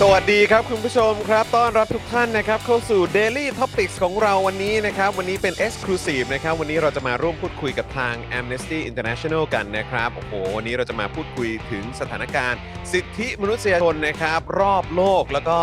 [0.00, 12.60] สวัสดีครับคุณผู้ชมครับต้อนรับทุกท่านนะครับเข้าสู่ Daily Topics ของเราวันนี้นะครับ วันนี้เป็น Exclusive นะครับ วันนี้เราจะมาร่วมพูดคุยกับทาง Amnesty International กันนะครับโอ้โหวันนี้เราจะมาพูดคุยถึงสถานการณ์
[12.92, 15.58] สิทธิมนุษยชนนะครับ รอบโลกแล้วก็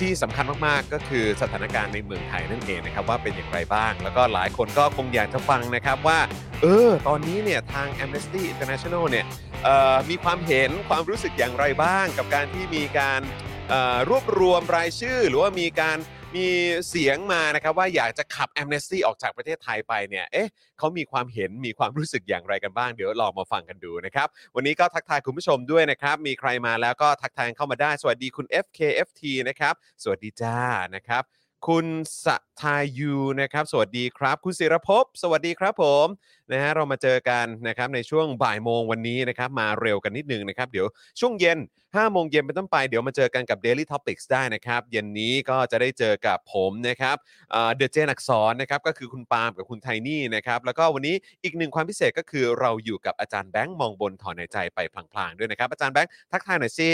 [0.00, 6.18] ที่สำคัญมากๆ ก็คือสถานการณ์ในเมืองไทยนั่นเองนะครับว่าเป็นอย่างไรบ้าง แล้วก็หลายคนก็คงอยากจะฟังนะครับว่า
[6.62, 9.24] เออ ตอนนี้เนี่ยทาง Amnesty International เนี่ย
[9.64, 13.22] เอ่อมีความเห็นความรู้สึกอย่างไรบ้าง กับการที่มีการ
[13.68, 15.98] เอ่อรวบรวมรายชื่อ หรือว่ามีการ
[16.36, 16.48] มี
[16.88, 30.56] เสียงมานะครับว่าอยากจะขับแอมเนสตี้ออกจากประเทศไทยไปเนี่ยเอ๊ะเขามีความเห็นมีความรู้สึกอย่างไรกันบ้าง เดี๋ยวลองมาฟังกันดูนะครับ วันนี้ก็ทักทายคุณผู้ชมด้วยนะครับ มีใครมาแล้วก็ทักทายเข้ามาได้ สวัสดีคุณ FKFT นะครับ สวัสดีจ้า
[30.94, 31.22] นะครับ
[31.68, 31.86] คุณ
[32.24, 32.26] ส
[32.60, 36.06] ทายูนะครับสวัสดีครับ คุณศิรภพสวัสดีครับผม
[36.52, 40.86] นะฮะเรามาเจอกันนะครับในช่วงบ่ายโมงวันนี้นะครับมาเร็วกันนิดนึงนะครับเดี๋ยว
[41.20, 47.16] ช่วงเย็น5โมงเย็นเป็นต้นไปเดี๋ยวมาเจอกันกับ Daily Topics ได้นะครับ เย็นนี้ก็จะได้เจอกับผมนะครับ
[47.50, 54.78] เดอะเจนักษรนนะครับก็คือคุณปาล์มกับคุณไทนี่นะครับแล้วก็วันนี้อีกหนึ่งความพิเศษก็คือเราอยู่กับอาจารย์แบงค์มองบนถอนในใจไป
[55.12, 56.90] พลางๆด้วยนะครับอาจารย์แบงค์ทักทายหน่อยสิ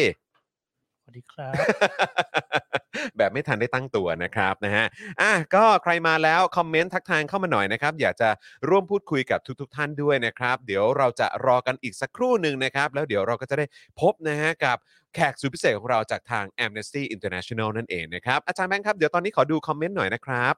[1.08, 1.54] วัสดีครับ
[3.16, 4.86] แบบไม่ทันได้ตั้งตัวนะครับนะฮะ
[5.20, 8.30] อะก็ใครมาแล้ว คอมเมนต์ทักทายเข้ามาหน่อยนะครับ อยากจะ
[8.68, 13.64] ร่วมพูดคุยกับทุกๆทท่านด้วยนะครับ เดี๋ยวเราจะรอกันอีกสักครู่หนึ่งนะครับ แล้วเดี๋ยวเราก็จะได้
[14.00, 14.76] พบนะฮะกับ
[15.14, 20.54] แขกสุดพิเศษของเราจากทาง Amnesty International นั่นเองนะครับ อาจารย์แบงค์ครับ เดี๋ยวตอนนี้ขอดูคอมเมนต์หน่อยนะครับ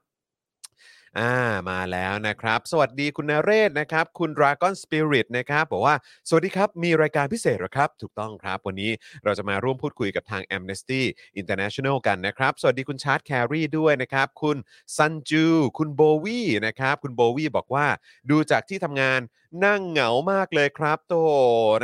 [1.19, 1.35] อ่า
[1.71, 5.97] มาแล้วนะครับ สวัสดีคุณนเรศนะครับ คุณ Dragon Spirit นะครับบอกว่า
[6.29, 8.91] สวัสดีครับ มีรายการพิเศษหรอครับ ถูกต้องครับ วันนี้
[9.25, 11.03] เราจะมาร่วมพูดคุยกับทาง Amnesty
[11.41, 14.57] International กันนะครับ สวัสดีคุณชาร์ตแครีด้วยนะครับ คุณ
[14.97, 15.47] ซันจู
[15.79, 17.87] คุณโบวี่นะครับ คุณโบวี่บอกว่า
[18.31, 19.21] ดูจากที่ทำงาน
[19.65, 21.15] นั่งเหงามากเลยครับ โต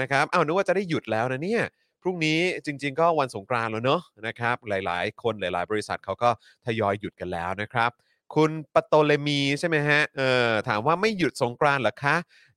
[0.01, 1.63] นะครับเอานึกว่าจะได้หยุดแล้วนะเนี่ย
[2.03, 6.31] พรุ่งนี้จริง ๆ ก็วันสงกรานต์แล้วเนอะนะครับ หลาย ๆ คนหลาย ๆ บริษัทเขาก็
[6.67, 7.91] ทยอยหยุดกันแล้วนะครับ
[8.35, 12.17] คุณปโตเลมีใช่ไหมฮะเออถามว่าไม่หยุดสงกรานต์เหรอคะ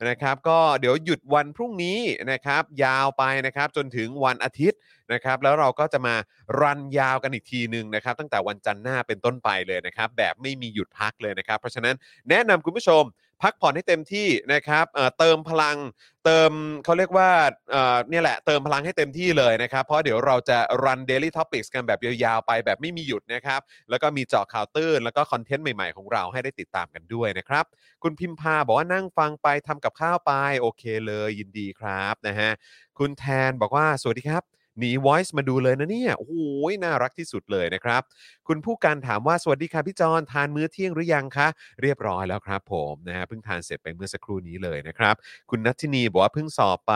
[0.10, 2.00] นะครับ ก็เดี๋ยวหยุดวันพรุ่งนี้
[2.32, 4.80] นะครับ ยาวไปนะครับจนถึงวันอาทิตย์
[5.14, 6.16] นะครับ แล้วเราก็จะมา
[6.62, 11.96] รันยาวกันอีกทีหนึ่งนะครับ ตั้งแต่วันจันทร์หน้าเป็นต้นไปเลยนะครับ แบบไม่มีหยุดพักเลยนะครับ เพราะฉะนั้น
[12.30, 13.04] แนะนำคุณผู้ชม
[13.42, 15.78] พักผ่อนให้เต็มที่นะครับเอ่อเติมพลัง
[16.26, 16.52] เติม
[16.86, 17.30] เขาเรียกว่า
[17.72, 27.66] เอ่อเนี่ยแหละเติมพลังให้เต็มที่เลยนะครับ เพราะเดี๋ยวเราจะรัน Daily Topics กันแบบยาวๆไปแบบไม่มีหยุดนะครับ แล้วก็มีเจาะข่าวตื้น แล้วก็คอนเทนต์ใหม่ๆของเราให้ได้ติดตามกันด้วยนะครับ
[28.04, 32.52] คุณพิมพาบอกว่านั่งฟังไปทำกับข้าวไป โอเคเลยยินดีครับนะฮะ
[32.98, 34.44] คุณแทนบอกว่าสวัสดีครับ
[34.80, 36.36] หนี Voice มาดูเลยนะเนี่ยโอ้โห
[36.84, 38.02] น่ารักที่สุดเลยนะครับ
[38.48, 41.48] คุณผู้การถามว่าสวัสดีค่ะพี่จอนทานมื้อเที่ยงหรือยังคะ
[41.82, 45.16] เรียบร้อยแล้วครับผมนะฮะเพิ่งทานเสร็จไปเมื่อสักครู่นี้เลยนะครับ
[45.50, 46.94] คุณนัทธินีบอกว่าเพิ่งสอบไป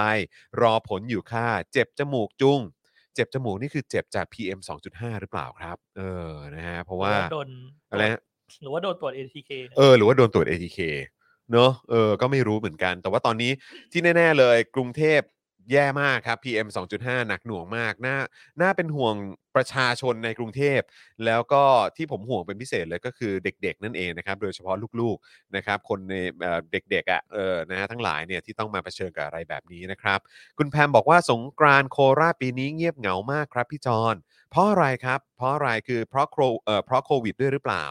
[0.61, 2.59] รอผลอยู่ค่ะ เจ็บจมูกจุง
[3.15, 4.59] เจ็บจมูกนี่คือเจ็บจาก PM
[4.91, 7.49] 2.5 หรือเปล่าครับ เออนะฮะเพราะว่าโดน
[7.91, 8.21] อะไรฮะ
[8.61, 10.79] หรือว่าโดนตรวจ ATK เออหรือว่าโดนตรวจ ATK
[11.51, 13.51] เนอะเออก็ไม่รู้เหมือนกัน แต่ว่าตอนนี้
[13.91, 15.19] ที่แน่ ๆ เลย กรุงเทพ
[15.71, 18.17] แย่มากครับ PM 2.5 หนักหน่วงมากน่า
[18.61, 19.15] น่าเป็นห่วง
[19.55, 20.81] ประชาชนในกรุงเทพ
[21.25, 21.63] แล้วก็
[21.97, 30.19] ที่ผมห่วงเป็นพิเศษเลยก็คือเด็กๆ นั่นเองนะครับ โดยเฉพาะลูกๆนะครับ คนในเอ่อเด็กๆอะเออนะฮะทั้งหลายเนี่ยที่ต้องมาเผชิญกับอะไรแบบนี้นะครับ
[30.57, 34.15] คุณแพมบอกว่าสงกรานต์โคราชปีนี้เงียบเหงามากครับพี่จอน
[34.51, 37.85] เพราะอะไรครับ เพราะอะไรคือเพราะโควิดเอ่อเพราะโควิดด้วยหรือเปล่า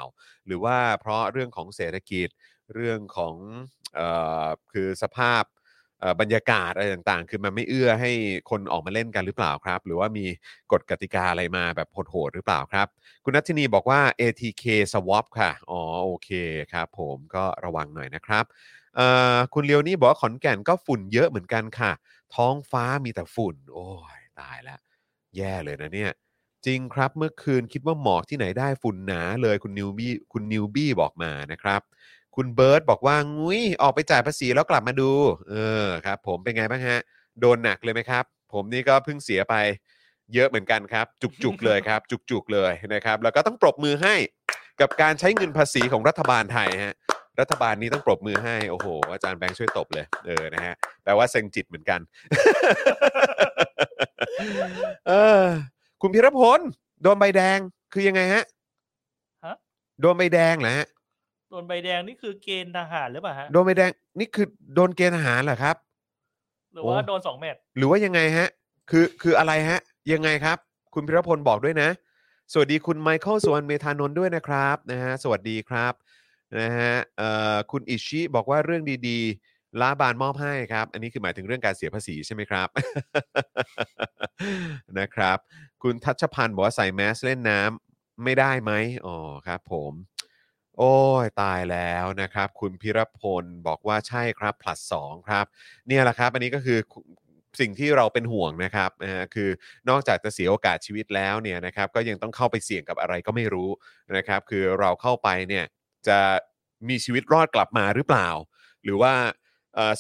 [0.47, 2.29] หรือว่าเพราะเรื่องของเศรษฐกิจ
[2.75, 3.35] เรื่องของ
[3.97, 4.09] เอ่
[4.45, 5.43] อคือสภาพ
[6.21, 8.11] บรรยากาศอะไรต่างๆ คือมันไม่เอื้อให้
[8.51, 10.25] คนออกมาเล่นกันหรือเปล่าครับ หรือว่ามี
[10.73, 12.87] กฎกติกาอะไรมาแบบโหดๆหรือเปล่าครับ
[13.25, 16.31] คุณนัทธินีบอกว่า ATK swap ค่ะ อ๋อโอเค
[16.73, 18.45] ครับ ผมก็ระวังหน่อยนะครับ
[19.55, 21.93] คุณเลียวนี่บอกว่าขอนแก่นก็ฝุ่นเยอะเหมือนกันค่ะ
[22.35, 23.89] ท้องฟ้ามีแต่ฝุ่น โอ้
[24.19, 24.81] ยตายแล้ว
[25.37, 26.13] แย่เลยนะเนี่ย
[26.67, 31.81] จริงครับเมื่อคืนคิดว่าหมอกที่ไหนได้ฝุ่นหนาเลยคุณนิวบี้คุณนิวบี้บอกมานะครับ
[32.37, 35.11] คุณเบิร์ตบอกว่างุ้ยออกไปจ่ายภาษีแล้วกลับมาดู
[35.51, 37.01] เออครับ ผมเป็นไงบ้างฮะ
[37.41, 39.55] โดนหนักเลยไหมครับ ผมนี่ก็เพิ่งเสียไป
[40.35, 44.15] เยอะเหมือนกันครับ จุกๆเลยครับ จุกๆเลยนะครับ แล้วก็ต้องปรบมือให้
[44.81, 46.95] กับการใช้เงินภาษีของรัฐบาลไทยฮะ
[47.41, 52.01] รัฐบาลนี้ต้องปรบมือให้โอ้โห อาจารย์แบงค์ช่วยตบเลยเออนะฮะแปลว่าเซ็งจิตเหมือนกัน
[55.09, 55.13] เอ
[55.43, 55.45] อ
[56.03, 56.61] คุณพิรพล
[57.03, 57.59] โดนใบแดง
[57.93, 58.45] คือยังไงฮะ
[59.45, 59.55] ฮะ
[60.01, 60.87] โดนใบแดงเหรอฮะ
[61.53, 65.77] โดนใบแดงนี่คือเกณฑ์ทหารหรือเปล่าฮะ โดนใบแดงนี่คือโดนเกณฑ์ทหารเหรอครับ
[66.73, 68.49] หรือว่าโอ้โดนสองเม็ดหรือว่ายังไงฮะ
[68.91, 69.81] คือคืออะไรฮะ
[70.13, 70.59] ยังไงครับ
[70.95, 71.89] คุณพิรพลบอกด้วยนะ
[72.53, 75.93] สวัสดีคุณไมเคิลสวนเมธานนท์ด้วยนะครับนะฮะสวัสดีครับ
[76.61, 82.69] นะฮะเอ่อคุณอิชิบอกว่าเรื่องดีๆลาบานมอบให้ครับ อันนี้คือหมายถึงเรื่องการเสียภาษีใช่ไหมครับ
[84.99, 85.39] นะครับ
[85.83, 88.73] คุณทัชพันธ์บอกว่าใส่แมสเล่นน้ำไม่ได้ไหม
[89.07, 89.17] อ๋อ
[89.47, 89.93] ครับ ผม
[90.79, 95.47] โอ้ยตายแล้วนะครับ คุณพิรพลบอกว่าใช่ครับผลัดสองครับ
[95.89, 96.79] เนี่ยแหละครับ อันนี้ก็คือ
[97.61, 99.51] สิ่งที่เราเป็นห่วงนะครับนะฮะคือ
[99.89, 103.71] นอกจากจะเสียโอกาสชีวิตแล้วเนี่ยนะครับ ก็ยังต้องเข้าไปเสี่ยงกับอะไรก็ไม่รู้
[104.17, 105.65] นะครับ คือเราเข้าไปเนี่ย
[106.09, 106.19] จะ
[106.89, 108.29] มีชีวิตรอดกลับมาหรือเปล่า
[108.85, 109.15] หรือว่า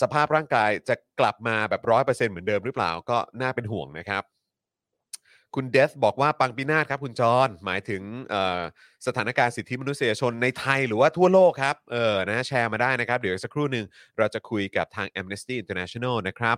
[0.02, 4.22] สภาพร่างกายจะกลับมาแบบร้อยเปอร์เซ็นต์เหมือนเดิมหรือเปล่าก็น่าเป็นห่วงนะครับ
[5.54, 8.62] คุณเดฟบอกว่าปังปีนาศครับคุณจรหมายถึงเอ่อ
[9.06, 13.86] สถานการณ์สิทธิมนุษยชนในไทยหรือว่าทั่วโลกครับเออนะแชร์มาได้นะครับ เดี๋ยวอีกสักครู่หนึ่ง
[14.18, 16.56] เราจะคุยกับทาง Amnesty International นะครับ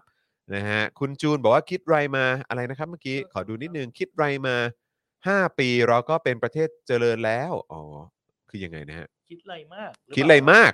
[0.55, 4.56] นะฮะคุณจูนบอกว่าคิดไรมาอะไรนะครับเมื่อกี้ขอดูนิดนึงคิดไรมา
[5.08, 7.81] 5 ปีเราก็เป็นประเทศเจริญแล้วอ๋อ
[8.50, 10.73] คือยังไงนะฮะคิดอะไรมากหคิดอะไรเปล่มาก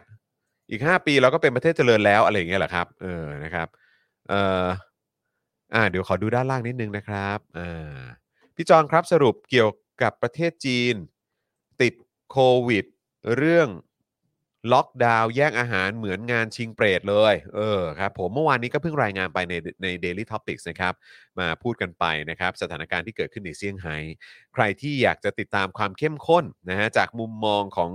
[0.70, 3.68] อีก 5 ปีเราก็เป็นประเทศเจริญแล้วอะไรอย่างเงี้ยเหรอครับเออนะครับ
[4.28, 4.66] เอ่อ
[5.74, 7.98] อ่าเดี๋ยวขอดูด้านล่างนิดนึงนะครับอ่า
[8.56, 9.70] พี่จองครับสรุปเกี่ยว
[10.02, 10.94] กับประเทศจีน
[11.80, 11.94] ติด
[12.30, 12.38] โค
[12.68, 12.84] วิด
[13.36, 13.68] เรื่อง
[14.72, 20.94] ล็อกดาวน์แย่งอาหารเหมือนงานชิงเปรตเลย เออครับผมเมื่อวานนี้ก็เพิ่งรายงานไปในใน Daily Topics นะครับ
[21.38, 23.96] มาพูดกันไปนะครับ สถานการณ์ที่เกิดขึ้นในเซี่ยงไฮ้
[24.54, 27.90] ใครที่อยากจะติดตามความเข้มข้นนะฮะจากมุมมองของ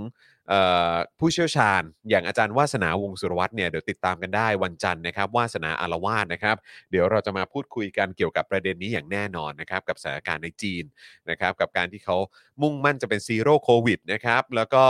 [1.19, 6.57] ผู้เชี่ยวชาญ อย่างอาจารย์วาสนาวงสุรวัตรเนี่ยเดี๋ยวติดตามกันได้วันจันทร์นะครับวาสนาอารวาสนะครับ
[6.91, 10.83] เดี๋ยวเราจะมาพูดคุยกันเกี่ยวกับประเด็นนี้อย่างแน่นอนนะครับกับสถานการณ์ในจีน
[11.29, 12.17] นะครับกับการที่เขา
[12.61, 14.85] มุ่งมั่นจะเป็นซีโร่โควิดนะครับแล้วก็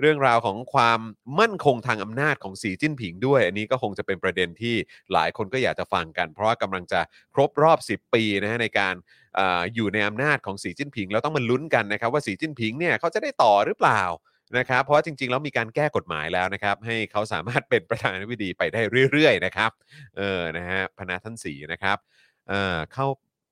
[0.00, 1.00] เรื่องราวของความ
[1.40, 4.74] มั่นคงทางอำนาจของสีจิ้นผิงด้วย อันนี้ก็คงจะเป็นประเด็นที่
[5.12, 7.00] หลายคนก็อยากจะฟังกัน เพราะว่ากำลังจะ
[7.34, 8.94] ครบรอบ 10 ปีนะฮะในการ
[9.38, 9.40] อ
[9.74, 14.02] อยู่ในอำนาจของสีจิ้นผิงแล้วต้องมาลุ้นกันนะครับว่าสีจิ้นผิงเนี่ยเขาจะได้ต่อหรือเปล่า
[14.58, 18.80] นะครับเพราะว่าจริง ๆ แล้วมีการแก้กฎหมายแล้วนะครับ ให้เขาสามารถเป็นประธานาธิบดีไปได้
[19.12, 19.70] เรื่อยๆนะครับ
[20.16, 21.98] เออนะฮะพนาท่านสีนะครับ
[22.48, 23.06] เออเข้า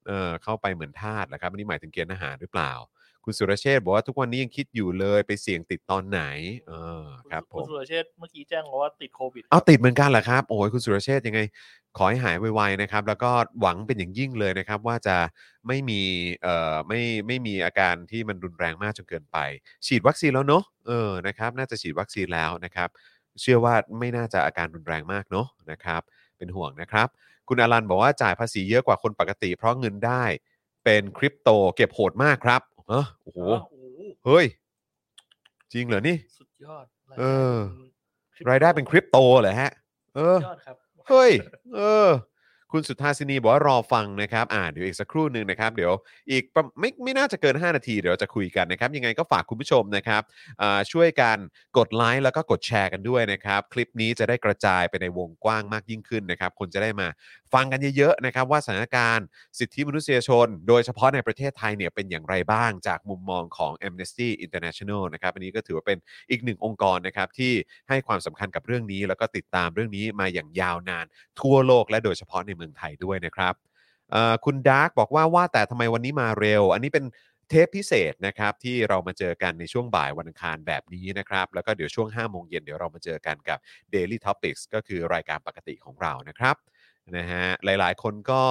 [0.08, 2.72] เออเข้าไปเหมือนทาสนะครับอันนี้หมายถึงเกณฑ์อาหารหรือเปล่า
[3.24, 6.22] คุณสุรเชษฐ์บอกว่าทุกวันนี้ยังคิดอยู่เลยไปเสี่ยงติดตอนไหน
[6.68, 6.72] เอ
[7.02, 11.40] อครับผคุณมสุรเชษฐ์เมื่อกี้แจ้งมาว่าติดโควิดเอาติดเหมือนกันเหรอครับ โอ้ยคุณสุรเชษฐ์ยังไง
[11.96, 13.30] ขอให้หายไวๆนะครับ แล้วก็
[13.60, 15.16] หวังเป็นอย่างยิ่งเลยนะครับ ว่าจะ
[15.66, 16.00] ไม่มี
[16.42, 19.38] เอ่อไม่ไม่มีอาการที่มันรุนแรงมากจนเกินไป
[19.86, 22.88] ฉีดวัคซีนแล้วเนอะเออนะครับ น่าจะฉีดวัคซีนแล้วนะครับ
[23.40, 26.02] เชื่อว่าไม่น่าจะอาการรุนแรงมากเนอะนะครับ
[26.38, 27.08] เป็นห่วงนะครับ
[27.48, 30.24] คุณอลันบอกว่าจ่ายภาษีเยอะกว่าคนปกติ เพราะเงินได้
[30.84, 33.84] เป็นคริปโตเก็บโหดมากครับ เออโอ้โหอ๋อโอ้โห
[34.26, 34.46] เฮ้ย
[35.72, 36.84] จริงเหรอนี่ สุดยอด
[37.18, 37.24] เอ
[37.54, 37.56] อ
[38.48, 39.70] รายได้เป็นคริปโตเหรอฮะ
[40.16, 40.76] เออ ยอดครับ
[41.08, 41.30] เฮ้ย
[41.76, 42.08] เออ
[42.72, 45.92] คุณสุทธาสินีบอกว่ารอฟังนะครับอ่าเดี๋ยวอีกสักครู่หนึ่งนะครับ เดี๋ยว
[46.30, 50.22] อีกประไม่ไม่น่าจะเกิน 5 นาทีเดี๋ยวจะคุยกันนะครับ ยังไงก็ฝากคุณผู้ชมนะครับ
[50.62, 51.36] อ่าช่วยกัน
[51.78, 57.08] กดไลค์แล้วก็กดแชร์กันด้วยนะครับ คลิปนี้จะได้กระจายไปในวงกว้างมากยิ่งขึ้นนะครับ คนจะได้มา
[57.54, 59.26] ฟังกันเยอะๆนะครับ ว่าสถานการณ์
[59.58, 65.98] สิทธิมนุษยชน โดยเฉพาะในประเทศไทยเนี่ยเป็นอย่างไรบ้างจากมุมมองของ Amnesty International นะครับอันนี้ก็ถือว่าเป็น
[66.30, 67.52] อีกหนึ่งองค์กรนะครับที่
[67.88, 71.06] ให้ความสำคัญกับเรื่องนี้ แล้วก็ติดตามเรื่องนี้มาอย่างยาวนาน
[71.40, 73.54] ทั่วโลกและโดยเฉพาะในเมืองไทยด้วยนะครับ
[74.44, 77.04] คุณดาร์กบอกว่าว่าแต่ทำไมวันนี้มาเร็ว อันนี้เป็น
[77.48, 83.58] เทปพิเศษนะครับที่เรามาเจอกันในช่วงบ่ายวันอังคารแบบนี้นะครับ แล้วก็เดี๋ยวช่วง5โมงเย็นเดี๋ยวเรามาเจอกันกับ
[83.94, 86.56] Daily Topics ก็คือรายการปกติของเรานะครับ
[87.16, 88.42] นะฮะหลายๆ คนก็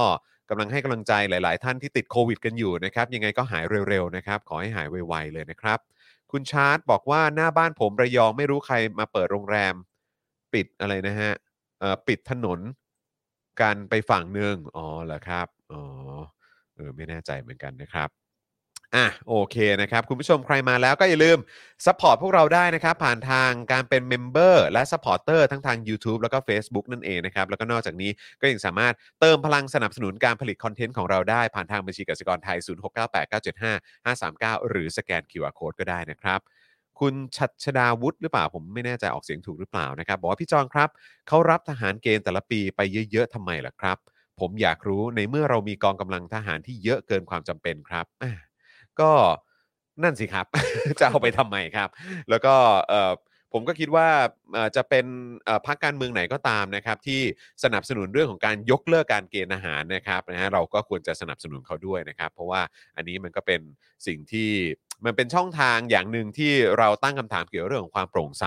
[0.49, 5.79] กำลังให้กำลังใจหลาย ๆ ท่านที่ติดโควิดกันอยู่นะครับ ยังไงก็หายเร็ว ๆ นะครับ ขอให้หายไว ๆ เลยนะครับ
[6.31, 9.73] คุณชาร์ตบอกว่าหน้าบ้านผมระยองไม่รู้ใครมาเปิดโรงแรม
[10.53, 11.31] ปิดอะไรนะฮะ
[12.07, 12.59] ปิดถนน
[13.61, 15.81] กันไปฝั่งหนึ่งอ๋อเหรอครับอ๋อ
[16.75, 18.09] เออไม่แน่ใจเหมือนกันนะครับ
[18.95, 21.37] อะโอเคนะครับ คุณผู้ชมใครมาแล้วก็อย่าลืม
[21.85, 32.57] support พวกเราได้นะครับ ผ่านทางการเป็น member และ supporter ทั้งทาง YouTube แล้วก็ Facebook นั่นเองนะครับ แล้วก็นอกจากนี้ก็ยังสามารถเติมพลังสนับสนุนการผลิต content ของเราได้ ผ่านทางบัญชีกสิกรไทย
[34.57, 36.39] 0698975539 หรือสแกน QR Code ก็ได้นะครับ
[36.99, 40.89] คุณชัดชดาวุฒิหรือเปล่าผมไม่แน่ใจออกเสียงถูกหรือเปล่านะครับ บอกว่าพี่จอห์นครับ
[41.27, 42.81] เขารับทหารเกณฑ์แต่ละปีไป
[43.11, 43.97] เยอะๆทำไมล่ะครับ
[44.39, 48.05] ผมอยากรู้ในเมื่อเรามีกองกำลังทหารที่เยอะเกินความจำเป็นครับ
[48.99, 49.11] ก็
[50.03, 50.45] นั่นสิครับ
[50.99, 51.89] จะเอาไปทำไมครับ
[52.29, 52.53] แล้วก็
[52.89, 53.13] เออ
[53.53, 54.07] ผมก็คิดว่า
[54.75, 55.05] จะเป็น
[55.65, 57.21] พรรคการเมืองไหนก็ตามนะครับ ที่
[57.63, 62.61] สนับสนุนเรื่องของการยกเลิกการเกณฑ์อาหารนะครับนะฮะเราก็ควรจะสนับสนุนเขาด้วยนะครับ เพราะว่า
[62.95, 63.61] อันนี้มันก็เป็น
[64.07, 64.49] สิ่งที่
[65.05, 68.45] มันเป็นช่องทางอย่างหนึ่งที่เราตั้งคำถามเกี่ยวกับเรื่องของความโปร่งใส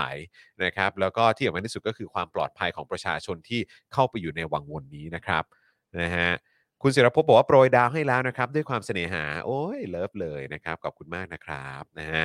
[0.63, 3.61] นะครับ แล้วก็ที่สำคัญที่สุดก็คือความปลอดภัยของประชาชนที่
[3.93, 5.43] เข้าไปอยู่ในวังวนนี้นะครับ
[5.99, 6.31] นะฮะ
[6.81, 12.23] คุณศิรภพบอกว่าโปรยดาวให้แล้วนะครับ ด้วยความเสน่หา โอ้ยเลิฟเลยนะครับขอบคุณมากนะครับนะฮะ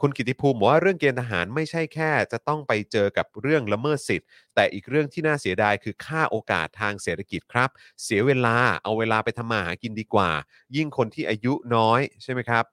[0.00, 7.70] คุณกิติภูมิบอกว่าเรื่องเกณฑ์ทหารไม่ใช่แค่ จะต้องไปเจอกับเรื่องละเมิดสิทธิ์ แต่อีกเรื่องที่น่าเสียดายคือค่าโอกาสทางเศรษฐกิจครับ
[8.04, 10.30] เสียเวลาเอาเวลาไปทำมาหากินดีกว่า
[10.76, 12.64] ยิ่งคนที่อายุน้อยใช่ไหมครับ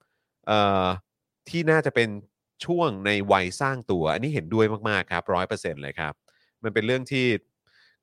[1.50, 2.10] ที่น่าจะเป็น
[2.66, 6.14] ช่วงในวัยสร้างตัว อันนี้เห็นด้วยมากๆครับร้อยเปอร์เซ็นต์เลยครับ
[6.64, 7.26] มันเป็นเรื่องที่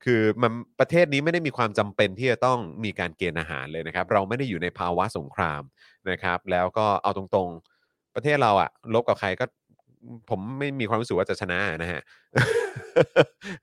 [0.04, 5.62] คือมันประเทศนี้ไม่ได้มีความจำเป็นที่จะต้องมีการเกณฑ์อาหารเลยนะครับ เราไม่ได้อยู่ในภาวะสงคราม
[6.10, 9.44] นะครับ แล้วก็เอาตรงๆประเทศเราอะลบกับใครก็
[10.30, 12.00] ผมไม่มีความรู้สึกว่าจะชนะนะฮะ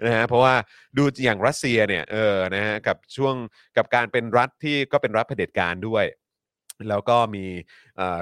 [0.06, 0.54] นะฮะเพราะว่า
[0.98, 3.36] ดูอย่างรัสเซียเนี่ยเออนะฮะกับช่วง
[3.78, 6.06] กับการเป็นรัฐที่ก็เป็นรัฐเผด็จการด้วย
[6.90, 7.46] แล้วก็มี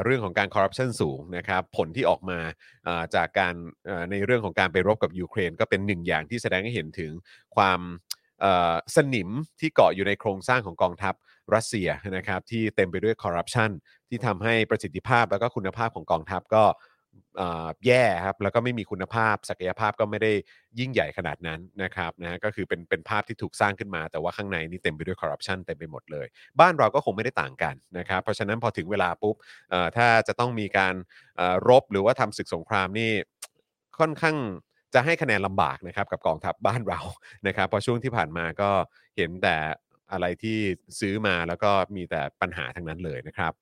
[0.03, 2.39] เรื่องของการคอร์รัปชันสูงนะครับ ผลที่ออกมา
[3.15, 3.53] จากการ
[4.11, 7.11] ในเรื่องของการไปรบกับยูเครน ก็เป็นหนึ่งอย่างที่แสดงให้เห็นถึง
[7.55, 7.79] ความ
[8.95, 9.29] สนิม
[9.59, 11.13] ที่เกาะอยู่ในโครงสร้างของกองทัพ
[11.55, 13.69] รัสเซียนะครับที่เต็มไปด้วยคอร์รัปชัน
[14.09, 16.63] ที่ทำให้ประสิทธิภาพและก็คุณภาพของกองทัพก็
[17.87, 20.31] แย่ครับแล้วก็ไม่มีคุณภาพศักยภาพก็ไม่ได้
[20.79, 26.27] ยิ่งใหญ่ขนาดนั้นนะครับนะฮะก็คือเป็นเป็นภาพที่ถูกสร้างขึ้นมา แต่ว่าข้างในนี่เต็มไปด้วยคอร์รัปชันเต็มไปหมดเลย
[26.59, 29.35] บ้านเราก็คงไม่ได้ต่างกันนะครับเพราะฉะนั้นพอถึงเวลาปุ๊บ
[29.97, 30.95] ถ้าจะต้องมีการ
[31.67, 33.11] รบหรือว่าทำศึกสงครามนี่
[33.99, 34.37] ค่อนข้าง
[34.93, 36.99] จะให้คะแนนลำบากนะครับกับกองทัพบ้านเรา
[37.47, 38.69] นะครับเพราะช่วงที่ผ่านมาก็
[39.17, 39.55] เห็นแต่
[40.11, 40.57] อะไรที่
[40.99, 43.53] ซื้อมาแล้วก็มีแต่ปัญหาทั้งนั้นเลยนะครับ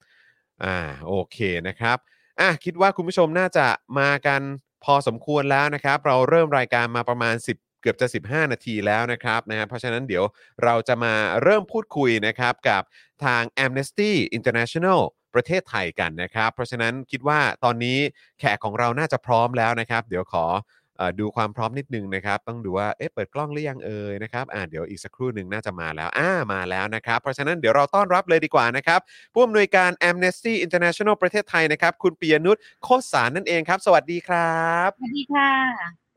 [0.64, 0.78] อ่า
[1.08, 1.98] โอเคนะครับ
[2.42, 3.68] อะคิดว่าคุณผู้ชมน่าจะ
[4.00, 4.42] มากัน
[4.84, 10.24] พอสมควรแล้วนะครับ เราเริ่มรายการมาประมาณ 10เกือบจะ 15 นาทีแล้วนะครับนะฮะเพราะฉะนั้นเดี๋ยว
[10.64, 12.82] เราจะมาเริ่มพูดคุยนะครับกับ
[13.24, 15.00] ทาง Amnesty International
[15.34, 17.98] ประเทศไทยกันนะครับ เพราะฉะนั้นคิดว่าตอนนี้
[18.40, 20.81] แขกของเราน่าจะพร้อมแล้วนะครับ เดี๋ยวขอเออ
[21.20, 29.00] ดูความพร้อมนิดนึงนะครับ ต้องดูว่าเอ๊ะเปิดกล้องหรือยังเอ่ยนะครับอ่าเดี๋ยวอีกสักครู่หนึ่งน่าจะมาแล้วอ่ามาแล้วนะครับ เพราะฉะนั้นเดี๋ยวเราต้อนรับเลยดีกว่านะครับ
[29.34, 35.52] ผู้อำนวยการ Amnesty International ประเทศไทยนะครับ คุณปียนุชโคตรสารนั่นเองครับ สวัสดีครับ สวัสดีค่ะ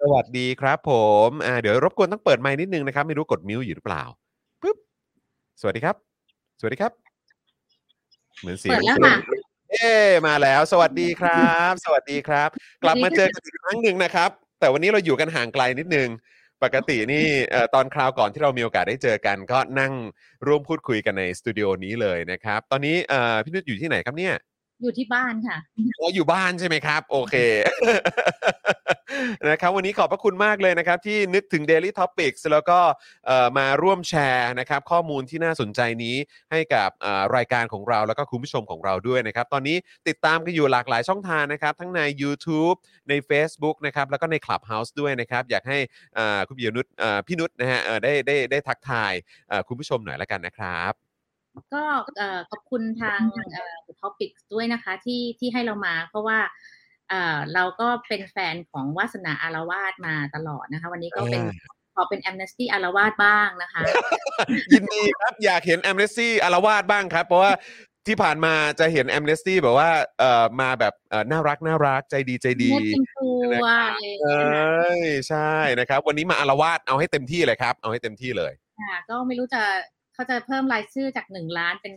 [0.03, 0.93] สวัสดีครับผ
[1.26, 4.03] มอ่าเดี๋ยวรบกวนต้องเปิดไมค์นิดนึงนะครับ ไม่รู้กดมิวอยู่หรือเปล่า
[4.62, 4.76] ปึ๊บ
[5.61, 5.97] สวัสดีครับ
[6.61, 6.93] สวัสดีครับ
[8.41, 9.17] เหมือนเสียงเปิดแล้วค่ะ
[9.71, 9.93] เอ๊
[10.26, 12.49] มาแล้ว สวัสดีครับ สวัสดีครับ
[12.83, 16.08] กลับมาเจอกันอีกครั้งหนึ่งนะครับ แต่วันนี้เราอยู่กันห่างไกลนิดนึง
[16.64, 19.92] ปกตินี่เอ่อตอนคราวก่อนที่เรามีโอกาสได้เจอกัน ก็นั่ง
[20.46, 24.34] ร่วมพูดคุยกันในสตูดิโอนี้เลยนะครับ ตอนนี้เอ่อพี่นุชอยู่ที่ไหนครับเนี่ย
[24.85, 25.59] อยู่ที่บ้านค่ะ
[26.00, 27.35] อ๋ออยู่บ้านใช่ไหมครับ โอเค
[29.50, 32.79] นะครับวันนี้ขอบพระคุณมากเลยนะครับ ที่นึกถึง Daily Topics แล้วก็
[33.59, 36.17] มาร่วมแชร์นะครับ ข้อมูลที่น่าสนใจนี้
[36.50, 36.91] ให้กับ
[37.37, 39.76] รายการของเราแล้วก็คุณผู้ชมของเราด้วยนะครับ ตอนนี้
[40.09, 42.76] ติดตามกันอยู่หลากหลายช่องทางนะครับ ทั้งใน YouTube
[43.09, 45.79] ใน Facebook นะครับแล้วก็ใน Clubhouse ด้วยนะครับ อยากให้
[46.47, 46.87] คุณปิยนุช
[47.26, 49.12] พี่นุชนะฮะได้ได้ได้ทักทาย
[49.69, 50.95] คุณผู้ชมหน่อยละกันนะครับ
[51.75, 51.84] ก็
[52.16, 53.20] เอ่อขอบคุณทาง
[53.52, 56.38] เอ่อ Topics ด้วยนะคะที่ที่ให้เรามาเพราะว่า
[57.08, 61.42] เอ่อเราก็เป็นแฟนของวาสนาอารวาสมาตลอดนะคะ วันนี้ก็เป็น
[61.94, 63.82] ขอเป็น Amnesty อารวาสบ้างนะคะ
[64.73, 67.52] ยินดีครับอยากเห็น Amnesty อารวาสบ้างครับ เพราะว่า
[68.06, 73.28] ที่ผ่านมาจะเห็น Amnesty แบบว่าเอ่อมาแบบเอ่อน่ารักน่ารักใจดีใจดีเนื้อเป็นตั
[73.62, 79.62] วอะไรอย่างเอเงี้ยค่ะ้ยใช่นะครับ วันนี้มาอารวาสเอาให้เต็มที่เลยครับ เอาให้เต็มที่เลยค่ะก็ไม่รู้จะ
[80.14, 81.92] เขาจะเพิ่มรายชื่อจากหนึ่งล้านเป็น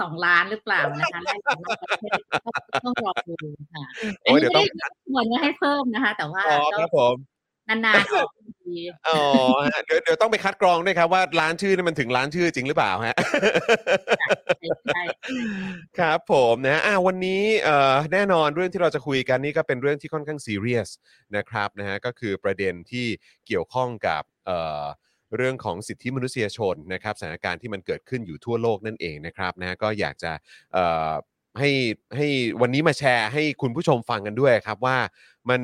[0.00, 3.34] สองล้านหรือเปล่านะคะไล่จากนอกประเทศก็ต้องรอดู
[3.74, 3.84] ค่ะ
[4.22, 7.16] โอ้ยเดี๋ยวต้องนนี้ไม่ได้ชวนว่าให้เพิ่มนะคะ แต่ว่าอ๋อก็ครับผม
[7.68, 8.30] นานๆออก
[8.62, 8.76] ที
[9.08, 9.22] อ๋อ
[9.66, 13.16] ฮะเดี๋ยวเดี๋ยวต้องไปคัดกรองด้วยครับว่าร้านชื่อนี่มันถึงร้านชื่อจริงหรือเปล่าฮะ
[14.94, 15.02] ใช่
[15.98, 20.88] ครับผมนะอะวันนี้เอ่อแน่นอนเรื่องที่เราจะคุยกันนี่ก็เป็นเรื่องที่ค่อนข้างซีเรียส
[21.36, 23.06] นะครับนะฮะก็คือประเด็นที่
[23.46, 24.84] เกี่ยวข้องกับเอ่อ
[25.36, 30.32] เรื่องของสิทธิมนุษยชนนะครับสถานการณ์ที่มันเกิดขึ้นอยู่ทั่วโลกนั่นเองนะครับนะก็อยากจะ
[31.58, 31.70] ให้
[32.16, 32.26] ให้
[32.60, 34.98] วันนี้มาแชร์ให้คุณผู้ชมฟังกันด้วยครับว่า
[35.50, 35.60] มัน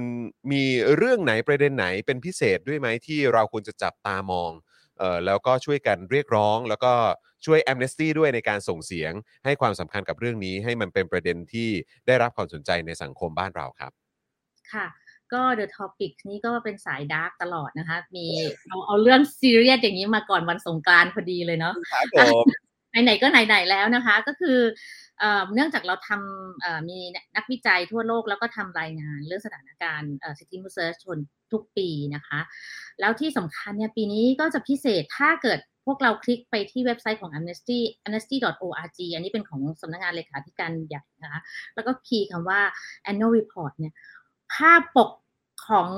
[0.52, 0.64] มี
[0.96, 4.50] เรื่องไหนประเด็นไหนเป็นพิเศษด้วยไหมที่เราควรจะจับตามอง
[4.98, 6.92] เออแล้วก็ช่วยกันเรียกร้อง แล้วก็
[7.46, 9.12] ช่วย Amnesty ด้วยในการส่งเสียง
[9.44, 11.68] ให้ความสำคัญกับเรื่องนี้ให้มันเป็นประเด็นที่
[12.06, 13.92] ได้รับความสนใจในสังคมบ้านเราครับ
[14.72, 14.86] ค่ะ
[15.34, 18.26] ก็ The Topic นี่ก็เป็นสายดาร์กตลอดนะคะ มี
[18.68, 22.46] เอาเอาเรื่องซีเรียสอย่างนี้มาก่อนวันสงกรานต์พอดีเลยเนาะครับผม
[23.04, 24.58] ไหนๆก็ไหนๆแล้วนะคะ ก็คือ
[25.18, 26.98] เอ่อเนื่องจากเราทำเอ่อมี
[27.36, 31.16] นักวิจัยทั่วโลกแล้วก็ทำรายงานเรื่องสถานการณ์เอ่อสิทธิมนุษยชน
[31.52, 32.40] ทุกปีนะคะ
[33.00, 41.40] แล้วที่สำคัญเนี่ยปีนี้ก็จะพิเศษถ้าเกิดพวกเราคลิกไปที่เว็บไซต์ของ Amnesty amnesty.org อันนี้เป็นของสำนักงานเลขาธิการใหญ่นะคะ
[41.74, 42.60] แล้วก็คีย์คำว่า
[43.10, 43.94] annual report เนี่ย
[44.54, 45.10] ภาพปก
[45.72, 45.88] ของ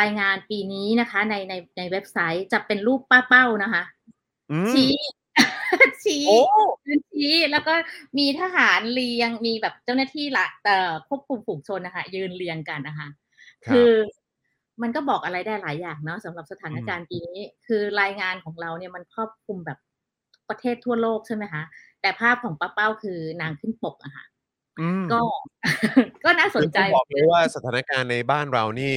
[0.00, 3.82] รายงานปีนี้นะคะ ในในในเว็บไซต์จะเป็นรูปป้าเป้านะคะ
[4.50, 4.92] อืมชี้
[6.02, 6.38] ชี้โอ้
[6.86, 7.74] ยืนชี้แล้วก็
[8.18, 13.08] มีทหารเรียงมีแบบเจ้าหน้าที่ละเอ่อควบคุมฝูงชนนะคะยืนเรียงกันนะคะ
[13.66, 13.92] ครับคือ
[14.82, 19.78] มันก็บอกอะไรได้หลายอย่างเนาะสำหรับสถานการณ์ปีนี้ คือรายงานของเราเนี่ยมันครอบคลุมแบบ
[20.48, 21.62] ประเทศทั่วโลกใช่ไหมคะ
[22.00, 24.31] แต่ภาพของป้าเป้าคือนางขึ้นปกอะค่ะอืม
[25.12, 25.20] ก็
[26.24, 28.94] ก็น่าสนใจคือต้องบอกเลยว่าสถานการณ์ในบ้านเรานี่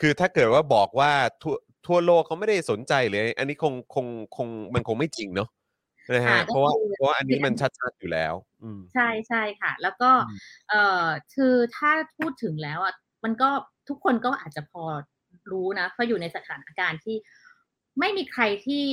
[0.00, 1.56] คือถ้าเกิดว่าบอกว่าทั่ว
[1.86, 4.06] ทั่วโลกเขาไม่ได้สนใจเลยอันนี้คงคง
[4.36, 5.48] คงมันคงไม่จริงเนาะ
[6.14, 12.94] นะฮะค่ะเพราะว่าก็คือเพราะว่าอันนี้มันชัดๆอยู่แล้วอืมใช่ใช่ค่ะ แล้วก็อืมเอ่อคือถ้าพูดถึงแล้วอะ
[13.24, 13.50] มันก็
[13.88, 14.82] ทุกคนก็อาจจะพอ
[15.50, 17.16] รู้นะเพราะอยู่ในสถานการณ์ที่
[18.00, 18.86] ไม่มีใครที่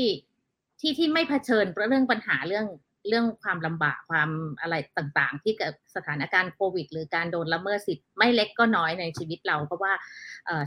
[0.79, 2.65] ที่ที่ไม่เผชิญเรื่องปัญหาเรื่อง
[3.07, 4.29] เรื่องความลำบากความ
[4.61, 9.93] อะไรต่างๆ ที่เกิดสถานการณ์โควิด หรือการโดนละเมิดสิทธิ์ไม่เล็กก็น้อยในชีวิตเราเพราะว่า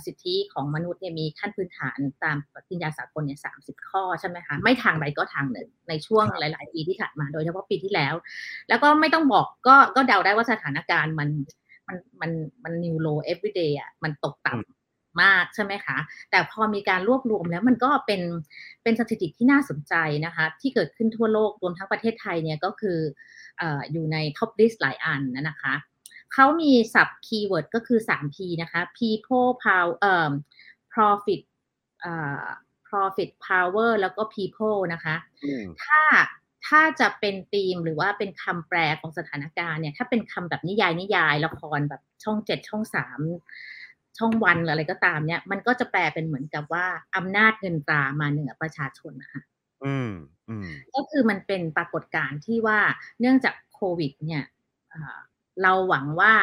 [0.04, 8.14] สิทธิของมนุษย์เนี่ยมีขั้นพื้นฐานตามปฏิญญาสากลเนี่ยสามสิบข้อใช่ไหมคะไม่ทางใดก็ทางหนึ่งในช่วงหลาย ๆ ปีที่ผ่านมาโดยเฉพาะปีที่แล้ว
[8.68, 11.28] แล้วก็ไม่ต้องบอกก็ก็เดาได้ว่าสถานการณ์มัน
[11.88, 12.30] มันมัน
[12.64, 14.77] มันนิวโล everyday อะมันตกต่ำ
[15.22, 15.98] มากใช่ไหมคะ
[16.30, 18.22] แต่พอมีการรวบรวมแล้วมันก็เป็น
[18.82, 19.94] เป็นสถิติที่น่าสนใจ
[20.26, 22.98] นะคะ ที่เกิดขึ้นทั่วโลกรวมทั้งประเทศไทยเนี่ยก็คือ
[23.58, 25.74] เอ่ออยู่ใน top list หลายอันนะคะ
[26.34, 30.32] เขามีศัพท์ keyword ก็คือ 3P นะคะ people power เอ่อ
[30.92, 31.40] profit
[32.00, 32.44] เอ่อ
[32.88, 36.00] profit power แล้วก็ people นะคะอืมถ้า
[36.66, 43.20] ถ้าจะเป็นธีมหรือว่าเป็นคำแปลของสถานการณ์เนี่ย ถ้าเป็นคำแบบนิยายนิยายละครแบบช่องเจ็ดช่องสาม
[44.18, 49.42] ช่องวันหรืออะไรก็ตามเนี่ย มันก็จะแปลเป็นเหมือนกับว่าอำนาจเงินตรามาเหนือประชาชนนะคะ
[49.84, 50.10] อืม
[50.48, 52.78] อืมก็คือมันเป็นปรากฏการณ์ที่ว่า
[53.20, 54.42] เนื่องจากโควิด เนี่ย
[54.90, 55.18] เอ่อ
[55.62, 56.34] เราหวังว่า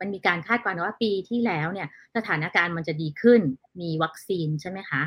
[0.00, 3.40] มันมีการคาดการณ์ว่าปีที่แล้วเนี่ย สถานการณ์มันจะดีขึ้น
[3.80, 5.02] มีวัคซีนใช่ไหมคะ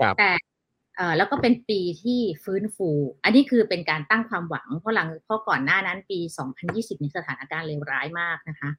[0.00, 0.30] ครับแต่
[0.96, 2.90] เอ่อแล้วก็เป็นปีที่ฟื้นฟู
[3.24, 6.18] อันนี้คือเป็นการตั้งความหวัง เพราะหลังเพราะก่อนหน้านั้นปี
[6.60, 8.70] 2020เนี่ยสถานการณ์เลวร้ายมากนะคะ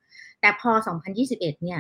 [0.42, 0.72] แต่พอ
[1.12, 1.80] 2021 เนี่ย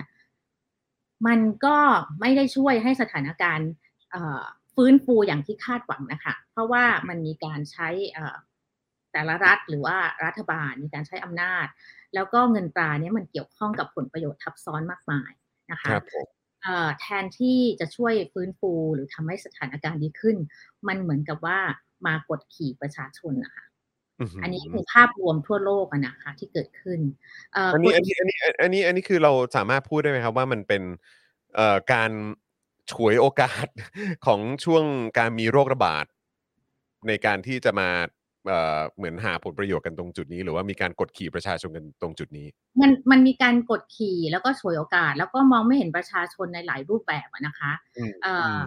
[1.28, 1.78] มันก็
[2.20, 3.70] ไม่ได้ช่วยให้สถานการณ์
[4.12, 4.44] เอ่อ
[4.76, 8.38] ฟื้นฟูอย่างที่คาดหวังนะคะ เพราะว่ามันมีการใช้เอ่อ
[9.14, 11.68] แต่ละรัฐหรือว่ารัฐบาลมีการใช้อำนาจ
[12.16, 15.32] แล้วก็เงินตราเนี่ยมันเกี่ยวข้องกับผลประโยชน์ทับซ้อนมากมาย
[15.72, 16.28] นะคะครับผม
[16.64, 20.38] เอ่อแทนที่จะช่วยฟื้นฟูหรือทำให้สถานการณ์ดีขึ้น
[20.88, 21.60] มันเหมือนกับว่า
[22.06, 23.66] มากดขี่ประชาชนนะคะ
[24.44, 27.00] อันนี้คือภาพรวมทั่วโลกอะนะคะที่เกิดขึ้น
[27.54, 30.84] เอ่ออันนี้กอัดนนี้อันนี้อันนี้อันนี้คือเราสามารถพูดได้ไหมครับว่ามันเป็น
[31.56, 32.12] เอ่อการ
[32.92, 33.68] ฉวยโอกาส
[34.26, 34.84] ของช่วง
[35.18, 36.06] การมีโรคระบาด
[37.08, 37.90] ในการที่จะมา
[38.48, 42.48] เอ่อเหมือนหาผลประโยชน์กันตรงจุดนี้ หรือว่ามีการกดขี่ประชาชนกันตรงจุดนี้
[42.82, 48.62] มันมันมีการกดขี่แล้วก็ฉวยโอกาส แล้วก็มองไม่เห็นประชาชนในหลายรูปแบบอะนะคะอืมเอ่อือมอ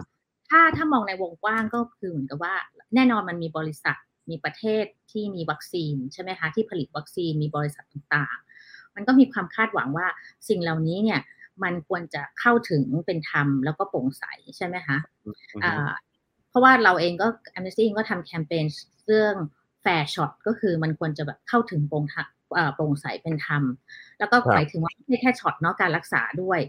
[0.49, 2.53] ถ้าถ้ามองในวงกว้างก็คือเหมือนกับว่า
[2.95, 3.95] แน่นอนมันมีบริษัท
[4.29, 10.07] มีประเทศที่มีวัคซีนใช่ไหมคะที่ผลิตวัคซีนมีบริษัทต่างๆ มันก็มีความคาดหวังว่า
[10.49, 11.21] สิ่งเหล่านี้เนี่ย
[11.63, 14.23] มันควรจะเข้าถึงเป็นธรรมแล้วก็โปร่งใส
[14.57, 15.91] ใช่ไหมคะอืมอ่า
[16.49, 18.65] เพราะว่าเราเองก็ Amnesty เองก็ทำแคมเปญ
[19.05, 19.35] เรื่อง
[19.81, 22.23] fair shot ก็คือมันควรจะแบบเข้าถึงโปร่งทะ
[22.55, 23.63] เอ่อโปร่งใสเป็นธรรม
[24.19, 26.59] แล้วก็ครับหมายถึงว่าไม่ใช่แค่ช็อตเนาะการรักษาด้วย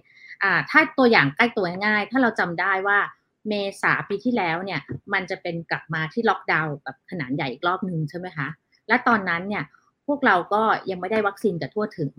[0.43, 2.99] อ่าถ้าตัวอย่างใกล้ตัวง่ายๆถ้าเราจำได้ว่า
[3.49, 4.81] เมษาปีที่แล้วเนี่ย
[5.13, 8.49] มันจะเป็นกลับมาที่ล็อกดาวน์แบบขนาดใหญ่อีกรอบหนึ่งใช่ไหมคะ
[8.89, 9.65] และตอนนั้นเนี่ย
[10.07, 12.11] พวกเราก็ยังไม่ได้วัคซีนกันทั่วถึง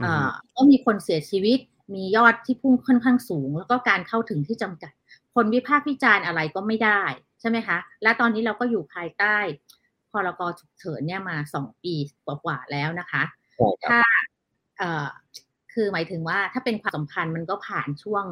[0.00, 1.58] อือฮึอ่าก็มีคนเสียชีวิต
[1.94, 4.92] มียอดที่พุ่งค่อนข้างสูง แล้วก็การเข้าถึงที่จำกัด
[5.34, 7.02] คนวิพากษ์วิจารณ์อะไรก็ไม่ได้
[7.40, 9.36] ใช่ไหมคะและตอนนี้เราก็อยู่ภายใต้
[10.12, 11.94] พรกฉุกเฉินเนี่ยมาสองปี
[12.26, 13.22] กว่าๆแล้วนะคะ
[13.56, 14.00] ใช่ครับถ้า
[14.78, 15.06] เอ่อ
[15.72, 18.24] คือหมายถึงว่าถ้าเป็นความสัมพันธ์มันก็ผ่านช่วง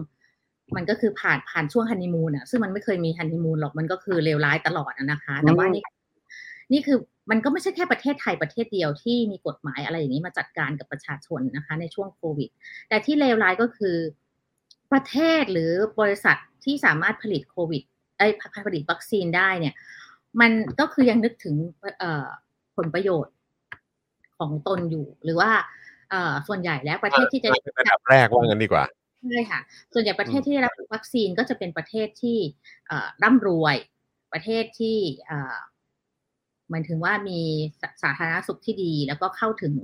[0.76, 5.82] มันก็คือผ่านผ่านช่วงฮันนีมูนอะซึ่งมันไม่เคยมีฮันนีมูนหรอกมันก็คือเลวร้ายตลอดอะนะคะ แต่ว่านี่
[6.72, 6.98] นี่คือ
[7.30, 12.50] มันก็ไม่ใช่แค่ประเทศไทยประเทศเดียวที่มีกฎหมายอะไรอย่างนี้มาจัดการกับประชาชนนะคะ ในช่วงโควิด
[12.88, 13.96] แต่ที่เลวร้ายก็คือ
[14.92, 17.82] ประเทศหรือบริษัทที่สามารถผลิตโควิด
[18.18, 18.32] เอ้ย
[18.66, 19.74] ผลิตวัคซีนได้เนี่ย
[20.40, 21.54] มันก็คือยังนึกถึง
[21.98, 22.26] เอ่อ
[22.76, 23.34] ผลประโยชน์
[24.38, 25.50] ของตนอยู่ หรือว่า
[26.10, 28.84] เอ่อส่วนใหญ่แล้วประเทศที่จะเป็นระดับแรกว่างั้นดีกว่า
[29.28, 29.60] ใช่ค่ะ
[29.92, 32.38] ส่วนใหญ่ประเทศที่ได้รับวัคซีนก็จะเป็นประเทศที่
[32.86, 33.76] เอ่อร่ำรวย
[34.32, 35.56] ประเทศที่เอ่อ
[36.70, 37.40] หมายถึงว่ามี
[37.80, 39.74] สสาธารณสุขที่ดี แล้วก็เข้าถึง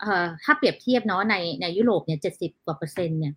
[0.00, 3.34] เอ่อถ้าเปรียบเทียบเนาะในในยุโรปเนี่ยเจ็ดสิบกว่าเปอร์เซ็นต์เนี่ย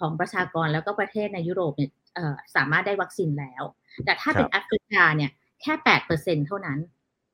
[0.00, 3.62] ของประชากรแล้วก็ประเทศในยุโรปเนี่ยเอ่อสามารถได้วัคซีนแล้ว
[4.04, 5.30] แต่ถ้าเป็นแอฟริกาเนี่ย
[5.62, 6.78] แค่แปดเปอร์เซ็นเท่านั้น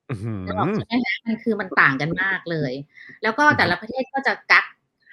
[0.09, 2.73] อื้อหือนึกออกใช่ไหมคะมันคือมันต่างกันมากเลย
[3.23, 4.65] แล้วก็แต่ละประเทศก็จะกัก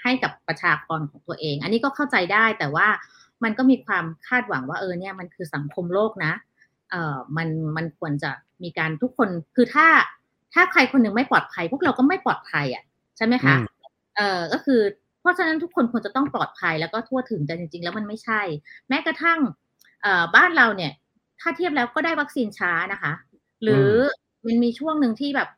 [0.07, 2.88] ให้กับประชากรของตัวเอง อันนี้ก็เข้าใจได้แต่ว่า
[3.45, 6.33] มันก็มีความคาดหวังว่าเออเนี่ยมันคือสังคมโลกนะ
[6.90, 8.31] เอ่อมันมันควรจะ
[8.62, 9.87] มีการทุกคนคือถ้า
[10.55, 12.85] ถ้าใครคนหนึ่งไม่ปลอดภัย พวกเราก็ไม่ปลอดภัยอะ
[13.16, 13.66] ใช่ไหมคะอืม
[14.16, 14.81] เอ่อก็คือ
[15.21, 18.40] เพราะฉะนั้นทุกคนควรจะต้องปลอดภัยแล้วก็ทั่วถึงแต่จริง ๆ แล้วมันไม่ใช่
[18.88, 19.40] แม้กระทั่ง
[20.03, 20.92] เอ่อบ้านเราเนี่ย
[21.40, 23.12] ถ้าเทียบแล้วก็ได้วัคซีนช้านะคะ
[23.62, 23.90] หรือ
[24.47, 25.49] มันมีช่วงหนึ่งที่แบบ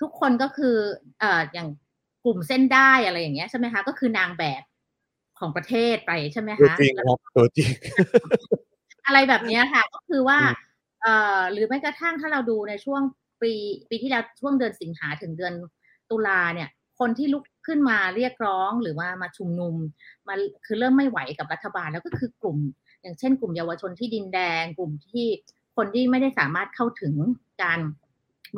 [0.00, 0.76] ทุกคนก็คือ
[1.20, 1.68] เอ่ออย่าง
[2.24, 4.62] กลุ่มเส้นได้อะไรอย่างเงี้ยใช่ไหมคะก็คือนางแบบ
[5.38, 7.70] ของประเทศไปใช่ไหมตัวคะจริงครับตัวจริง
[9.06, 10.68] อะไรแบบเนี้ยค่ะ ก็คือว่าอืม
[11.02, 13.02] เอ่อ หรือแม้กระทั่งถ้าเราดูในช่วง
[13.42, 13.52] ปี
[13.88, 15.52] ปีที่แล้วช่วงเดือนสิงหาถึงเดือน
[16.10, 16.68] ตุลาเนี่ย
[17.00, 19.74] คนที่ลุกขึ้นมาเรียกร้องหรือว่ามาชุมนุม
[20.28, 20.34] มา
[20.66, 22.58] คือเริ่มไม่ไหวกับรัฐบาลแล้วก็คือกลุ่ม
[23.02, 25.26] อย่างเช่น กลุ่มเยาวชนที่ดินแดง กลุ่มที่
[25.76, 27.14] คนที่ไม่ได้สามารถเข้าถึง
[27.62, 27.80] การ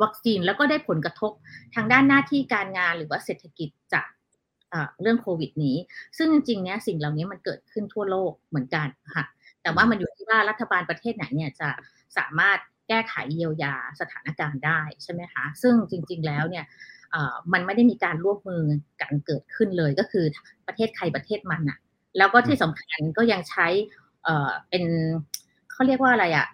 [0.01, 1.31] วัคซีนแล้วก็ได้ผลกระทบ
[1.75, 4.07] ทางด้านหน้าที่การงานหรือว่าเศรษฐกิจจาก
[5.01, 5.77] เรื่องโควิดนี้
[6.17, 9.25] ซึ่งจริงๆเนี้ยสิ่งเหล่านี้มันเกิดขึ้นทั่วโลกเหมือนกันค่ะ
[9.63, 11.69] แต่ว่ามันอยู่ที่ว่ารัฐบาลประเทศไหนเนี่ยจะ
[12.17, 16.65] สามารถแก้ไขเยียวยาสถานการณ์ได้ใช่ไหมคะซึ่งจริง ๆแล้วเนี่ย
[17.53, 18.63] มันไม่ได้มีการร่วมมือ
[19.01, 20.25] กันเกิดขึ้นเลยก็คือ
[20.67, 21.77] ประเทศใครประเทศมันอะ
[22.17, 23.67] แล้วก็ที่สำคัญก็ยังใช้
[24.69, 24.83] เป็น
[25.71, 26.47] เขาเรียกว่าอะไรอะ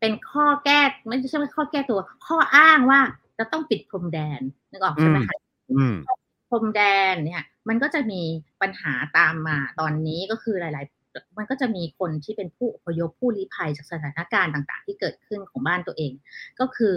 [0.00, 3.00] เป็นข้อแก้ไม่ใช่ว่าข้อแก้ตัว ข้ออ้างว่า
[3.38, 5.36] จะต้องปิดพรมแดนนึกออกใช่ไหมคะ
[5.70, 5.94] อืม
[6.50, 6.80] พรมแด
[7.12, 8.22] นเนี่ย มันก็จะมี
[8.62, 16.12] ปัญหาตามมาตอนนี้ก็คือหลาย ๆ มันก็จะมีคนที่เป็นผู้อพยพผู้ลี้ภัยจากสถานการณ์ต่าง ๆ ที่เกิดขึ้นของบ้านตัวเอง
[16.60, 16.96] ก็คือ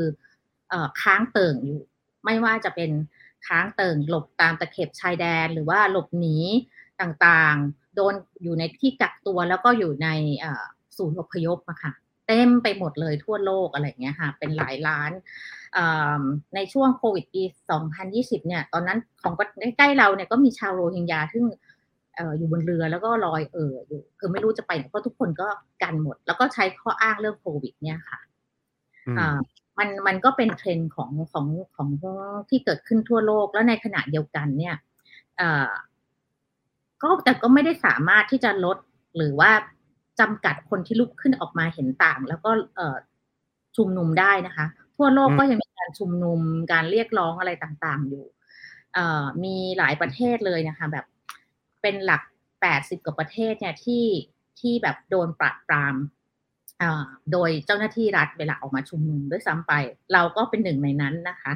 [0.69, 1.81] เอ่อค้างเติ่งอยู่
[2.25, 2.91] ไม่ว่าจะเป็น
[3.47, 6.37] ค้างเติ่งหลบตามตะเข็บชายแดนหรือว่าหลบหนี
[7.01, 10.07] ต่างๆ โดนอยู่ในที่กักตัวแล้วก็อยู่ใน
[10.39, 10.63] เอ่อ
[10.97, 11.91] ศูนย์อพยพอะค่ะ
[12.27, 15.11] เต็มไปหมดเลยทั่วโลกอะไรอย่างเงี้ยค่ะ เป็นหลายล้าน
[15.77, 16.21] อ่า
[16.55, 17.43] ในช่วงโควิดปี
[17.95, 19.33] 2020 เนี่ย ตอนนั้นของ
[19.77, 21.43] ใกล้ๆเราเนี่ยก็มีชาวโรฮิงญาซึ่ง
[22.15, 25.47] เอ่ออยู่บนเรือแล้วก็ลอยเอ่ออยู่คือไม่รู้จะไปไหนเพราะทุกคนก็
[25.83, 28.19] กันหมด แล้วก็ใช้ข้ออ้างเรื่องโควิด เนี่ยค่ะ
[29.07, 29.37] อืมอ่า
[29.77, 31.89] มันมันก็เป็นเทรนด์ของของของ
[32.49, 34.75] ที่เกิดขึ้นทั่วโลกแล้วในขณะเดียวกันเนี่ย
[35.39, 35.71] อ่า
[37.01, 38.77] ก็แต่ก็ไม่ได้สามารถที่จะลด
[39.17, 39.51] หรือว่า
[40.21, 42.97] จำกัดคนที่ลุกขึ้นออกมาเห็นต่าง แล้วก็เอ่อ
[43.77, 44.65] ชุมนุมได้นะคะ
[44.97, 46.39] ทั่วโลกอืมก็ยังมีการชุมนุม
[46.71, 48.25] การเรียกร้องอะไรต่างๆ อยู่
[48.93, 51.05] เอ่อมีหลายประเทศเลยนะคะ แบบ
[51.81, 52.21] เป็นหลัก
[52.61, 54.05] แปดสิบกว่าประเทศเนี่ยที่
[54.59, 55.95] ที่แบบโดนปราบปราม
[56.81, 59.73] อ่าโดยเจ้าหน้าที่รัฐเวลาออกมาชุมนุมด้วยซ้ำไป
[60.13, 61.53] เราก็เป็นหนึ่งในนั้นนะคะ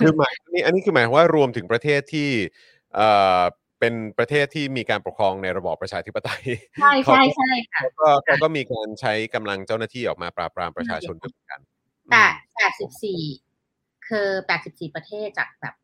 [0.00, 2.30] คือหมายอันนี้อันนี้คือหมายความว่ารวมถึงประเทศที่
[3.78, 6.42] เอ่อเป็นประเทศที่มีการปกครองในระบอบประชาธิปไตย
[6.80, 11.60] ใช่ใช่ใช่ค่ะเขาก็เขาก็มีการใช้กำลังเจ้าหน้าที่ออกมาปราบปรามประชาชนด้วยเหมือนกัน
[12.10, 13.22] แปดแปดสิบสี่
[14.08, 15.74] คือแปดสิบสี่ประเทศจากแบบ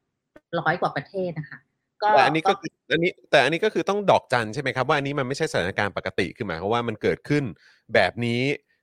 [0.61, 1.59] ร้อยกว่าประเทศนะคะ
[2.03, 7.45] ก็แต่อันนี้ก็คืออันนี้แต่อันนี้ก็คือต้องดอกจันใช่ไหมครับว่าอันนี้มันไม่ใช่สถานการณ์ปกติคือหมายความว่ามันเกิดขึ้น
[7.95, 8.43] แบบนี้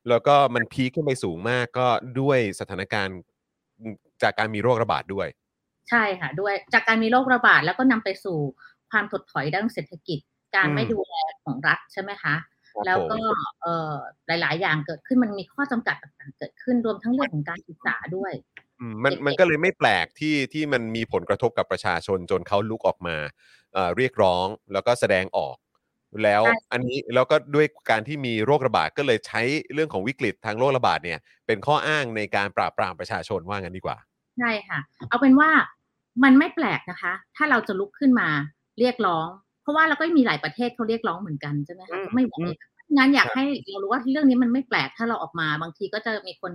[0.09, 1.87] แล้วก็มันพีคขึ้นไปสูงมากก็
[2.19, 3.17] ด้วยสถานการณ์
[4.23, 5.27] จากการมีโรคระบาดด้วย
[5.89, 8.37] ใช่ค่ะ ด้วยจากการมีโรคระบาดแล้วก็นำไปสู่
[8.91, 10.19] ความถดถอยด้านเศรษฐกิจ
[10.55, 12.35] การอืมไม่ดูแลของรัฐใช่ไหมคะ
[12.69, 13.93] ครับแล้วก็ผมเอ่อ
[14.41, 18.33] หลาย ๆ อย่างเกิดขึ้นมันมีข้อจำกัดต่างๆเกิดขึ้นรวมทั้งเรื่องของการศึกษาด้วย
[18.79, 23.15] อืมมันเด็กๆมันก็เลยไม่แปลกที่ที่มันมีผลกระทบกับประชาชนจนเขาลุกออกมา
[23.73, 25.55] เอ่อเรียกร้องแล้วก็แสดงออก
[26.23, 29.41] แล้วอันนี้แล้วก็ด้วยการที่มีโรคระบาดก็เลยใช้
[29.73, 33.97] เรื่องของวิกฤตทางโรคระบาดเนี่ย เป็นข้ออ้างในการปราบปรามประชาชนว่างั้นดีกว่า
[34.39, 35.49] ใช่ค่ะ เอาเป็นว่า
[36.23, 38.29] มันไม่แปลกนะคะ ถ้าเราจะลุกขึ้นมา
[38.81, 39.27] เรียกร้อง
[39.61, 42.53] เพราะว่าเราก็มีหลายประเทศเขาเรียกร้องเหมือนกันใช่ไหมอืคะมก็ไม่ไหวอืม
[42.97, 46.51] งั้นอยากครับให้เรารู้ว่าเรื่องนี้มันไม่แปลกถ้าเราออกมา บางทีก็จะมีคน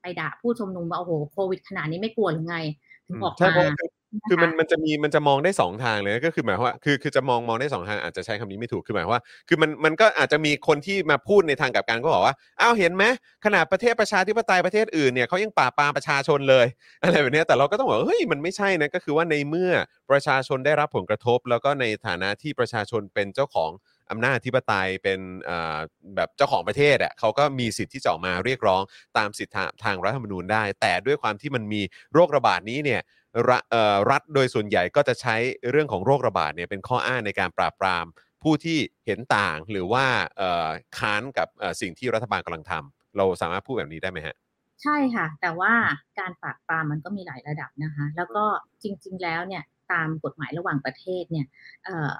[0.00, 2.58] ไปด่าผู้ชุมนุมว่าโอ้โหโควิดขนาดนี้ไม่กลัวหรือไง
[3.06, 3.90] ถึงออกใช่มาเพราะ
[4.28, 13.04] คือมันมันจะมีมันจะมองได้สองทางเลยก็คือหมายว่าคือคือจะมองมองได้สองทางอาจจะใช้คำนี้ไม่ถูกคือหมายว่า คือมันมันก็อาจจะมีคนที่มาพูดในทางกลับกันก็บอกว่าอ้าวเห็นไหม
[13.44, 16.66] ขนาดประเทศประชาธิปไตยประเทศอื่นเนี่ยเขายังปราปามประชาชนเลย
[17.02, 19.72] อะไรแบบนี้แต่เราก็ต้องบอกเฮ้ยมันไม่ใช่นะก็คือว่าในเมื่อ
[20.10, 23.70] ประชาชนได้รับผลกระทบ แล้วก็ในฐานะที่ประชาชนเป็นเจ้าของ
[24.10, 25.78] อำนาจอธิปไตยเป็นอ่า
[26.16, 28.82] แบบเจ้าของประเทศอะเขาก็มีสิทธิ์ที่จะออกมาเรียกร้อง
[29.18, 29.52] ตามสิทธิ
[29.84, 33.00] ทางรัฐธรรมนูญได้ แต่ด้วยความที่มันมีโรคระบาดนี้เนี่ย
[33.48, 35.36] รัฐเอ่อรัฐโดยส่วนใหญ่ก็จะใช้
[35.70, 38.06] เรื่องของโรคระบาดเนี่ยเป็นข้ออ้างในการปราบปราม
[38.42, 40.68] ผู้ที่เห็นต่างหรือว่าเอ่อ
[40.98, 44.36] ค้านกับเอ่อสิ่งที่รัฐบาลกำลังทำเราสามารถพูดแบบนี้ได้ไหมฮะ
[44.82, 45.72] ใช่ค่ะ แต่ว่า
[46.18, 48.44] การปราบปรามมันก็มีหลายระดับนะคะ แล้วก็
[48.82, 51.46] จริง ๆ แล้วเนี่ยตามกฎหมายระหว่างประเทศเนี่ย
[51.84, 52.12] เอ่อ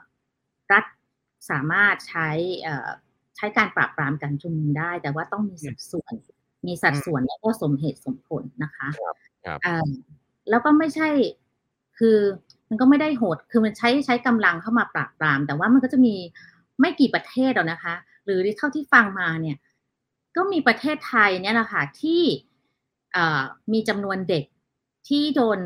[0.73, 0.85] รัฐ
[1.51, 2.29] สามารถใช้
[2.63, 2.91] เอ่อ
[3.37, 6.15] ใช้การปราบปรามการชุมนุมได้ แต่ว่าต้องมีสัดส่วน
[6.67, 8.89] มีสัดส่วนแล้วก็สมเหตุสมผลนะคะ
[10.51, 11.09] แล้วก็ไม่ใช่
[11.99, 12.19] คือ
[12.69, 16.15] มันก็ไม่ได้โหด คือมันใช้ใช้กำลังเข้ามาปราบปราม แต่ว่ามันก็จะมี
[16.81, 19.57] ไม่กี่ประเทศหรอกนะคะ หรือเท่าที่ฟังมาเนี่ย
[20.37, 22.23] ก็มีประเทศไทยเนี่ยแหละค่ะที่
[23.73, 24.45] มีจำนวนเด็ก
[25.09, 25.59] ที่โดน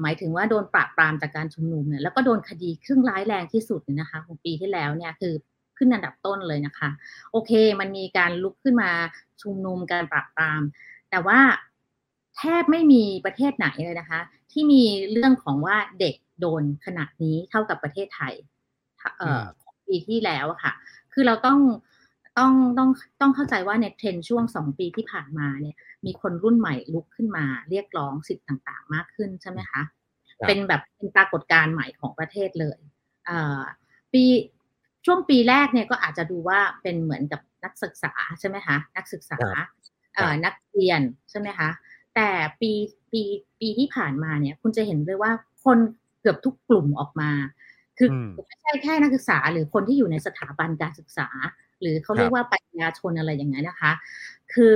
[0.00, 5.34] หมายถึงว่าโดนปราบปรามจากการชุมนุมเนี่ยแล้วก็โดนคดีครึ่งร้ายแรงที่สุดนะคะของปีที่แล้วเนี่ยคือ
[5.76, 6.90] ขึ้นอันดับต้นเลยนะคะ
[7.32, 8.90] โอเค มันมีการลุกขึ้นมา
[9.42, 10.62] ชุมนุมการปราบปราม
[11.10, 11.38] แต่ว่า
[12.38, 14.20] แทบไม่มีประเทศไหนเลยนะคะ
[14.52, 18.34] ที่มีเรื่องของว่าเด็กโดนขนาดนี้เท่ากับประเทศไทย
[19.18, 20.72] เอ่อของปีที่แล้วอะค่ะ
[21.12, 21.60] คือเราต้อง
[22.38, 22.90] ต้องต้อง
[23.20, 29.82] ต้องเข้าใจว่าในเทรนด์ช่วงสองปีที่ผ่านมาเนี่ย มีคนรุ่นใหม่ลุกขึ้นมาเรียกร้องสิทธิ์ต่างๆ มากขึ้นใช่ไหมคะ
[30.38, 32.78] ครับเป็นแบบเป็นปรากฏการณ์ใหม่ของประเทศเลย
[33.26, 33.60] เอ่อ
[34.12, 34.24] ปี
[35.06, 39.68] ช่วงปีแรกเนี่ยก็อาจจะดูว่าเป็นเหมือนกับนักศึกษาใช่ไหมคะนักศึกษาครับ
[40.14, 41.68] เอ่อนักเรียนใช่ไหมคะ
[42.14, 42.72] แต่ปี
[43.12, 43.22] ปี
[43.60, 45.32] ปีที่ผ่านมาเนี่ย คุณจะเห็นเลยว่า
[45.64, 45.78] คน
[46.20, 47.30] เกือบทุกกลุ่มออกมา
[47.98, 51.28] คืออมไม่ใช่แค่นักศึกษา หรือคนที่อยู่ในสถาบันการศึกษา
[51.80, 53.92] หรือเขาเรียกว่าปัญญาชนอะไรอย่างนั้นนะคะ
[54.54, 54.74] คือ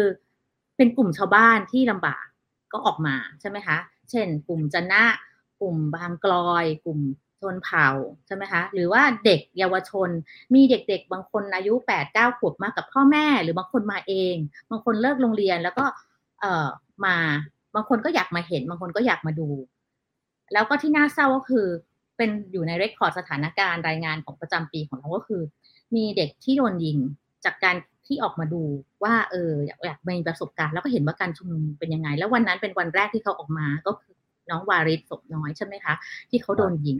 [0.76, 2.24] เป็นกลุ่มชาวบ้านที่ลำบาก
[2.72, 3.76] ก็ออกมาใช่ไหมคะ
[4.10, 5.04] เช่น กลุ่มจันนะ
[5.60, 7.00] กลุ่มบางกลอย กลุ่ม
[7.40, 7.88] ชนเผ่า
[8.26, 10.08] ใช่ไหมคะ หรือว่าเด็กเยาวชน
[10.54, 14.36] มีเด็กๆ บางคนอายุแปดเก้าขวบมากับพ่อแม่ หรือบางคนมาเอง
[14.70, 15.84] บางคนเลิกโรงเรียนแล้วก็
[16.40, 16.68] เอ่อ
[17.04, 17.16] มา
[17.74, 19.48] บางคนก็อยากมาเห็น บางคนก็อยากมาดู
[20.52, 21.66] แล้วก็ที่น่าเศร้าก็คือ
[22.16, 25.42] เป็นอยู่ในเรคคอร์ดสถานการณ์รายงานของประจำปีของเราก็คือ
[25.96, 26.98] มีเด็กที่โดนยิง
[27.44, 28.62] จากการที่ออกมาดู
[29.04, 34.14] ว่าเอออยากอยากมีประสบการณ์แล้วก็เห็นว่าการชุมนุมเป็นยังไง แล้ววันนั้นเป็นวันแรกที่เขาออกมาก็คือ
[34.50, 35.94] น้องวาริศศพน้อยใช่ไหมคะ
[36.30, 36.96] ที่เขาโดนยิง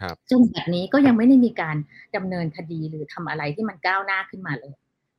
[0.00, 1.76] ครับจนแบบนี้ก็ยังไม่ได้มีการ
[2.16, 4.74] ดำเนินคดีหรือทำอะไรที่มันก้าวหน้าขึ้นมาเลย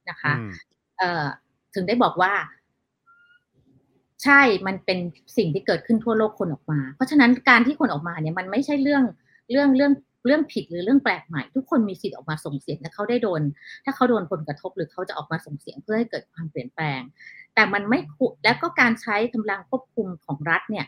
[0.10, 0.52] นะคะอืม
[1.00, 1.26] เอ่อ
[1.74, 2.34] ถึงได้บอกว่า
[4.26, 5.00] ใช่มันเป็น
[5.38, 9.04] สิ่งที่เกิดขึ้นทั่วโลกคนออกมา เพราะฉะนั้นการที่คนออกมาเนี่ยมันไม่ใช่เรื่อง
[9.52, 9.94] เรื่องเรื่อง
[10.26, 13.42] เรื่องผิดหรือเรื่องแปลกใหม่ ทุกคนมีสิทธิ์ออกมาส่งเสียงถ้าเขาได้โดน
[13.86, 17.02] ถ้าเขาโดนผลกระทบหรือเขาจะออกมาส่งเสียงเพื่อให้เกิดความเปลี่ยนแปลง
[17.56, 20.86] แต่มันไม่คุแล้วก็การใช้กำลังควบคุมของรัฐเนี่ย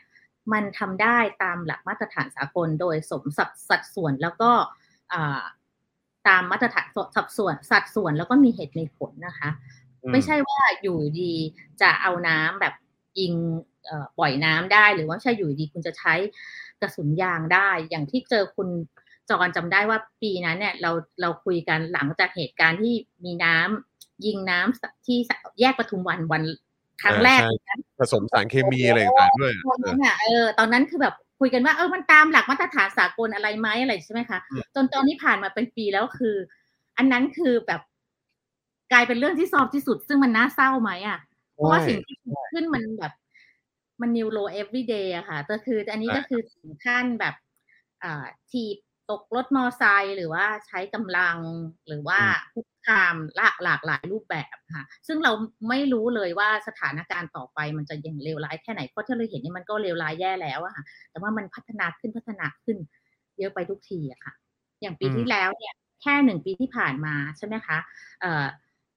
[0.54, 4.52] มันทำได้ตามหลักมาตรฐานสากล โดยสมสัดสัดส่วนแล้วก็
[5.14, 5.42] อ่า
[6.28, 9.50] ตามมาตรฐานสัดส่วนสัดส่วนแล้วก็มีเหตุมีผลนะคะ
[10.04, 11.34] อืมไม่ใช่ว่าอยู่ดี
[11.82, 12.74] จะเอาน้ำแบบ
[13.20, 13.34] ยิง
[13.86, 16.14] เอ่อปล่อยน้ำได้ หรือว่าไม่ใช่อยู่ดีคุณจะใช้
[16.82, 18.70] กระสุนยางได้ อย่างที่เจอคุณ
[19.30, 25.18] จรจำได้ว่าปีนั้นเนี่ยเราเราคุยกันหลังจากเหตุการณ์ที่มีน้ำยิงน้ำที่
[25.60, 26.44] แยกปทุมวันวัน
[27.02, 36.36] ครั้งแรกอ่าใช่นะผสมสารเคมีอะไรต่างๆด้วยตอนเอนั้อนอะเออตอนนั้นคือแบบคุยกันว่าเออมันตามหลักมาตรฐานสากลอะไรไหมอะไรใช่ไหมคะอืมจนตอนนี้ผ่านมาเป็นปีแล้วคือ
[36.98, 37.82] อันนั้นคือแบบ
[38.92, 41.20] กลายเป็นเรื่องที่ซอฟที่สุด ซึ่งมันน่าเศร้าไหมอะ
[41.58, 43.14] เพราะว่าสิ่งที่เกิดขึ้นมันแบบ
[44.02, 47.36] มันนิวโร everyday อะค่ะก็คืออันนี้ก็คือถึงขั้นแบบ
[48.04, 48.76] อ่าทีบ
[49.12, 51.38] ตกรถมอไซค์หรือว่าใช้กำลัง
[51.88, 52.20] หรือว่า
[52.54, 55.32] คุกคามหลากหลากหลายรูปแบบค่ะ ซึ่งเรา
[55.70, 62.78] ไม่รู้เลยว่าสถานการณ์ต่อไปมันจะยังเลวร้ายแค่ไหนเพราะที่เราเห็นนี่มันก็เลวร้ายแย่แล้วอะค่ะ แต่ว่ามันพัฒนาขึ้นพัฒนาขึ้น
[63.40, 64.34] เยอะไปทุกทีอะค่ะ
[64.82, 67.78] อย่างปีอืมที่แล้วเนี่ย แค่หนึ่งปีที่ผ่านมาใช่ไหมคะ
[68.22, 68.46] เอ่อ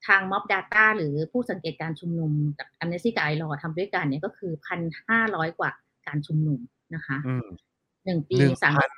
[0.07, 5.71] ทาง Mob Data หรือผู้สังเกตการชุมนุมกับ Amnesty กับ ILO ทำด้วยกันเนี่ยก็คือพันห้าร้อยกว่า
[6.07, 6.61] การชุมนุม
[6.95, 7.47] นะคะอืม
[8.05, 8.91] หนึ่งปีหนึ่งสามพัน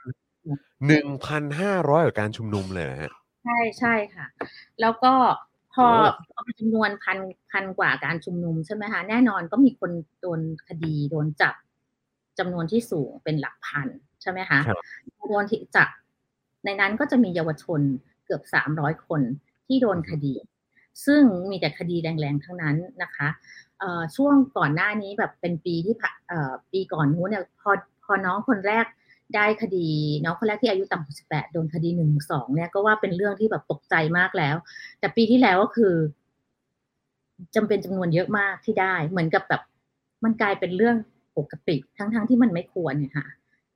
[0.87, 3.13] หนึ่งพันห้าร้อยกับการชุมนุมเลยนะฮะ
[3.45, 4.27] ใช่ใช่ค่ะ
[4.81, 5.15] แล้วก็
[5.75, 7.19] พอโอ้พอเป็นจำนวนพัน
[7.53, 11.55] พันกว่าการชุมนุมใช่ไหมคะแน่นอนก็มีคนโดนคดีโดนจับ
[12.39, 13.89] จำนวนที่สูงเป็นหลักพัน
[14.23, 14.79] ใช่ไหมคะครับ
[15.31, 15.89] โดนที่จับ
[16.65, 17.81] ในนั้นก็จะมีเยาวชน
[18.25, 19.21] เกือบสามร้อยคน
[19.67, 20.33] ที่โดนคดี
[21.07, 23.29] ซึ่งมีแต่คดีแรงๆทั้งนั้นนะคะ
[23.79, 28.87] เอ่อช่วงก่อนหน้านี้แบบเป็นปีที่ผ่านเอ่อปีก่อนนู้นเนี่ยพอพพอน้องคนแรก
[29.35, 29.89] ได้คดี
[30.25, 34.57] น้องคนแรกที่อายุต่ำกว่า18โดนคดีหนึ่งสองเนี่ยก็ว่าเป็นเรื่องที่แบบตกใจมากแล้ว
[34.99, 35.95] แต่ปีที่แล้วก็คือ
[37.55, 39.63] จำเป็นจำนวนเยอะมากที่ได้ เหมือนกับแบบ
[40.25, 40.97] มันกลายเป็นเรื่อง
[41.39, 43.27] ปกติทั้งๆทที่มันไม่ควรเนี่ยค่ะ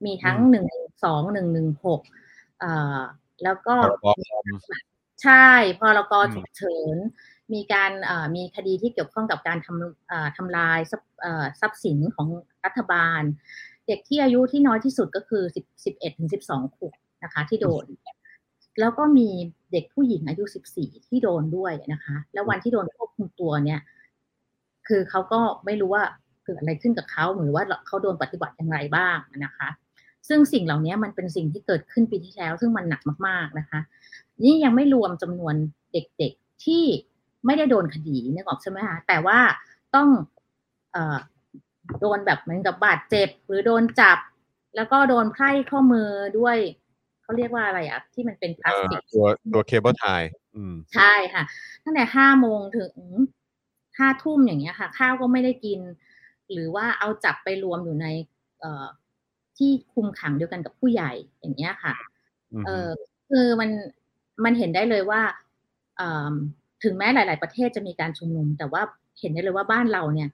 [0.05, 0.67] มีทั้งหนึ่ง
[1.05, 2.01] สองหนึ่งหนึ่งหก
[2.61, 3.01] เอ่อ
[3.45, 4.47] แล้วก็พรบคอม
[5.23, 5.49] ใช่
[5.81, 6.97] พรกอืมฉุกเฉิน
[7.53, 12.29] มีการเอ่อมีคดีที่เกี่ยวข้องกับการทำเอ่อทำลายทรัพย์เอ่อทรัพย์สินของ
[12.65, 13.23] รัฐบาล
[13.87, 17.85] เด็กที่อายุที่น้อยที่สุดก็คือ10 11ถึง12 ขวบนะคะ ที่โดน
[18.81, 19.29] แล้วก็มี
[19.73, 20.45] เด็กผู้หญิงอายุ
[20.77, 23.81] 14 ที่โดนด้วยนะคะ แล้ววันที่โดนควบคุมตัวเนี่ย
[24.89, 26.05] คือเขาก็ไม่รู้ว่า
[26.45, 29.69] เกิดอะไรขึ้นกับเขาหรือว่าเขาโดนปฏิบัติอย่างไรบ้างนะคะ
[30.29, 33.81] ซึ่งสิ่งเหล่านี้มันเป็นสิ่งที่เกิดขึ้นปีที่แล้ว ซึ่งมันหนักมากๆนะคะ
[34.43, 35.55] นี่ยังไม่รวมจำนวน
[35.93, 36.85] เด็กๆที่
[37.47, 39.39] ไม่ได้โดนคดีนึกออกใช่ไหมคะแต่ว่า
[39.95, 40.09] ต้อง
[40.93, 41.17] เอ่อ
[42.01, 44.19] โดนแบบเหมือนกับบาดเจ็บ หรือโดนจับ
[44.77, 46.09] แล้วก็โดนไพร่ข้อมือ
[46.39, 46.57] ด้วย
[47.23, 50.05] เขาเรียกว่าอะไรอะที่มันเป็นพลาเอ่สอติกตัวตัวเคเบิลไท
[50.55, 51.43] อืมใช่ค่ะ
[51.85, 52.93] ตั้งแต่ห้าโมงถึง
[53.99, 55.81] ห้าทุ่มอย่างเงี้ยค่ะ ข้าวก็ไม่ได้กิน
[56.53, 58.07] หรือว่าเอาจับไปรวมอยู่ใน
[58.61, 58.87] เอ่อ
[59.57, 61.95] ที่คุมขังเดียวกันกับผู้ใหญ่อย่างเงี้ยค่ะ
[62.53, 62.89] อืมเออ
[63.29, 63.71] คือมัน
[64.45, 65.21] มันเห็นได้เลยว่า
[65.97, 66.33] เอ่อ
[66.85, 68.83] ถึงแม้หลาย ๆ ประเทศจะมีการชุมนุม แต่ว่า
[69.21, 70.29] เห็นได้เลยว่าบ้านเราเนี่ย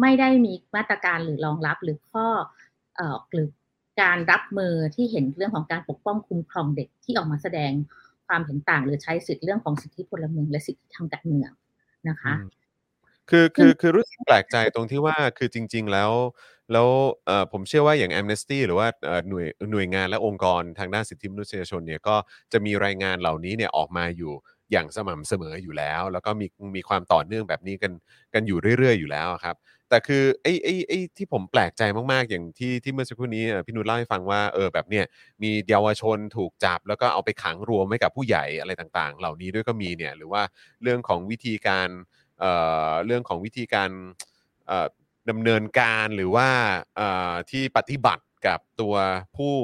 [0.00, 2.26] ไม่ได้มีมาตรการหรือรองรับหรือข้อ
[2.96, 3.48] เอ่อหรือ
[4.02, 7.72] การรับมือที่เห็นเรื่องของการปกป้องคุ้มครองเด็กที่ออกมาแสดง
[8.26, 11.50] ความเห็นต่าง หรือใช้สิทธิเรื่องของสิทธิพลเมืองและสิทธิทางการเมือง
[12.08, 12.61] นะคะอืม
[13.32, 16.12] คือคือคือรู้สึกแปลกใจตรงที่ว่าคือจริง ๆ แล้ว
[16.72, 16.88] แล้ว
[17.26, 22.16] เอ่อผมเชื่อว่าอย่าง Amnesty หรือว่าเอ่อหน่วยหน่วยงานและองค์กรทางด้านสิทธิมนุษยชนเนี่ยก็
[22.52, 24.32] จะมีรายงานเหล่านี้เนี่ยออกมาอยู่
[24.72, 27.92] อย่างสม่ำเสมออยู่แล้ว แล้วก็มีมีความต่อเนื่องแบบนี้กัน
[28.34, 29.56] กันอยู่เรื่อย ๆ อยู่แล้วครับ
[29.88, 35.04] แต่คือไอ้ไอ้ไอ้ที่ผมแปลกใจมากๆ อย่างที่ที่เมื่อสักครู่นี้เอ่อพี่นุชเล่าให้ฟังว่าเออแบบเนี้ย
[35.42, 40.42] มีเยาวชนถูกจับ แล้วก็เอาไปขังรวมไว้กับผู้ใหญ่อะไรต่างๆ เหล่านี้ด้วยก็มีเนี่ยหรือว่า
[40.82, 41.88] เรื่องของวิธีการ
[42.42, 43.90] เเรื่องของวิธีการ
[45.30, 46.48] ดำเนินการหรือว่า
[47.50, 48.94] ที่ปฏิบัติกับตัว
[49.36, 49.54] ผู้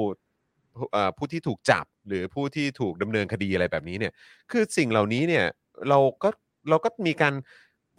[1.17, 4.13] ผู้ที่ถูกจับหรือผู้ที่ถูกดำเนินคดีอะไรแบบนี้เนี่ย
[4.51, 5.45] คือสิ่งเหล่านี้เนี่ย
[5.89, 6.29] เราก็
[6.69, 7.33] เราก็มีการ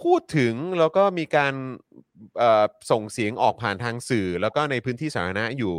[0.02, 1.54] พูดถึงแล้วก็มีการ
[2.90, 5.74] ส่งเสียงออกผ่านทางสื่อ แล้วก็ในพื้นที่สาธารณะอยู่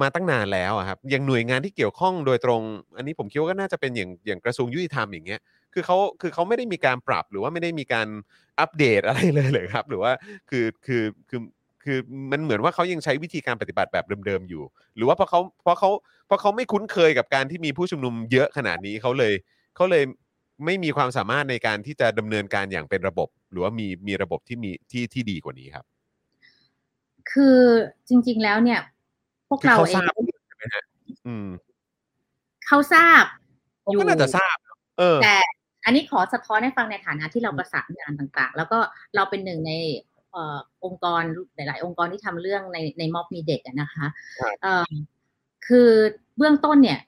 [0.00, 2.62] มาตั้งนานแล้วครับอย่างหน่วยงานที่เกี่ยวข้องโดยตรง
[2.96, 5.40] อันนี้ผมคิดว่าก็น่าจะเป็นอย่างอย่างกระทรวงยุติธรรมอย่างเงี้ย
[5.74, 8.08] คือเขาคือเขาไม่ได้มีการปรับหรือว่าไม่ได้มีการ
[8.60, 10.12] อัปเดตอะไรเลยเลยครับ หรือว่า
[10.50, 11.40] คือคือคือ
[11.84, 11.98] คือ
[12.32, 14.62] มันเหมือนว่าเขายังใช้วิธีการปฏิบัติแบบเดิมๆอยู่
[14.96, 15.90] หรือว่าเพราะเขาเพราะเขา
[16.26, 19.32] เพราะเขาไม่คุ้นเคยกับการที่มีผู้ชุมนุมเยอะขนาดนี้เขาเลย
[19.76, 20.04] เขาเลย
[20.64, 25.84] ไม่มีความสามารถในการที่จะดำเนินการอย่างเป็นระบบ หรือว่ามีมีระบบที่มีที่ที่ดีกว่านี้ครับ
[27.32, 27.58] คือ
[28.08, 28.80] จริง ๆแล้วเนี่ย
[29.48, 30.84] พวกคือเราเขาเอทรางบใช่ไหมฮะ
[31.26, 31.48] อืม
[32.66, 33.24] เขาทราบ
[33.82, 35.38] เขาก็น่าจะทราบเนอะเออแต่
[35.84, 38.78] อันนี้ขอสะท้อนให้ฟังในฐานะที่เราประสานงานต่างๆ แล้วก็
[39.14, 39.72] เราเป็นหนึ่งใน
[40.32, 41.22] เอ่อองค์กร
[41.54, 44.06] หลาย ๆ องค์กรที่ทำเรื่องในในม็อบมีเด็กอะนะคะ
[44.40, 44.90] ครับเอ่อ
[45.66, 45.90] คือ
[46.36, 46.98] เบื้องต้นเนี่ย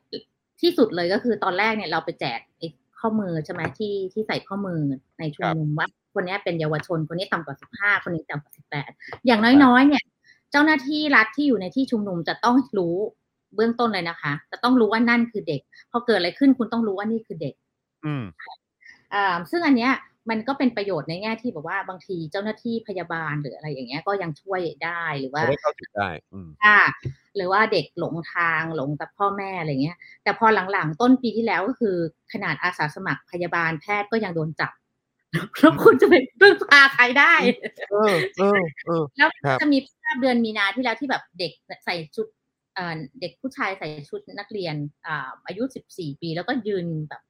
[0.60, 2.68] ที่สุดเลยก็คือตอนแรกเนี่ยเราไปแจกไอ้
[3.00, 4.80] ข้อมือใช่ไหมที่ที่ใส่ข้อมือ
[5.18, 8.90] ในชุมนุมว่าคนนี้เป็นเยาวชนคนนี้ต่ำกว่าสิบห้าคนนี้ต่ำกว่าสิบแปด
[9.26, 10.02] อย่างน้อยๆ เนี่ย
[10.50, 12.96] เจ้าหน้าที่รัฐที่อยู่ในที่ชุมนุมจะต้องรู้
[13.54, 17.54] เบื้องต้นเลยนะคะ จะต้องรู้ว่านั่นคือเด็ก พอเกิดอะไรขึ้นคุณต้องรู้ว่านี่คือเด็ก
[18.06, 18.24] อืม
[19.14, 19.92] อ่าซึ่งอันเนี้ย
[20.30, 26.80] มันก็เป็นประโยชน์ในแง่ที่แบบว่าบางทีเจ้าหน้าที่พยาบาลหรืออะไรอย่างเงี้ยก็ยังช่วยได้หรือว่าเขาได้เข้าถึงได้อืมค่ะ
[27.36, 31.96] หรือว่าเด็กหลงทางหลงกับพ่อแม่อะไรเงี้ย แต่พอหลังๆ ต้นปีที่แล้วก็คือ
[32.32, 34.72] ขนาดอาสาสมัครพยาบาลแพทย์ก็ยังโดนจับ
[35.58, 37.34] แล้วคุณจะไปพึ่งพาใครได้
[37.90, 41.52] เออเออเออแล้วครับจะมีภาพเดือนมีนาที่แล้วที่แบบเด็ก
[41.84, 42.26] ใส่ชุด
[42.74, 44.74] เอ่อเด็กผู้ชายใส่ชุดนักเรียน
[45.06, 47.22] อ่าอายุสิบสี่ปี แล้วก็ยืนแบบ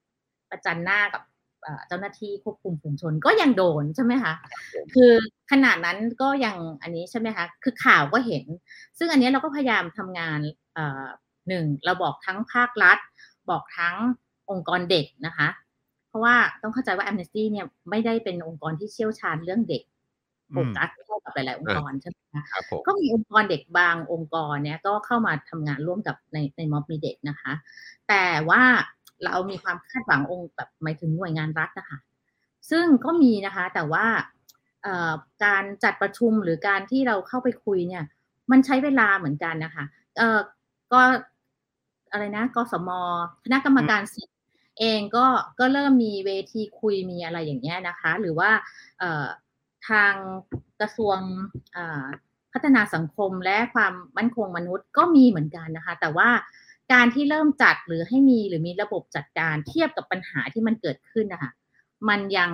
[0.50, 1.22] ประจันหน้ากับ
[1.62, 4.34] เอ่อเจ้าหน้าที่ควบคุมฝูงชนก็ยังโดนใช่ไหมคะ
[4.94, 5.12] คือ
[5.50, 8.44] ขนาดนั้นก็ยังอันนี้ใช่ไหมคะ คือข่าวก็เห็น
[8.98, 10.40] ซึ่งอันนี้เราก็พยายามทำงาน
[10.74, 11.04] เอ่อ
[11.48, 12.98] หนึ่งเราบอกทั้งภาครัฐ
[13.50, 13.96] บอกทั้ง
[14.50, 15.48] องค์กรเด็กนะคะ
[16.08, 19.82] เพราะว่าต้องเข้าใจว่า Amnesty เนี่ยไม่ได้เป็นองค์กรที่เชี่ยวชาญเรื่องเด็ก
[20.52, 27.52] โฟกัสเท่ากับหลาย ๆ องค์กรใช่ไหมคะครับผมก็มีองค์กรเด็กบางองค์กรเนี่ยก็เข้ามาทำงานร่วมกับในในม็อบมีเด็กนะคะ
[28.08, 28.62] แต่ว่า
[29.24, 31.98] เรามีความคาดหวังองค์แบบหมายถึงหน่วยงานรัฐนะคะ
[32.70, 34.06] ซึ่งก็มีนะคะแต่ว่า
[34.82, 35.12] เอ่อ
[35.44, 38.04] การจัดประชุมหรือการที่เราเข้าไปคุยเนี่ย
[38.50, 39.84] มันใช้เวลาเหมือนกันนะคะ
[40.16, 40.38] เออ
[40.92, 41.02] ก็
[42.12, 42.90] อะไรนะกสม
[43.44, 44.36] คณะกรรมการสิทธิ์
[44.78, 45.26] เองก็
[45.58, 48.50] ก็เริ่มมีเวทีคุยมีอะไรอย่างเงี้ยนะคะ หรือว่า
[48.98, 49.26] เอ่อ
[49.88, 50.14] ทาง
[50.80, 51.18] กระทรวง
[51.76, 52.04] อ่า
[52.52, 56.28] พัฒนาสังคมและความมั่นคงมนุษย์ก็มีเหมือนกันนะคะ แต่ว่า
[56.92, 61.50] การที่เริ่มจัดหรือให้มีหรือมีระบบจัดการเทียบกับปัญหาที่มันเกิดขึ้นนะคะ
[62.08, 62.50] มันยัง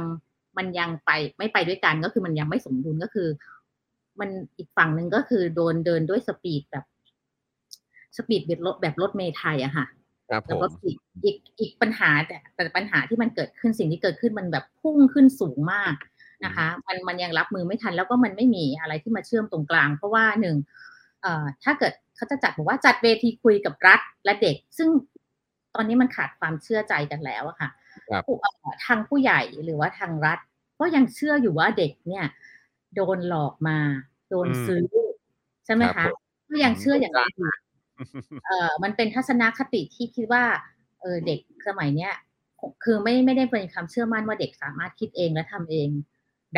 [0.56, 3.28] มันยังไปไม่ไปด้วยกันก็คือมันยังไม่สมดุลก็คือ
[4.20, 6.84] มันอีกฝั่งหนึ่งก็คือโดนเดินด้วยสปีดแบบ
[8.16, 9.86] สปีดแบบรถแบบรถเมล์ไทยอะค่ะ
[10.30, 15.94] ครับผแล้วมก็อีกอีกอีกปัญหาแต่แต่ปัญหาที่มันเกิดขึ้นสิ่งที่เกิดขึ้นมันแบบพุ่งขึ้นสูงมาก
[16.44, 20.56] นะคะ มันมันยังรับมือไม่ทันแล้วก็มันไม่มีอะไรที่มาเชื่อมตรงกลาง เพราะว่าหนึ่ง
[21.22, 24.88] เอ่อถ้าเกิด เขาจะจัดบอกว่าจัดเวทีคุยกับรัฐและเด็ก ซึ่ง
[25.74, 27.70] ตอนนี้มันขาดความเชื่อใจกันแล้วอะค่ะ
[28.10, 30.38] ครับผู้เอ่อทางผู้ใหญ่หรือว่าทางรัฐ
[30.80, 32.24] ก็ยังเชื่ออยู่ว่าเด็กเนี่ย
[32.94, 33.78] โดนหลอกมา
[34.30, 34.84] โดนอืมซื้อ
[35.64, 36.16] ใช่ไหมครัคะบผม
[36.50, 37.52] ก็ยังเชื่ออย่างนั้นอยู่
[38.44, 40.44] เอ่อมันเป็นทัศนคติที่คิดว่า
[41.00, 41.38] เออเด็ก
[41.68, 42.12] สมัยเนี้ย
[42.84, 45.88] คือไม่ไม่ได้เป็นความเชื่อมั่นว่าเด็กสามารถคิดเองและทำเอง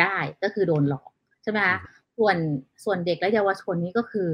[0.01, 1.09] ได้ก็คือโดนหลอก
[1.43, 1.77] ใช่ไหมคะ
[2.17, 2.37] ส่วน
[2.83, 4.29] ส่วนเด็กและเยาวชนนี้ก็คือ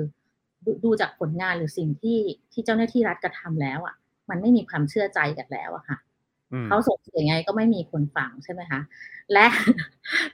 [0.74, 2.20] ดดูจากผลงานหรือสิ่งที่
[2.52, 3.96] ที่เจ้าหน้าที่รัฐกระทำแล้วอะ
[4.30, 5.98] มันไม่มีความเชื่อใจกันแล้วอะค่ะ
[6.54, 8.82] อืมเขาส่งเสียงไงก็ไม่มีคนฟังใช่ไหมคะ
[9.34, 9.46] และ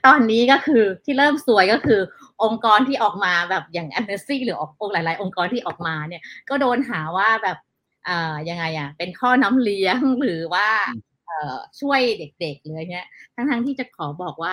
[0.06, 2.00] ตอนนี้ก็คือที่เริ่มสวยก็คือ
[2.42, 7.58] องค์กรที่ออกมาแบบอย่าง a m n e s t y หรือออกหลาย ๆ องค์กรที่ออกมาเนี่ย ก็โดนหาว่าแบบ
[8.08, 10.68] อ่ายังไงอะ เป็นข้อน้ำเลี้ยงหรือว่า
[11.26, 14.52] เอ่อช่วยเด็กๆเลยเนี่ยทั้งๆที่จะขอบอกว่า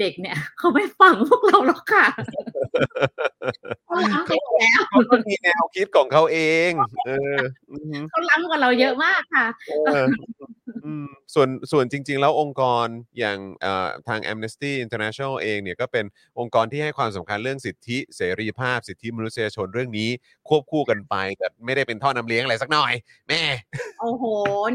[0.00, 2.06] เด็กเนี่ย เขาไม่ฟังพวกเราหรอกค่ะ
[3.86, 6.38] เขาล้ำไปหมดแล้วเขาก็มีแนวคิดของเขาเอ
[6.68, 6.70] ง
[7.06, 7.38] เออ
[7.70, 9.46] อือฮึเขาล้ำกว่าเราเยอะมากค่ะ
[9.86, 10.06] เออ
[10.84, 12.86] อืมส่วนส่วนจริง ๆ แล้วองค์กร
[13.18, 16.04] อย่างเอ่อทาง Amnesty International เองเนี่ยก็เป็น
[16.38, 20.10] องค์กรที่ให้ความสำคัญเรื่องสิทธิเสรีภาพสิทธิมนุษยชนเรื่องนี้
[20.48, 22.92] ควบคู่กันไปแต่ไม่ได้เป็นท่อน้ำเลี้ยงอะไรสักหน่อย
[23.28, 23.42] แม่
[24.00, 24.24] โอ้โห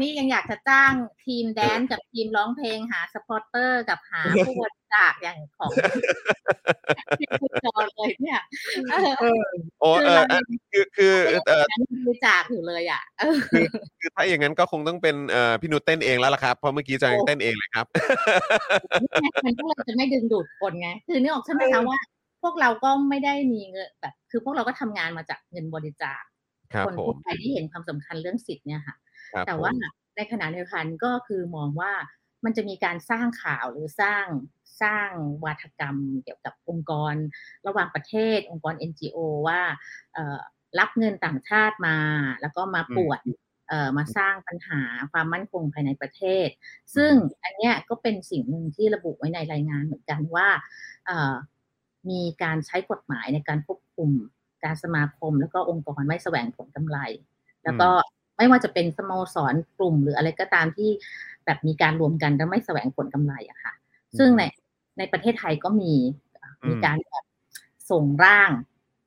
[0.02, 0.92] นี่ยังอยากจะจ้าง
[1.24, 5.70] ทีม dance กับทีมร้องเพลงหา supporter กับหาผู้บริ จาคอย่างของ
[7.18, 8.40] ที่คุณจอห์นเลยเนี่ย
[8.90, 8.94] เอ
[9.40, 9.44] อ
[9.80, 10.40] โอ้เอออะ
[10.72, 11.14] คือคือ
[11.46, 13.36] เออยังบริจาคอยู่เลยอะเออ
[14.00, 17.86] คือถ้าอย่างนั้นก็คงต้องเป็นเอ่อพี่นุชเต้นเองแล้วล่ะครับเพราะเมื่อกี้จอยยังเต้นเองเลยครับ
[19.46, 21.98] มันก็เลยจะไม่ดึงดูดคนไงคือนึกออกใช่ไหมคะว่า
[22.42, 26.22] พวกเราก็ไม่ได้มีเงินแบบ คือพวกเราก็ทำงานมาจากเงินบริจาค
[26.74, 28.96] ครับคนผทั่มวไปที่เห็นความสำคัญเรื่องสิทธิ์เนี่ยค่ะ
[29.34, 29.72] ครับแต่ผมว่า
[30.16, 31.92] ในขณะเดียวกันก็คือมองว่า
[32.44, 34.26] มันจะมีการสร้างข่าวหรือสร้าง
[34.82, 35.10] สร้าง
[35.44, 37.14] วาทกรรมเกี่ยวกับองค์กร
[37.66, 39.18] ระหว่างประเทศ องค์กร NGO
[39.48, 39.60] ว่า
[40.14, 40.38] เอ่อ
[40.78, 41.96] รับเงินต่างชาติมา
[42.40, 43.20] แล้วก็มาปวด
[43.68, 44.80] เอ่อมาสร้างปัญหา
[45.12, 46.48] ความมั่นคงภายในประเทศ
[46.96, 47.12] ซึ่ง
[47.44, 50.48] อันเนี้ยก็เป็นสิ่งหนึ่งที่ระบุไว้ในรายงานเหมือนกันว่า
[51.06, 51.34] เอ่อ
[52.10, 54.10] มีการใช้กฎหมายในการควบคุม
[54.64, 56.98] การสมาคม แล้วก็องค์กรไม่แสวงผลกำไร
[57.64, 57.90] แล้วก็
[58.36, 60.90] ไม่ว่าจะเป็นสโมสรกลุ่ม หรืออะไรก็ตามที่
[61.44, 63.72] แบบมีการรวมกันแล้วไม่แสวงผลกำไรอะค่ะ
[64.18, 64.42] ซึ่งใน
[64.98, 65.92] ในประเทศไทยก็มี
[66.68, 67.24] มีการแบบ
[67.90, 68.50] ส่งร่าง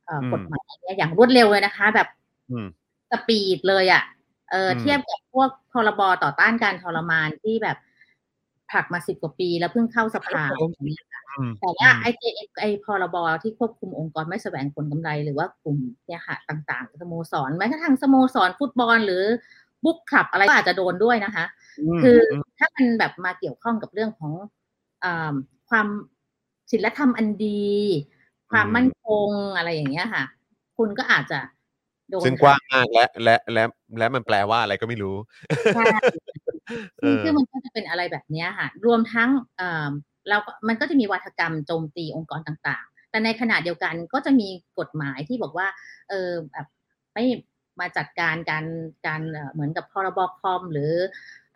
[0.06, 2.08] เอ่ออืมกฎหมายเนี่ยอย่างรวดเร็วเลยนะคะ แบบ
[2.52, 2.68] อืม
[3.12, 4.04] สปีดเลยอะ่ะ
[4.52, 7.78] เอออมเทียบกับพวกพรบต่อต้านการทรมานที่แบบ
[8.72, 11.07] ผลักมาสิบกว่าปีแล้วเพิ่งเข้าสภาอย่างเงี้ยค่ะอืม
[11.62, 15.78] แต่ว่าไอ้ไอ้ไอ้ไอ้พรบที่ควบคุมองค์กรไม่แสวงผลกำไรหรือว่ากลุ่ม
[16.08, 19.24] เนี่ยค่ะต่างๆ สโมสรแม้กระทั่งสโมสรฟุตบอลหรือ
[19.84, 21.46] บุ๊กคลับอะไรก็อาจจะโดนด้วยนะคะ
[22.04, 22.18] คือ
[22.58, 24.32] ถ้ามันแบบมาเกี่ยวข้องกับเรื่องของ
[25.04, 25.34] อา
[25.70, 25.88] ความ
[26.72, 27.68] ศีลธรรมอันดี
[28.52, 30.24] ความอืมมั่นคงอะไรอย่างเงี้ยค่ะ
[30.78, 31.40] คุณก็อาจจะ
[32.10, 33.64] โดนซึ่งกว้างมากและและและ
[33.98, 35.16] และมันแปลว่าอะไรก็ไม่รู้
[35.76, 35.84] ใช่
[37.02, 39.30] เอซึ่งอซึ่งมันก็จะเป็นอะไรแบบเนี้ยค่ะ รวมทั้ง
[40.28, 44.48] เอ่อเรามันก็จะมีวาทกรรมโจมตีองค์กรต่างๆ แต่ในขณะเดียวกันก็จะมี
[44.80, 45.68] กฎหมายที่บอกว่า
[46.10, 46.68] เออแบบ
[47.14, 47.26] ไม่
[47.80, 48.66] มาจัดการการ
[49.06, 49.22] การ
[49.54, 50.92] เหมือนกับพรบคอม หรือ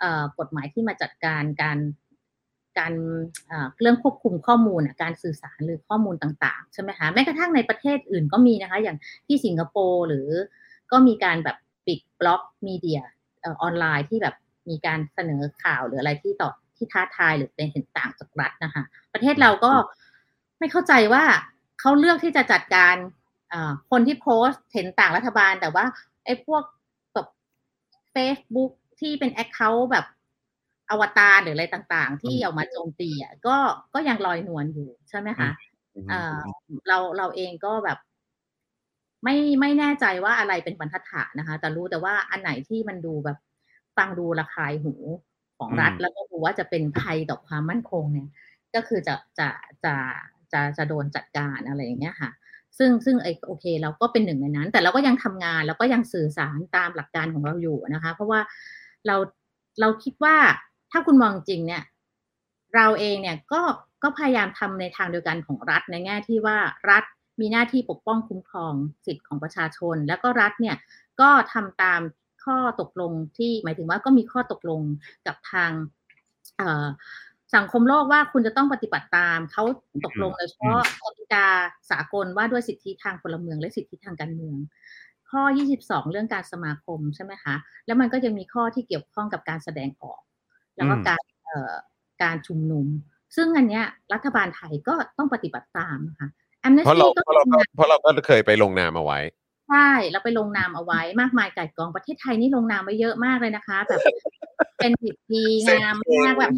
[0.01, 0.03] อ
[0.39, 1.79] กฎหมายที่มาจัดการการ
[2.79, 2.93] การ
[3.81, 8.97] เรื่องควบคุมข้อมูลการสื่อสารหรือข้อมูลต่างๆใช่ไหมคะแม้กระทั่งในประเทศอื่นก็มีนะคะ อย่าง
[9.27, 10.27] ที่สิงคโปร์หรือ
[10.91, 11.57] ก็มีการแบบ
[11.87, 13.01] ปิดบล็อกมีเดีย
[13.45, 14.35] ออนไลน์ที่แบบ
[14.69, 16.49] มีการเสนอข่าวหรืออะไรที่ต่อ
[16.81, 19.71] ที่ท้าทายหรือเป็นเห็นต่างจากรัฐนะคะ ประเทศเราก็
[20.59, 21.23] ไม่เข้าใจว่า
[21.79, 22.95] เขาเลือกที่จะจัดการ
[23.49, 25.85] เอ่อคนที่โพสต์เห็นต่างรัฐบาล แต่ว่า
[26.25, 26.63] ไอ้พวก
[27.13, 27.27] แบบ
[28.15, 30.05] Facebook ที่เป็นแอคเคาท์แบบ
[30.89, 33.57] อวตารหรืออะไรต่างๆ ที่อืมออกมาโจมตีอะก็
[33.93, 35.49] ก็ยังลอยนวลอยู่ใช่ไหมคะ
[35.95, 36.39] อืมเอ่อ
[36.87, 37.97] เราเราเองก็แบบ
[39.23, 43.37] ไม่ไม่แน่ใจว่าอะไรเป็นบรรทัดฐานนะคะ แต่รู้แต่ว่าอันไหนที่มันดูแบบ
[43.97, 44.93] ฟังดูระคายหู
[45.61, 48.29] ของรัฐอืมแล้วก็ดูว่าจะเป็นภัยต่อความมั่นคงเนี่ย
[48.75, 49.49] ก็คือจะจะ
[49.85, 49.93] จะ
[50.53, 52.31] จะจะโดนจัดการอะไรอย่างเงี้ยค่ะ
[52.77, 58.41] ซึ่งซึ่งไอโอเค เราก็เป็นหนึ่งในนั้น แต่เราก็ยังทำงานแล้วก็ยังสื่อสารตามหลักการของเราอยู่นะคะ เพราะว่า
[59.07, 59.15] เรา
[59.79, 60.35] เราคิดว่า
[60.91, 61.83] ถ้าคุณมองจริงเนี่ย
[62.75, 63.61] เราเองเนี่ยก็
[64.03, 66.57] ก็พยายามทำในทางเดียวกันของรัฐในแง่ที่ว่า
[66.89, 67.03] รัฐ
[67.39, 68.73] มีหน้าที่ปกป้องคุ้มครอง
[69.05, 70.75] สิทธิของประชาชน แล้วก็รัฐเนี่ย
[71.21, 72.01] ก็ทำตาม
[72.43, 74.81] ข้อตกลงที่หมายถึงว่าก็มีข้อตกลง
[75.27, 75.71] กับทาง
[76.57, 76.87] เอ่อ
[77.55, 79.63] สังคมโลกว่าคุณจะต้องปฏิบัติตาม เขา
[80.05, 81.45] ตกลงโดยเฉพาะกติกา
[81.91, 84.57] สากลว่าด้วยสิทธิทางพลเมืองและสิทธิทางการเมือง
[85.31, 85.41] ข้อ
[85.77, 90.21] 22 เรื่องการสมาคมใช่ไหมคะ แล้วมันก็ยังมีข้อที่เกี่ยวข้องกับการแสดงออก
[90.75, 91.73] แล้วก็อืมการเอ่อ
[92.23, 92.87] การชุมนุม
[93.35, 96.29] ซึ่งอันเนี้ยรัฐบาลไทยก็ต้องปฏิบัติตามนะคะ
[96.61, 99.19] แอมเนสเพราะเราตี้ก็เพราะเราทำก็งานเพราะเราก็เคยไปลงนามเอาไว้
[99.71, 103.99] ใช่เราไปลงนามเอาไว้มากมายไก่ายกองประเทศไทยนี่ลงนามไว้เยอะมากเลยนะคะ แบบ
[104.77, 105.95] เป็นสิทธิงาม
[106.25, 106.51] มากแบบ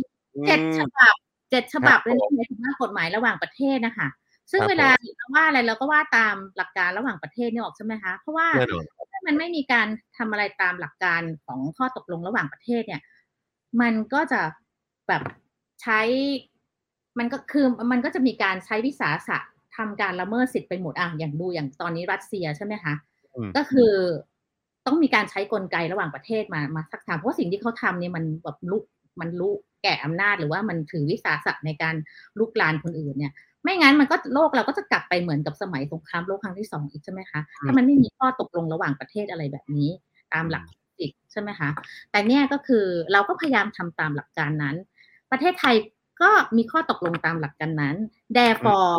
[0.48, 1.16] เจ็ดฉบับ
[1.50, 4.08] เจ็ดฉบับเลยนะหมายถึงว่ากฎหมายระหว่างประเทศนะคะ
[4.52, 9.88] ซึ่งครับเวลาเราว่าอะไรเราก็ว่าตามหลักการระหว่างประเทศนี่ออกใช่ไหมคะเพราะว่าแน่นอนถ้ามันไม่มีการ
[10.18, 13.02] ทำอะไรตามหลักการของข้อตกลงระหว่างประเทศเนี่ย
[13.82, 14.42] มันก็จะ
[15.08, 15.24] แบบ
[15.82, 16.00] ใช้
[17.20, 19.40] มันก็คือมันก็จะมีการใช้วิสาสะ
[19.78, 22.94] ทำการละเมิดสิทธิ์ไปหมดอะอย่างดูอย่างตอนนี้รัสเซียใช่ไหมคะ
[23.36, 23.94] อืมก็คือ
[24.88, 28.84] ต้องมีการใช้กลไกระหว่างประเทศมามาสักถามเพราะว่าสิ่งที่เขาทำเนี่ยมันแบบลุก
[29.20, 31.96] มันลุกแก่อำนาจหรือว่ามันถือวิสาสะในการ
[32.40, 39.90] ลุกลานคนอื่นเนี่ย ไม่งั้นมันก็โลกเราก็จะกลับไปเหมือนกับสมัยสงครามโลกครั้งที่สองอีกใช่ไหมคะถ้ามันไม่มีข้อตกลงระหว่างประเทศอะไรแบบนี้
[40.34, 40.64] ตามหลัก
[41.00, 41.70] สิทธิ์ใช่ไหมคะ
[42.12, 44.76] แต่เนี่ยก็คือเราก็พยายามทำตามหลักการนั้น
[45.32, 45.76] ประเทศไทย
[46.22, 47.96] ก็มีข้อตกลงตามหลักการนั้น
[48.36, 48.94] therefore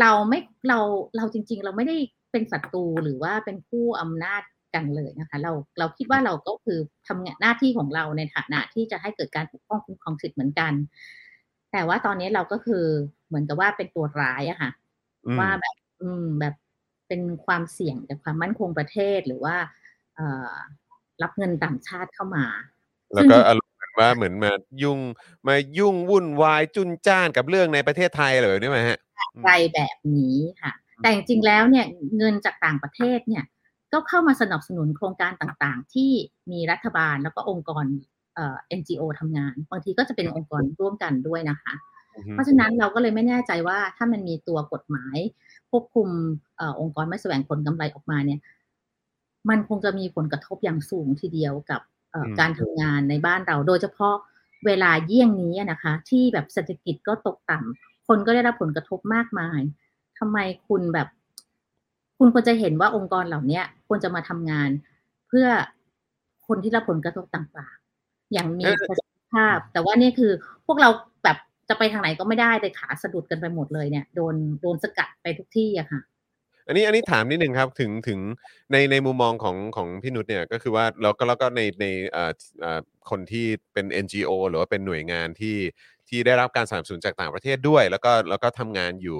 [0.00, 0.78] เราไม่เรา
[1.16, 1.96] เราจริง ๆ เราไม่ได้
[2.32, 4.42] เป็นศัตรูหรือว่าเป็นผู้อำนาจ
[4.74, 6.78] กันเลยนะคะ เราเราคิดว่าเราก็คือ
[7.08, 10.72] ทำงานหน้าที่ของเราในฐานะที่จะให้เกิดการปกป้องคุ้มครองสิทธิ์เหมือนกัน
[11.72, 12.84] แต่ว่าตอนนี้เราก็คือ
[13.28, 14.70] เหมือนกับว่าเป็นตัวร้ายอะค่ะ
[15.26, 16.54] อืมว่าแบบ อืมแบบ
[17.08, 19.56] เป็นความเสี่ยงกับความมั่นคงประเทศหรือว่า
[20.16, 20.54] เอ่อ
[21.22, 22.44] รับเงินต่างชาติเข้ามา
[23.14, 24.98] แล้วก็อารมณ์เหมือนว่าเหมือนมายุ่ง
[25.48, 28.98] มายุ่งวุ่นวายจุนจ้านกับเรื่องในประเทศไทยเลยนี่ไหมฮะ
[29.42, 31.84] ใจแบบนี้ค่ะ แต่จริงๆแล้วเนี่ย
[32.16, 33.44] เงินจากต่างประเทศเนี่ย
[33.92, 36.10] ก็เข้ามาสนับสนุนโครงการต่างๆ ที่
[36.50, 37.84] มีรัฐบาลแล้วก็องค์กร
[38.34, 41.74] เอ่อ NGO ทำงาน บางทีก็จะเป็นองค์กรร่วมกันด้วยนะคะ
[42.16, 45.16] อือฮึเพราะฉะนั้นเราก็เลยไม่แน่ใจว่าถ้ามันมีตัวกฎหมาย
[45.70, 46.08] ควบคุม
[46.56, 48.40] เออองค์กรไม่แสวงผลกำไรออกมาเนี่ย
[49.48, 54.14] มันคงจะมีผลกระทบอย่างสูงทีเดียวกับเอ่ออมการทำงานในบ้านเรา โดยเฉพาะ
[54.66, 59.60] เวลาเยี่ยงนี้นะคะ ที่แบบเศรษฐกิจก็ตกต่ำ คนก็ได้รับผลกระทบมากมาย
[60.18, 60.38] ทำไม
[60.68, 61.08] คุณแบบ
[62.18, 64.70] คุณควรจะเห็นว่าองค์กรเหล่าเนี้ยควรจะมาทำงาน
[65.28, 65.46] เพื่อ
[66.46, 70.32] คนที่รับผลกระทบต่างๆ อย่างมีประสิทธิภาพ แต่ว่านี่คือ
[70.66, 70.88] พวกเรา
[71.24, 71.36] แบบ
[71.68, 76.00] จะไปทางไหนก็ไม่ได้เลยขาสะดุดกันไปหมดเลยเนี่ยโดนโดนสกัดไปทุกที่อะค่ะ
[76.66, 78.20] อันนี้อันนี้ถามนิดนึงครับถึงถึง
[78.72, 82.80] ในในมุมมองของของพี่นุชเนี่ยก็คือว่าแล้วก็แล้วก็ในในเอ่อเอ่อ
[83.10, 85.56] คนที่เป็น NGO หรือว่าเป็นหน่วยงานที่
[86.10, 89.18] ที่ได้รับการสนับสนุนจากต่างประเทศด้วย แล้วก็แล้วก็ทำงานอยู่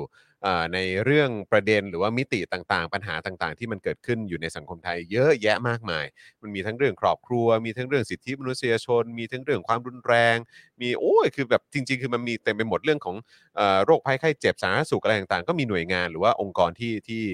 [0.74, 6.07] ในเรื่องประเด็นหรือว่ามิติต่างๆ ปัญหาต่างๆ ที่มันเกิดขึ้นอยู่ในสังคมไทยเยอะแยะมากมาย
[6.43, 10.36] มันมีทั้งเรื่องครอบครัว มีทั้งเรื่องสิทธิมนุษยชน มีทั้งเรื่องความรุนแรง
[10.80, 13.16] มีโอ้ยคือแบบจริง ๆ คือมันมีเต็มไปหมดเรื่องของ
[13.59, 17.24] อโรคภัยไข้เจ็บสาธารณสุขอะไรต่างๆ ก็มีหน่วยงานหรือว่าองค์กรที่ที่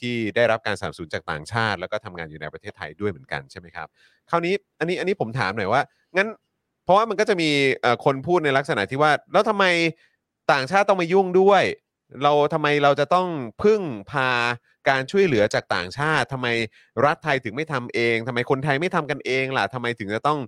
[0.00, 3.88] ที่ได้รับการสนับสนุนจากต่างชาติ แล้วก็ทำงานอยู่ในประเทศไทยด้วยเหมือนกันใช่ไหมครับ
[4.30, 5.82] คราวนี้อันนี้อันนี้ผมถามหน่อยว่า
[6.16, 6.28] งั้น
[6.86, 7.50] เพราะว่ามันก็จะมี
[8.04, 9.64] คนพูดในลักษณะที่ว่า แล้วทำไม
[10.52, 11.62] ต่างชาติต้องมายุ่งด้วย
[12.22, 13.28] เราทำไมเราจะต้อง
[13.62, 13.80] พึ่ง
[14.10, 14.30] พา
[14.88, 16.48] การช่วยเหลือจากต่างชาติทำไม
[17.04, 20.38] รัฐไทยถึงไม่ทำเองทำไมคนไทยไม่ทำกันเองล่ะทำไมถึงจะต้อง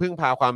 [0.00, 0.54] พึ่งพาความ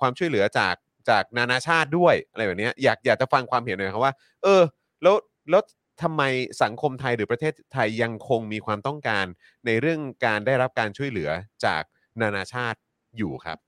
[0.00, 0.74] ความช่วยเหลือจาก
[1.08, 4.62] จากนานาชาติด้วยอะไรแบบนี้อยากอยากจะฟังความเห็นหน่อยครับว่า เออ
[5.02, 5.16] แล้ว
[5.50, 5.62] แล้ว
[6.02, 6.22] ทำไม
[6.62, 9.26] สังคมไทยหรือประเทศไทยยังคงมีความต้องการ
[9.66, 11.30] ในเรื่องการได้รับการช่วยเหลือ
[11.64, 11.82] จาก
[12.22, 12.78] นานาชาติ
[13.16, 13.58] อยู่ครับ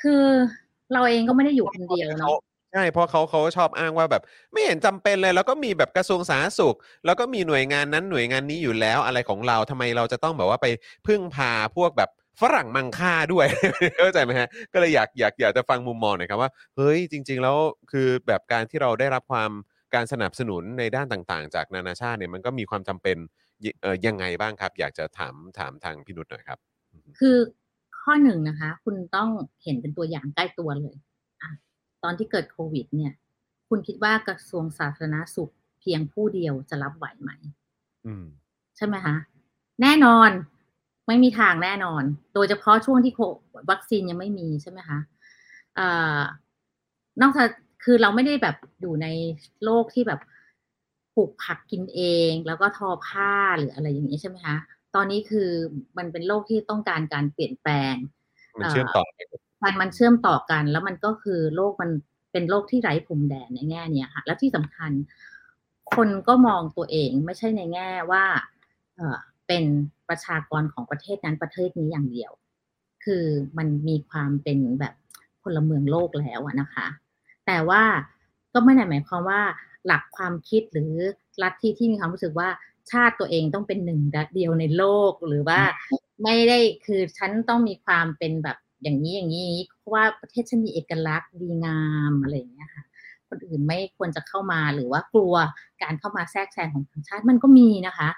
[0.00, 0.24] คือ
[0.92, 2.36] เราเองก็ไม่ได้อยู่คนเดียวเนาะ
[2.72, 10.66] ใช่เพราะเขาเขาชอบอ้างว่าแบบ ไม่เห็นจำเป็นเลย แล้วก็มีแบบกระทรวงสาธารณสุข แล้วก็มีหน่วยงานนั้นหน่วยงานนี้อยู่แล้วอะไรของเราทำไมเราจะต้องแบบว่าไป
[11.06, 12.10] พึ่งพาพวกแบบ
[12.40, 13.46] ฝรั่งมังค่าด้วย
[13.98, 17.56] เข้าใจไหมฮะก็เลยอยากอยากอยากจะฟังมุมมองหน่อยครับว่าเฮ้ยจริง ๆ แล้ว
[17.92, 19.50] คือแบบการที่เราได้รับความ
[19.94, 23.16] การสนับสนุนในด้านต่างๆ จากนานาชาติเนี่ยมันก็มีความจำเป็น
[23.64, 26.58] ยเอ่อยังไงบ้างครับ อยากจะถามถามทางพี่นุชหน่อยครับ
[27.18, 27.36] คือ
[28.02, 29.28] ข้อหนึ่งนะคะ คุณต้อง
[29.62, 30.94] เห็นเป็นตัวอย่างใกล้ตัวเลย
[31.42, 31.50] อะ
[32.02, 33.12] ตอนที่เกิดโควิด เนี่ย
[33.68, 37.30] คุณคิดว่ากระทรวงสาธารณสุขเพียงผู้เดียวจะรับไหวไหม
[38.06, 38.24] อืม
[38.76, 39.14] ใช่ไหมคะ
[39.82, 40.30] แน่นอน
[41.06, 42.02] ไม่มีทางแน่นอน
[42.34, 43.20] โดยเฉพาะช่วงที่โค
[43.70, 44.98] วัคซีนยังไม่มีใช่ไหมคะ
[45.76, 46.18] เอ่อ
[47.22, 47.48] นอกจาก
[47.84, 49.06] คือเราไม่ได้แบบอยู่ใน
[49.64, 50.20] โลกที่แบบ
[51.14, 54.56] ปลูกผักกินเอง แล้วก็ทอผ้าหรืออะไรอย่างนี้ใช่ไหมคะ
[54.94, 55.50] ตอนนี้คือ
[55.98, 57.94] มันเป็นโลกที่ต้องการการเปลี่ยนแปลง
[58.58, 59.26] มันเชื่อมต่อกัน
[59.64, 61.90] มันมันเชื่อมต่อกัน แล้วมันก็คือโลกมัน
[62.32, 64.92] เป็นโลกที่ไร้พรมแดนในแง่เนี้ยค่ะ แล้วที่สำคัญ
[65.94, 68.24] คนก็มองตัวเองไม่ใช่ในแง่ว่า
[68.96, 69.64] เออเป็น
[70.08, 72.32] ประชากรของประเทศนั้นประเทศนี้อย่างเดียว
[73.04, 73.24] คือ
[73.58, 74.94] มันมีความเป็นแบบ
[75.42, 76.86] พลเมืองโลกแล้วอะนะคะ
[77.46, 77.82] แต่ว่า
[78.52, 79.40] ก็ไม่ได้หมายความว่า
[79.86, 80.92] หลักความคิดหรือ
[81.42, 82.48] ลัทธิที่มีความรู้สึกว่า
[82.92, 84.00] ชาติตัวเองต้องเป็นหนึ่ง
[84.34, 85.60] เดียวในโลกหรือว่า
[86.22, 92.84] ไม่ได้คือฉันต้องมีความเป็นแบบอย่างนี้อย่างนี้เพราะว่าประเทศฉันมีเอกลักษณ์ดีงามอะไรอย่างเงี้ยค่ะ
[93.28, 95.34] คนอื่นไม่ควรจะเข้ามาหรือว่ากลัว
[95.82, 98.10] การเข้ามาแทรกแซงของต่างชาติมันก็มีนะคะ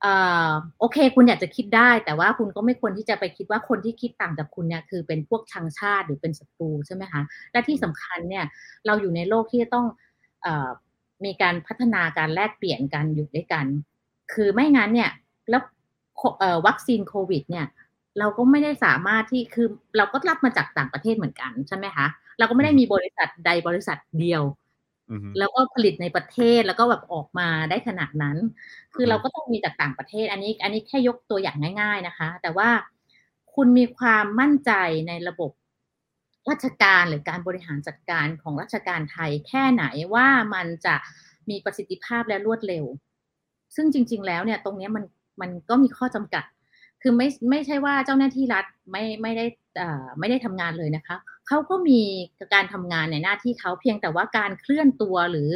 [0.00, 0.14] เอ่
[0.48, 7.22] อโอเค คุณอยากจะคิดได้ แต่ว่าคุณก็ไม่ควรที่จะไปคิดว่าคนที่คิดต่างจากคุณเนี่ยคือเป็นพวกชังชาติหรือเป็นศัตรูใช่ไหมคะ
[7.52, 8.44] และที่สำคัญเนี่ย
[8.86, 9.86] เราอยู่ในโลกที่จะต้อง
[10.42, 10.70] เออ
[11.24, 13.66] มีการพัฒนาการแลกเปลี่ยนกันอยู่ด้วยกัน
[14.32, 15.10] คือไม่งั้นเนี่ย
[15.50, 15.62] แล้ว
[16.38, 17.66] เอ่อวัคซีนโควิดเนี่ย
[18.18, 22.06] เราก็ไม่ได้สามารถที่คือเราก็รับมาจากต่างประเทศเหมือนกันใช่ไหมคะ
[22.38, 24.42] เราก็ไม่ได้มีบริษัทใดบริษัทเดียว
[25.10, 28.36] อือฮึแล้วก็ผลิตในประเทศแล้วก็แบบออกมาได้ขนาดนั้น
[28.94, 32.68] คือเราก็ต้องมีจากต่างประเทศ อันนี้ อันนี้แค่ยกตัวอย่างง่าย ๆนะคะ แต่ว่า
[33.54, 34.72] คุณมีความมั่นใจ
[35.08, 35.50] ในระบบ
[36.50, 39.84] ราชการหรือการบริหารจัดการของราชการไทยแค่ไหน
[40.14, 40.94] ว่ามันจะ
[41.50, 42.84] มีประสิทธิภาพและรวดเร็ว
[43.76, 45.04] ซึ่งจริง ๆ แล้วเนี่ยตรงนี้มัน
[45.40, 46.44] มันก็มีข้อจำกัด
[47.02, 49.46] คือไม่ไม่ใช่ว่าเจ้าหน้าที่รัฐไม่ไม่ได้
[49.80, 49.88] อ่
[50.18, 51.16] ไม่ได้ทำงานเลยนะคะ
[51.48, 52.00] เขาก็มี
[52.54, 55.50] การทำงานในหน้าที่เขาเพียงแต่ว่าการเคลื่อนตัวหรือ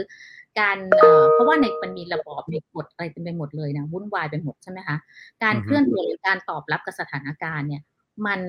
[0.61, 4.97] การเอ่อเพราะว่าในมันมีระบอบมีกฎอะไรเต็มไปหมดเลยนะวุ่นวายไปหมดใช่ไหมคะ
[5.43, 7.83] การเคลื่อนตัวหรือการตอบรับกับสถานการณ์เนี่ย
[8.27, 8.41] มัน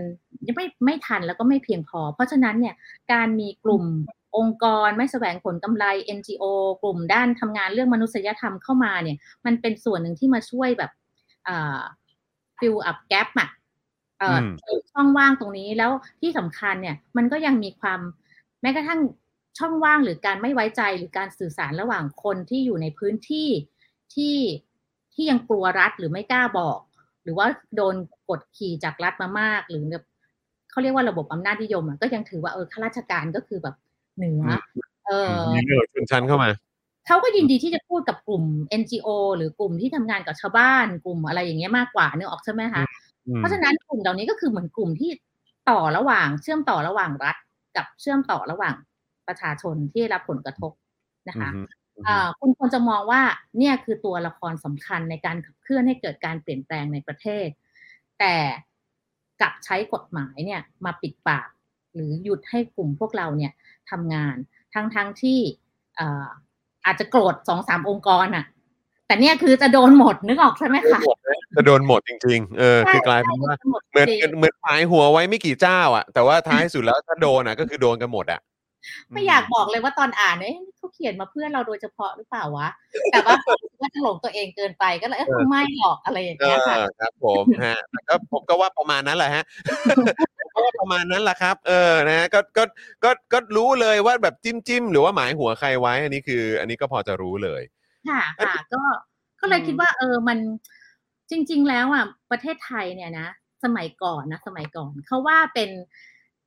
[0.47, 2.76] ยังไม่ไม่ทันแล้วก็ไม่เพียงพอ เพราะฉะนั้นเนี่ย
[3.11, 3.84] การมีกลุ่ม
[4.38, 5.86] องค์กรไม่แสวงผลกำไร
[6.17, 6.43] NGO
[6.82, 10.91] กลุ่มด้านทำงานเรื่องมนุษยธรรมเข้ามาเนี่ย มันเป็นส่วนหนึ่งที่มาช่วยแบบ
[11.47, 11.82] อ่า
[12.59, 13.49] fill up gap อะ
[14.20, 15.91] เอ่ออช่องว่างตรงนี้แล้ว
[16.22, 17.99] ที่สำคัญเนี่ย มันก็ยังมีความ
[18.61, 18.99] แม้กระทั่ง
[19.57, 23.49] ช่องว่างหรือการไม่ไว้ใจหรือการสื่อสารระหว่างคนที่อยู่ในพื้นที่
[24.13, 24.38] ที่
[25.13, 26.80] ที่ยังกลัวรัฐหรือไม่กล้าบอก
[27.24, 27.95] หรือว่าโดน
[28.30, 30.05] กดขี่จากรัฐมามาก หรือแบบ
[30.72, 33.76] เขาเรียกว่าระบบอำนาจนิยมอะก็ยังถือว่าเออข้าราชการก็คือแบบ
[34.17, 34.51] เหนืออ
[35.05, 36.49] เออมีเรื่องชนชั้นเข้ามา
[37.07, 38.43] เขาก็ยินดีที่จะพูดกับกลุ่ม
[38.82, 39.07] NGO
[39.38, 42.84] หรือกลุ่มที่ทำงานกับชาวบ้านกลุ่มอะไรอย่างเงี้ยมากกว่าเนื้อออกใช่ไหมคะ
[43.28, 45.11] อืมเพราะฉะนั้นกลุ่มเหล่านี้ก็คือเหมือนกลุ่มที่
[45.70, 47.36] ต่อระหว่าง เชื่อมต่อระหว่างรัฐ
[47.76, 48.76] กับเชื่อมต่อระหว่าง
[49.28, 50.72] ประชาชนที่ได้รับผลกระทบ
[51.30, 51.79] นะคะอือฮึอ่า
[52.39, 53.22] คุณควรจะมองว่า
[53.58, 57.47] เนี่ยคือตัวละครสำคัญในการขับเคลื่อนให้เกิดการเปลี่ยนแปลงในประเทศ
[58.20, 58.36] แต่
[59.41, 61.47] กลับใช้กฎหมายเนี่ยมาปิดปาก
[61.93, 63.52] หรือหยุดให้กลุ่มพวกเราเนี่ย
[63.91, 64.36] ทำงาน
[64.74, 65.39] ทั้งทั้งที่
[66.00, 66.28] อ่า
[66.86, 68.45] อาจจะโกรธสองสามองค์กรอะ
[69.08, 71.00] แต่เนี่ยคือจะโดนหมดนึกออกใช่ไหมคะ
[71.56, 78.39] จะโดนหมดจริง ๆ เออ คือกลายเป็นว่าใช่หมดเหมือนจริงเหมือนหมายหัวไว้ไม่กี่เจ้า อะ แต่ว่าท้ายสุดแล้วถ้าโดนอะ ก็คือโดนกันหมดอะ
[79.14, 82.68] ไม่อยากบอกเลยว่าตอนอ่านเนี่ยเขาเขียนมาเพื่อเราโดยเฉพาะหรือเปล่าวะ
[83.12, 83.36] แต่ว่า
[83.80, 89.44] ว่าจะหลงตัวเองเกินไปก็เลยเออคงไม่หรอกอะไรอย่างเอเงี้ยค่ะอครับ ผมฮะแต่ก็ผมก็ว่าประมาณนั้นแหละฮะ
[90.40, 92.64] ผมก็ว่าประมาณนั้นแหละครับ เออนะฮะก็ก็
[93.04, 97.62] ก็ก็รู้เลยว่าแบบจิ้มจิ้มหรือว่าหมายหัวใครไว้ อันนี้คือ อันนี้ก็พอจะรู้เลย
[98.10, 98.82] ค่ะค่ะก็
[99.42, 100.40] ก็เลยคิดว่า เออมัน
[101.32, 103.28] จริง ๆ แล้วอะประเทศไทยเนี่ยนะ
[103.64, 105.70] สมัยก่อนนะสมัยก่อนเขาว่าเป็น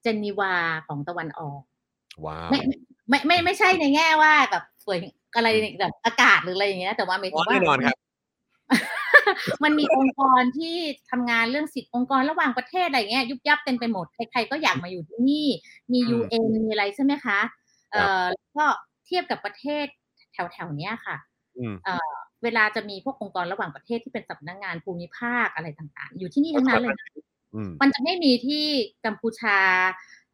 [0.02, 0.54] เจนีวา
[0.86, 1.62] ของตะวันออก
[2.26, 2.60] ว้าวไม่
[3.08, 4.98] ไม่ไม่ไม่ใช่ในแง่ว่าแบบสวย
[5.36, 5.48] อะไร
[5.80, 7.96] แบบอากาศหรืออะไรอย่างเงี้ยแต่ว่าหมายถึอ๋องว่าแน่นอนครับ
[9.64, 10.76] มันมีองค์กรที่
[11.10, 15.46] ทำงานเรื่องสิทธิองค์กรระหว่างประเทศอะไรเงี้ยยุบยับเต็มไปหมดใครๆก็อยากมาอยู่ที่นี่
[15.92, 17.38] มีอืม UN มีอะไรใช่ไหมคะ
[17.92, 18.64] เอ่ครับอแล้วก็
[19.06, 19.86] เทียบกับประเทศ
[20.32, 21.16] แถวๆเนี้ยค่ะ
[21.58, 21.74] อืม
[22.42, 27.08] เวลาจะมีพวกองค์กรระหว่างประเทศที่เป็นสำนักงานภูมิภาคอะไรต่างๆ อยู่ที่นี่ทั้งนั้นเลยนะ
[27.54, 28.64] อืมมันจะไม่มีที่
[29.04, 29.58] กัมพูชา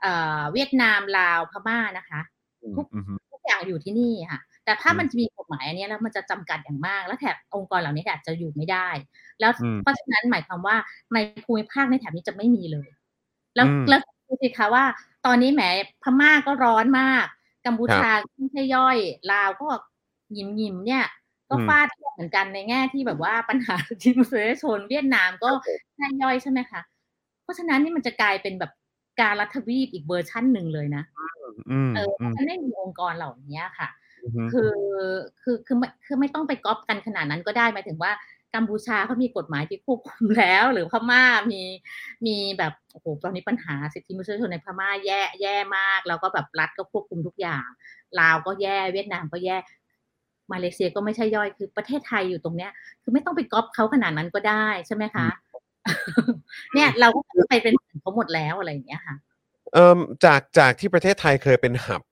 [0.00, 2.20] เอ่อเวียดนามลาวพม่านะคะ
[2.62, 8.88] อืมอืมทุกอย่างอยู่ที่นี่ค่ะ แต่ถ้าอืมมันจะมีกฎหมายอันเนี้ยแล้วมันจะจำกัดอย่างมาก แล้วแถบองค์กรเหล่านี้อาจจะอยู่ไม่ได้
[9.40, 10.76] แล้วอืมเพราะฉะนั้นหมายความว่า
[11.14, 12.88] ในภูมิภาคในแถบนี้จะไม่มีเลย
[13.56, 14.84] แล้วอืมแล้วดูสิคะว่า
[15.26, 15.62] ตอนนี้แหม
[16.02, 17.26] พม่าก็ร้อนมาก
[17.66, 18.96] กัมพูชาก็ไม่ใช่ย่อย
[19.32, 19.68] ลาวก็
[20.36, 21.04] ยิมยิมๆเนี่ย
[21.50, 25.50] ก็อืมฟาดเทียบเหมือนกันในแง่ที่แบบว่าปัญหาที่มนุษยชนเวียดนามก็
[25.96, 26.80] ใช่ย่อยใช่ไหมคะ
[27.42, 28.72] เพราะฉะนั้นนี่มันจะกลายเป็นแบบ
[29.20, 31.04] การรัฐวีปอีกเวอร์ชั่นหนึ่งเลยนะ
[31.70, 33.88] อืมเอออืมมันไม่มีองค์กรเหล่านี้ค่ะ
[34.24, 34.72] อืมคือ
[35.42, 38.12] คือคือไม่คือไม่ต้องไปก๊อปกันขนาดนั้นก็ได้หมายถึงว่า
[38.54, 41.62] กัมพูชาเขามีกฎหมายที่ควบคุมแล้ว หรือพม่ามี
[42.26, 47.66] มีแบบโอ้โหตอนนี้ปัญหาสิทธิมนุษยชนในพม่าแย่แย่มาก แล้วก็แบบรัฐก็ควบคุมทุกอย่าง
[48.20, 49.56] ลาวก็แย่เวียดนามก็แย่
[50.52, 55.26] มาเลเซียก็ไม่ใช่ย่อยคือประเทศไทยอยู่ตรงเนี้ย คือไม่ต้องไปก๊อปเขาขนาดนั้นก็ได้ใช่ไหมคะ
[56.74, 59.16] เนี่ยเราก็ไปเป็น เหมือนเขาหมดแล้วอะไรอย่างเงี้ยค่ะ
[59.74, 62.02] เอ่มจากจากที่ประเทศไทยเคยเป็นหับ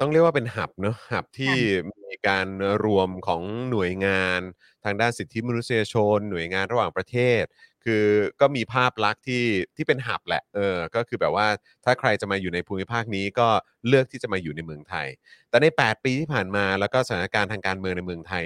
[0.00, 1.54] ต้องเรียกว่าเป็นหับเนอะหับที่
[1.88, 2.46] มีมีการ
[2.84, 4.40] รวมของหน่วยงาน
[4.84, 7.42] ทางด้านสิทธิมนุษยชน หน่วยงานระหว่างประเทศ
[7.84, 8.06] คือ
[8.40, 9.44] ก็มีภาพลักษณ์ที่
[9.76, 11.46] ที่เป็นหับแหละเออก็คือแบบว่า
[11.84, 13.48] ถ้าใครจะมาอยู่ในภูมิภาคนี้ก็
[13.88, 15.06] เลือกที่จะมาอยู่ในเมืองไทย
[15.50, 18.44] แต่ใน 8 ปีที่ผ่านมาแล้วก็สถานการณ์ทางการเมืองในเมืองไทย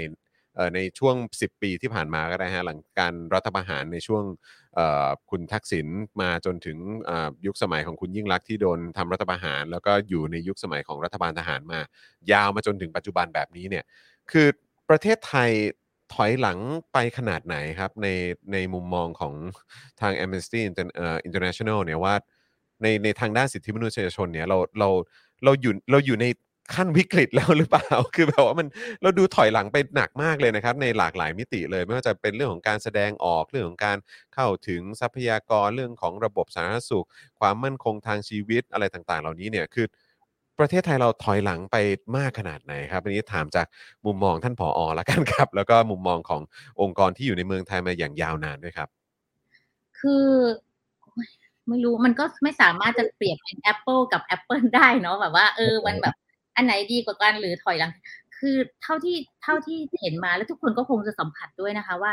[0.55, 4.60] เอ่อในช่วง 10 ปีที่ผ่านมาก็ได้ฮะหลังการรัฐประหารในช่วงเอ่อ
[5.31, 5.87] คุณทักษิณ
[6.21, 6.79] มาจนถึง
[7.47, 11.81] ยุคสมัยของคุณยิ่งรักษณ์ที่โดนทำรัฐประหาร แล้วก็อยู่ในยุคสมัยของรัฐบาลทหารมา
[12.33, 13.85] ยาวมาจนถึงปัจจุบันแบบนี้เนี่ย
[14.31, 14.47] คือ
[14.89, 15.51] ประเทศไทย
[16.15, 16.59] ถอยหลัง
[16.93, 18.09] ไปขนาดไหนครับใน
[18.53, 19.35] ในมุมมองของ
[20.01, 22.15] ทาง Amnesty Inter- เอ่อ International เนี่ยว่า
[22.83, 24.89] ในในทางด้านสิทธิมนุษยชนเนี่ยเราเรา
[25.45, 26.27] เราอยู่เราอยู่ใน
[26.75, 28.69] ขั้นวิกฤตแล้วหรือเปล่า คือแบบว่ามัน
[29.03, 33.99] เราดูถอยหลังไปหนักมากเลยนะครับ ในหลากหลายมิติเลย ไม่ว่าจะเป็นเรื่องของการแสดงออกเรื่องของการ
[34.35, 37.07] เข้าถึงทรัพยากรเรื่องของระบบสาธารณสุข
[37.41, 39.87] ความมั่นคงทางชีวิตอะไรต่างๆ เหล่านี้เนี่ยคือ
[40.59, 41.77] ประเทศไทยเราถอยหลังไป
[42.17, 43.67] มากขนาดไหนครับอันนี้ถามจาก
[44.07, 46.43] มุมมองท่านผออละกันครับ แล้วก็มุมมองของ
[46.81, 48.89] องค์กรที่อยู่ในเมืองไทยมาอย่างยาวนานด้วยครับ
[50.01, 50.27] คือ
[51.69, 56.15] ไม่รู้มันก็ไม่สามารถจะเปรียบเป็น Apple กับ Apple ได้เนาะแบบว่าเออมันแบบ
[56.57, 57.93] อันไหนดีกว่ากันหรือถอยหลัง
[58.39, 62.13] คือเท่าที่เท่าที่เห็นมาแล้วทุกคนก็คงจะสัมผัสด้วยนะคะว่า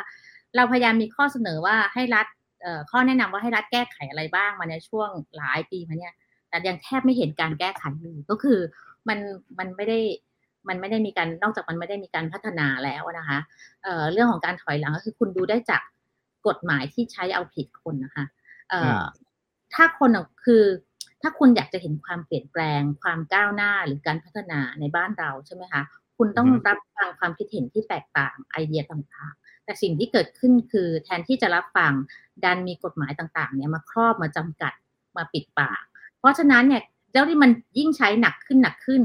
[0.56, 2.28] เราพยายามมีข้อเสนอว่าให้รัฐ
[2.62, 6.14] เอ่อข้อแนะนำว่าให้รัฐแก้ไขอะไรบ้างมาในช่วงหลายปีมาเนี่ย
[6.50, 8.60] แต่ยังแทบไม่เห็นการแก้ไขเลยก็คือ
[9.08, 9.20] มัน
[9.60, 10.00] มันไม่ได้
[10.70, 13.40] มันไม่ได้มีการนอกจากมันไม่ได้มีการพัฒนาแล้วนะคะ
[13.84, 15.82] เอ่อเรื่องของการถอยหลังก็คือคุณดูได้จาก
[16.48, 18.26] กฎหมายที่ใช้เอาผิดคนนะคะ
[18.70, 19.02] เอ่ออ
[19.74, 20.64] ถ้าคนอะคือ
[21.22, 25.82] ถ้าคุณอยากจะเห็นความเปลี่ยนแปลง ความก้าวหน้าหรือการพัฒนาในบ้านเราใช่ไหมคะ
[26.18, 31.94] คุณต้องอือฮึรับฟังความคิดเห็นที่แตกต่างไอเดียต่างๆ แต่สิ่งที่เกิดขึ้นคือแทนที่จะรับฟัง
[32.44, 34.74] ดันมีกฎหมายต่างๆเนี่ยมาครอบมาจำกัด
[35.18, 35.84] มาปิดปาก
[36.20, 39.02] เพราะฉะนั้นเนี่ยเจ้าที่มันยิ่งใช้หนักขึ้นหนักขึ้น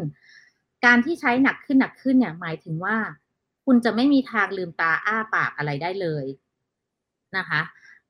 [0.84, 2.96] การที่ใช้หนักขึ้นหนักขึ้นเนี่ยหมายถึงว่า
[3.64, 6.24] คุณจะไม่มีทางลืมตาอ้าปากอะไรได้เลย
[7.36, 7.60] นะคะ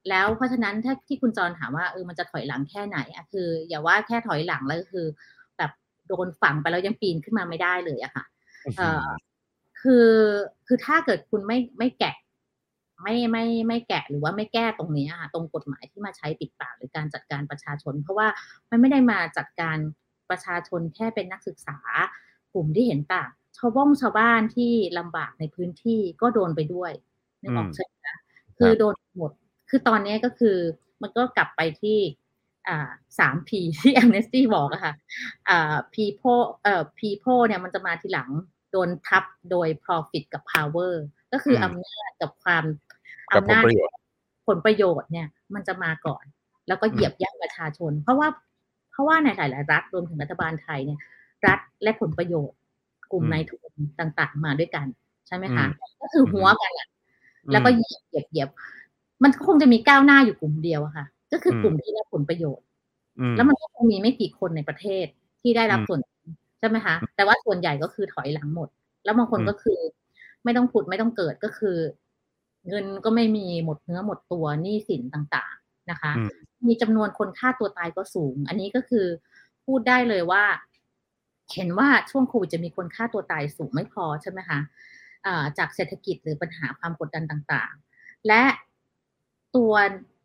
[0.09, 5.07] แล้วเพราะฉะนั้นถ้าที่คุณจรถามว่าเออมันจะถอยหลังแค่ไหนอะคือ อย่าว่าแค่ถอยหลังแล้วก็คือ
[5.59, 5.70] แบบ
[6.09, 8.24] โดนฝังไปแล้วยังปีนขึ้นมาไม่ได้เลยอะค่ะ
[8.78, 9.07] เออ
[9.80, 10.11] คือ
[10.66, 12.16] คือถ้าเกิดคุณไม่ไม่แกะ
[13.03, 18.28] ไม่ไม่ไม่แกะหรือว่าไม่แก้ตรงนี้อะค่ะตรงกฎหมายที่มาใช้ปิดปากหรือการจัดการประชาชน เพราะว่า
[18.70, 19.78] มันไม่ได้มาจัดการ
[20.30, 21.78] ประชาชนแค่เป็นนักศึกษา
[22.53, 26.92] กลุ่มที่เห็นต่างชาวบ้องชาวบ้านที่ลำบากในพื้นที่ก็โดนไปด้วย
[27.42, 28.16] นึกออกใช่ไหมคะ
[28.59, 29.32] คือโดนหมด
[29.75, 30.57] คือตอนนี้ก็คือ
[31.03, 31.99] มันก็กลับไปที่
[32.68, 33.51] อ่าสาม P
[33.83, 34.95] ที่ Amnesty บอกอะค่ะ
[35.49, 38.31] อ่า people เอ่อ people เนี่ยมันจะมาทีหลัง
[38.73, 40.93] โดนทับโดย profit กับ power
[41.33, 42.64] ก็คืออมอำนาจกับความ
[43.35, 43.97] กับผลอำนาจประโยชน์
[44.49, 46.25] ผลประโยชน์เนี่ย มันจะมาก่อน
[46.68, 48.29] แล้วก็เหยียบย่ำประชาชน เพราะว่า
[48.91, 51.01] เพราะว่าในหลายๆรัฐรวมถึงรัฐบาลไทยเนี่ย
[51.47, 52.59] รัฐและผลประโยชน์
[53.12, 54.87] กลุ่มอืมนายทุนต่างๆ มาด้วยกัน
[55.27, 56.89] ใช่ไหมคะอืมก็คือหัวกันอะ
[57.53, 58.49] แล้วก็เหยียบเหยียบเหยียบ
[59.23, 62.66] มันก็คงจะมีก้าวหน้าอยู่กลุ่มเดียวอะค่ะ ก็คืออมกลุ่มที่ได้ผลประโยชน์
[63.20, 65.07] อืมแล้วมันก็คงมีไม่กี่คนในประเทศ
[65.43, 66.01] ที่ได้รับอืมส่วน
[66.59, 68.68] ใช่ไหมคะ แต่ว่าส่วนใหญ่ก็คือถอยหลังหมด
[69.05, 69.79] แล้วบางคนอืมก็คือ
[70.45, 71.77] ไม่ต้องผุดไม่ต้องเกิดก็คือ
[72.68, 76.31] เงินก็ไม่มีหมดเนื้อหมดตัวหนี้สินต่างๆนะคะอืม
[76.68, 79.07] มีจำนวนคนฆ่าตัวตายก็สูง อันนี้ก็คือ
[79.66, 80.45] พูดได้เลยว่า
[81.55, 84.59] เห็นว่าช่วงโควิดจะมีคนฆ่าตัวตายสูงไม่พอใช่ไหมคะ
[85.27, 88.43] อ่าจากเศรษฐกิจหรือปัญหาความกดดันต่างๆ และ
[89.57, 89.72] ตัว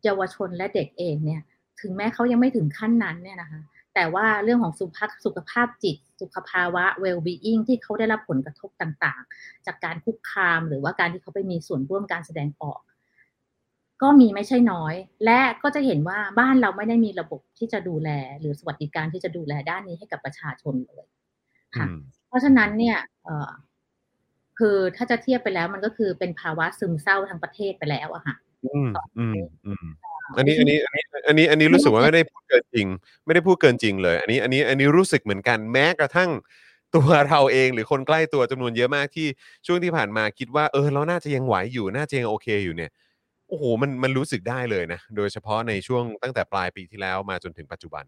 [0.04, 1.42] เยาวชนและเด็กเองเนี่ย
[1.80, 3.60] ถึงแม้เขายังไม่ถึงขั้นนั้นเนี่ยนะคะ
[3.94, 12.80] แต่ว่าเรื่องของสุขภาพสุขภาพจิต สุขภาวะ well-being ที่เขาได้รับผลกระทบต่างๆ จากการคุกคามหรือว่าการที่เขาไปมีส่วนร่วมการแสดงออก
[14.02, 18.10] ก็มีไม่ใช่น้อย และก็จะเห็นว่าบ้านเราไม่ได้มีระบบที่จะดูแล
[18.40, 21.06] หรือสวัสดิการที่จะดูแลด้านนี้ให้กับประชาชนเลย
[21.76, 23.50] ค่ะอืมเพราะฉะนั้นเนี่ยเอ่อ
[24.58, 28.88] คือถ้าจะเทียบไปแล้วมันก็คือเป็นภาวะซึมเศร้าทั้งประเทศไปแล้วอะค่ะ อืม
[29.18, 29.36] อืม
[29.66, 29.84] อืม
[30.36, 32.86] อันนี้อันนี้อันนี้อันนี้อันนี้รู้สึกว่าไม่ได้พูดเกินจริง
[33.26, 36.30] ไม่ได้พูดเกินจริงเลย อันนี้อันนี้อันนี้รู้สึกเหมือนกันแม้กระทั่ง
[36.94, 39.26] ตัวเราเองหรือคนใกล้ตัวจำนวนเยอะมากที่
[39.66, 42.90] ช่วงที่ผ่านมาคิดว่าเออเราน่าจะยังไหวอยู่น่าจะยังโอเคอยู่เนี่ย
[43.48, 48.04] โอ้โหมันมันรู้สึกได้เลยนะ โดยเฉพาะในช่วงตั้งแต่ปลายปีที่แล้วมาจนถึงปัจจุบัน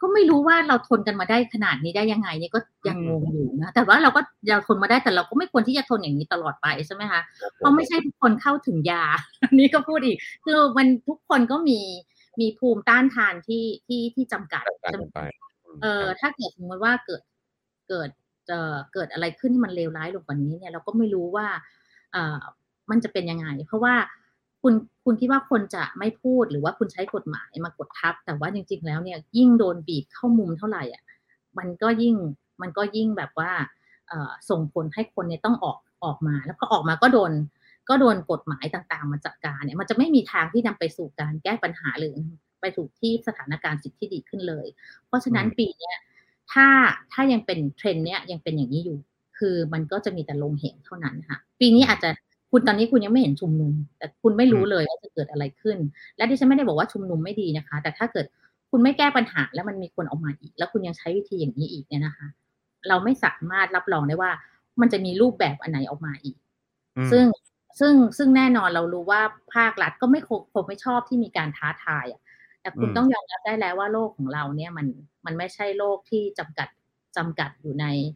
[0.00, 7.20] ก็ไม่รู้ว่าเราทนกันมาได้ขนาดนี้ได้ยังไงเนี่ยก็ยังอืงมงอยู่นะแต่ว่าเราก็เราทนมาได้แต่เราก็ไม่ควรที่จะทนอย่างนี้ตลอดไปใช่ไหมคะ
[7.56, 9.04] เพราะไม่ใช่ทุกคนเข้าถึงยา
[9.42, 11.80] อันนี้ก็พูดอีกคือมันทุกคนก็มี
[12.40, 15.20] มีภูมิต้านทานที่ที่ที่จำกัดแตกต่างใช่ไหมกันไป
[15.76, 17.22] มเออครับถ้าเกิดสมมติว่าเกิด
[17.88, 18.10] เกิด
[18.48, 21.46] เอ่อเกิดอะไรขึ้นที่มันเลวร้ายลงกว่านี้เนี่ยเราก็ไม่รู้ว่า
[22.12, 22.40] เอ่อ
[22.90, 23.94] มันจะเป็นยังไง เพราะว่า
[24.62, 31.02] คุณคุณคิดว่าคนจะไม่พูดหรือว่าคุณใช้กฎหมายมากดทับ แต่ว่าจริง ๆ แล้วเนี่ยยิ่งโดนบีบเข้ามุมเท่าไหร่อะ
[31.58, 32.16] มันก็ยิ่ง
[32.62, 33.50] มันก็ยิ่งแบบว่า
[34.08, 37.32] เอ่อส่งผลให้คนเนี่ยต้องออกออกมา แล้วก็ออกมาก็โดน
[37.88, 42.14] ก็โดนกฎหมายต่างๆ มาจัดการเนี่ยมันจะไม่มีทางที่นำไปสู่การแก้ปัญหาหรือ
[42.60, 44.66] ไปสู่ที่สถานการณ์สิทธิที่ดีขึ้นเลย
[45.06, 45.96] เพราะฉะนั้นอืมปีเนี้ย
[46.52, 46.66] ถ้า
[47.12, 48.98] ถ้ายังเป็นเทรนด์เนี้ยยังเป็นอย่างนี้อยู่
[49.38, 52.10] คือมันก็จะมีแต่ลมเหงเท่านั้นค่ะ ปีนี้อาจจะ
[52.50, 55.78] คุณตอนนี้คุณยังไม่เห็นชุมนุม แต่คุณไม่รู้เลยว่าจะเกิดอะไรขึ้น
[56.16, 58.26] และดิฉันไม่ได้บอกว่าชุมนุมไม่ดีนะคะ แต่ถ้าเกิด
[58.70, 62.28] คุณไม่แก้ปัญหาแล้วมันมีคนออกมาอีก แล้วคุณยังใช้วิธีอย่างนี้อีกเนี่ยนะคะ
[62.88, 64.30] เราไม่สามารถรับรองได้ว่า
[64.80, 66.36] มันจะมีรูปแบบอันไหนออกมาอีก
[66.96, 67.24] อืมซึ่ง
[67.80, 69.20] ซึ่งซึ่งแน่นอนเรารู้ว่า
[69.54, 72.20] ภาครัฐก็ไม่คงคงไม่ชอบที่มีการท้าทายอะ
[72.60, 74.86] แต่คุณอืมต้องยอมรับได้แล้วว่าโลกของเราเนี่ยมัน
[75.26, 76.68] มันไม่ใช่โลกที่จำกัด
[77.16, 78.12] จำกัดอยู่ในอ่า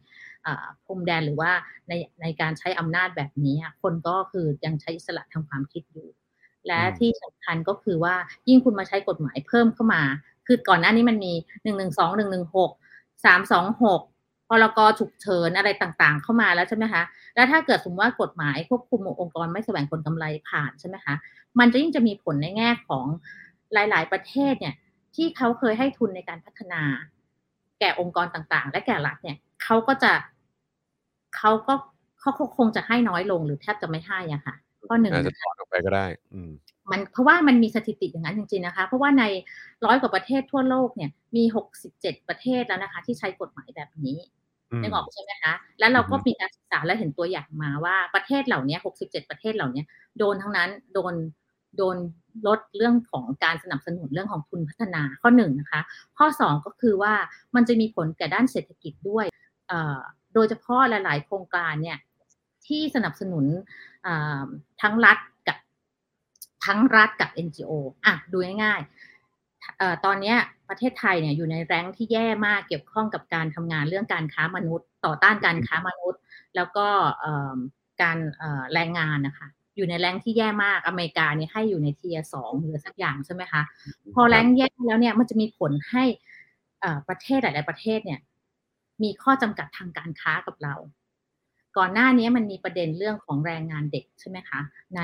[0.85, 1.51] พรมแดนหรือว่า
[1.87, 6.07] ในในการใช้อำนาจแบบนี้อะคนก็คือยังใช้อิสระทางความคิดอยู่
[6.67, 8.15] และอืมที่สำคัญก็คือว่า
[8.47, 10.01] ยิ่งคุณมาใช้กฎหมายเพิ่มเข้ามา
[10.47, 11.33] คือก่อนหน้านี้มันมี
[11.63, 12.71] หนึ่งหนึ่งสองหนึ่งหนึ่งหก
[13.25, 14.01] สามสองหก
[14.49, 17.03] พรกฉุกเฉินอะไรต่างๆ เข้ามาแล้วใช่ไหมคะ
[17.35, 21.15] แล้วถ้าเกิดสมมติว่ากฎหมายควบคุมองค์กรไม่แสวงผลกำไรผ่านใช่ไหมคะ
[21.59, 23.05] มันจะยิ่งจะมีผลในแง่ของ
[23.73, 24.75] หลาย ๆ ประเทศเนี่ย
[25.15, 26.81] ที่เขาเคยให้ทุนในการพัฒนา
[27.79, 30.11] แก่องค์กรต่างๆ และแก่รัฐเนี่ยเขาก็จะ
[31.37, 31.73] เขาก็
[32.19, 34.55] เขาคงจะให้น้อยลงหรือแทบจะไม่ให้อะค่ะ
[34.87, 36.51] ข้อหนึ่งอาจจะนะถอนออกไปก็ได้ อืม
[36.91, 39.23] มันเพราะว่ามันมีสถิติอย่างนั้นจริงๆนะคะ เพราะว่าใน
[39.85, 44.17] ร้อยกว่าประเทศทั่วโลกเนี่ยมีหกสิบเจ็ดประเทศแล้วนะคะ ที่ใช้กฎหมายแบบนี้
[44.71, 49.83] อืมนึกออกใช่ไหมคะแล้วเราก็อือฮึมีการศึกษาและเห็นตัวอย่างมาว่าประเทศเหล่านี้67ประเทศเหล่านี้
[50.17, 51.13] โดนทั้งนั้นโดน
[51.77, 51.97] โดน
[52.47, 55.81] ลดเรื่องของการสนับสนุนเรื่องของทุนพัฒนาข้อหนึ่งนะคะ
[56.17, 57.13] ข้อสองก็คือว่า
[57.55, 59.25] มันจะมีผลแก่ด้านเศรษฐกิจด้วย
[59.67, 59.99] เอ่อ
[60.33, 61.97] โดยเฉพาะหลาย ๆ โครงการเนี่ย
[62.67, 63.45] ที่สนับสนุน
[64.81, 65.17] ทั้งรัฐ
[65.47, 65.57] กับ
[66.65, 67.71] ทั้งรัฐกับ NGO
[68.05, 70.35] อะดูง่ายๆตอนนี้
[70.69, 76.19] ประเทศไทยเนี่ยอยู่ในแรงที่แย่มากเกี่ยวข้องกับการทำงานเรื่องการค้ามนุษย์ ต่อต้านการค้ามนุษย์
[76.55, 76.87] แล้วก็
[78.01, 78.17] การ
[78.73, 83.61] แรงงานนะคะอยู่ในแรงที่แย่มากอเมริกาเนี่ยให้อยู่ในเทียสองหรือสักอย่างใช่ไหมคะ
[84.13, 86.03] พอแรงแย่แล้วเนี่ยมันจะมีผลให้
[87.07, 88.19] ประเทศหลาย ๆ ประเทศเนี่ย
[89.03, 90.75] มีข้อจำกัดทางการค้ากับเรา
[91.77, 94.59] ก่อนหน้านี้มันมีประเด็นเรื่องของแรงงานเด็กใช่ไหมคะ
[94.95, 95.01] ใน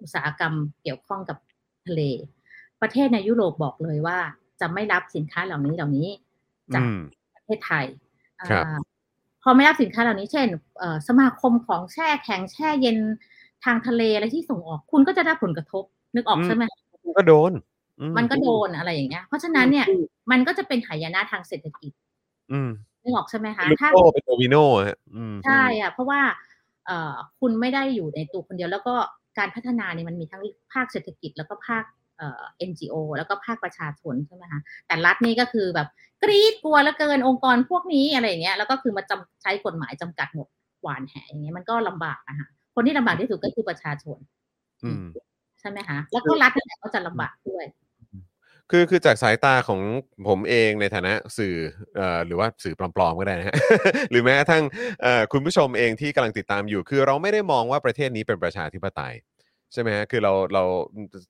[0.00, 1.38] อุตสาหกรรมเกี่ยวข้องกับ
[1.86, 2.00] ทะเล
[2.80, 4.18] ประเทศในยุโรปบอกเลยว่า
[4.60, 6.08] จะไม่รับสินค้าเหล่านี้เหล่านี้
[6.74, 7.00] จากอืม
[7.34, 7.86] ประเทศไทย
[8.50, 8.78] ครับอ่า
[9.42, 10.48] พอไม่รับสินค้าเหล่านี้ เช่น
[10.78, 12.98] เอ่อสมาคมของแช่แข็งแช่เย็น
[13.64, 16.64] ทางทะเลอะไรที่ส่งออก คุณก็จะได้ผลกระทบ นึกออกอืมใช่ไหม
[17.18, 17.52] ก็โดน
[18.00, 19.86] อืมันก็โดนอะไรอย่างเงี้ย เพราะฉะนั้นเนี่ย
[20.30, 21.92] มันก็จะเป็นหายนะทางเศรษฐกิจ
[22.52, 22.70] อืม
[23.02, 26.20] นึกออกใช่ไหมคะลูกถ้าโซ่เป็นโดมิโนฮะอืมใช่อะเพราะว่า
[26.86, 28.94] เอ่อคุณไม่ได้อยู่ในตัวคนเดียว แล้วก็
[29.38, 30.42] การพัฒนาเนี่ยมันมีทั้ง
[30.72, 31.84] ภาคเศรษฐกิจแล้วก็ภาค
[32.18, 35.88] เอ่อ NGO แล้วก็ภาคประชาชนใช่ไหมคะแต่รัฐนี่ก็คือแบบ
[36.22, 40.48] กรีดกลัวแล้วเกินองค์กรพวกนี้อะไรอย่างเงี้ยแล้วก็คือมาจำใช้กฎหมายจำกัดหมด
[40.82, 44.18] หวานแหอย่างเงี้ยมันก็ลำบากอะค่ะคนที่ลำบากที่สุดก็คือประชาชน
[44.84, 45.02] อืม
[45.60, 47.64] ใช่ไหมคะแล้วก็รัฐนี่แหละก็จะลำบากด้วย
[48.70, 49.80] คือคือจากสายตาของ
[50.28, 51.54] ผมเองในฐานะสื่อ
[51.96, 53.56] เอ่อหรือว่าสื่อปลอมๆก็ได้นะฮะ
[54.10, 54.64] หรือแม้กระทั่ง
[55.02, 59.14] เอ่อคุณผู้ชมเองที่กำลังติดตามอยู่ คือเราไม่ได้มองว่าประเทศนี้เป็นประชาธิปไตย
[59.72, 60.64] ใช่ไหมฮะคือเราเรา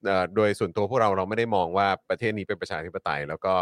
[0.06, 3.54] เอ่อโดยส่วนตัวพวกเราเราไม่ได้มองว่าประเทศนี้เป็นประชาธิปไตย แล้วก็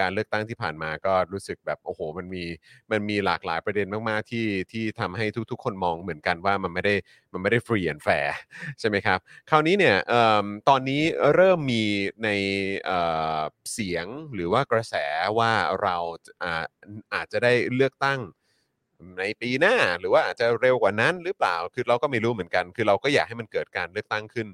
[0.00, 2.44] การเลือกตั้งที่ผ่านมาก็รู้สึกแบบโอ้โห มันมี
[2.90, 6.94] มันมีหลากหลายประเด็นมากๆที่ที่ทำให้ทุกๆ คนมองเหมือนกันว่ามันไม่ได้
[7.32, 8.36] มันไม่ได้ free and fair
[8.80, 9.18] ใช่ไหมครับ
[9.50, 11.02] คราวนี้เนี่ยเอิ่มตอนนี้
[11.34, 11.82] เริ่มมี
[12.24, 12.88] มี
[13.72, 14.94] เสียงหรือว่ากระแส
[15.38, 15.52] ว่า
[15.82, 15.96] เรา
[16.42, 16.54] อา
[17.14, 18.20] อาจจะได้เลือกตั้ง
[19.18, 24.46] ในปีหน้าหรือว่าอาจจะเร็วกว่านั้นหรือเปล่า คือเราก็ไม่รู้เหมือนกัน คือเราก็อยากให้มันเกิดการเลือกตั้งขึ้น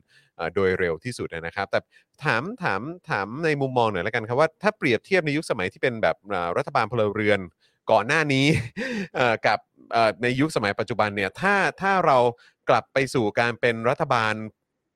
[0.55, 1.81] โดยเร็วที่สุดนะครับ แต่
[2.25, 2.81] ถามถาม
[3.11, 6.17] ถามในมุมมองหน่อยแล้วกันครับว่าถ้าเปรียบเทียบในยุคสมัยที่เป็นแบบ
[6.57, 7.41] รัฐบาลพลเรือน
[7.91, 8.47] ก่อนหน้านี้
[9.47, 9.59] กับ
[10.23, 12.19] ในยุคสมัยปัจจุบันเนี่ยถ้าถ้าเรา
[12.69, 14.35] กลับไปสู่การเป็นรัฐบาล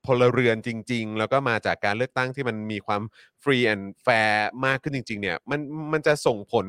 [0.06, 3.02] พลเรือนจริง ๆ แล้วก็มาจากการเลือกตั้งที่มันมีความ
[3.42, 5.60] free and fair มากขึ้นจริง ๆ เนี่ยมัน
[5.92, 6.66] มันจะส่งผล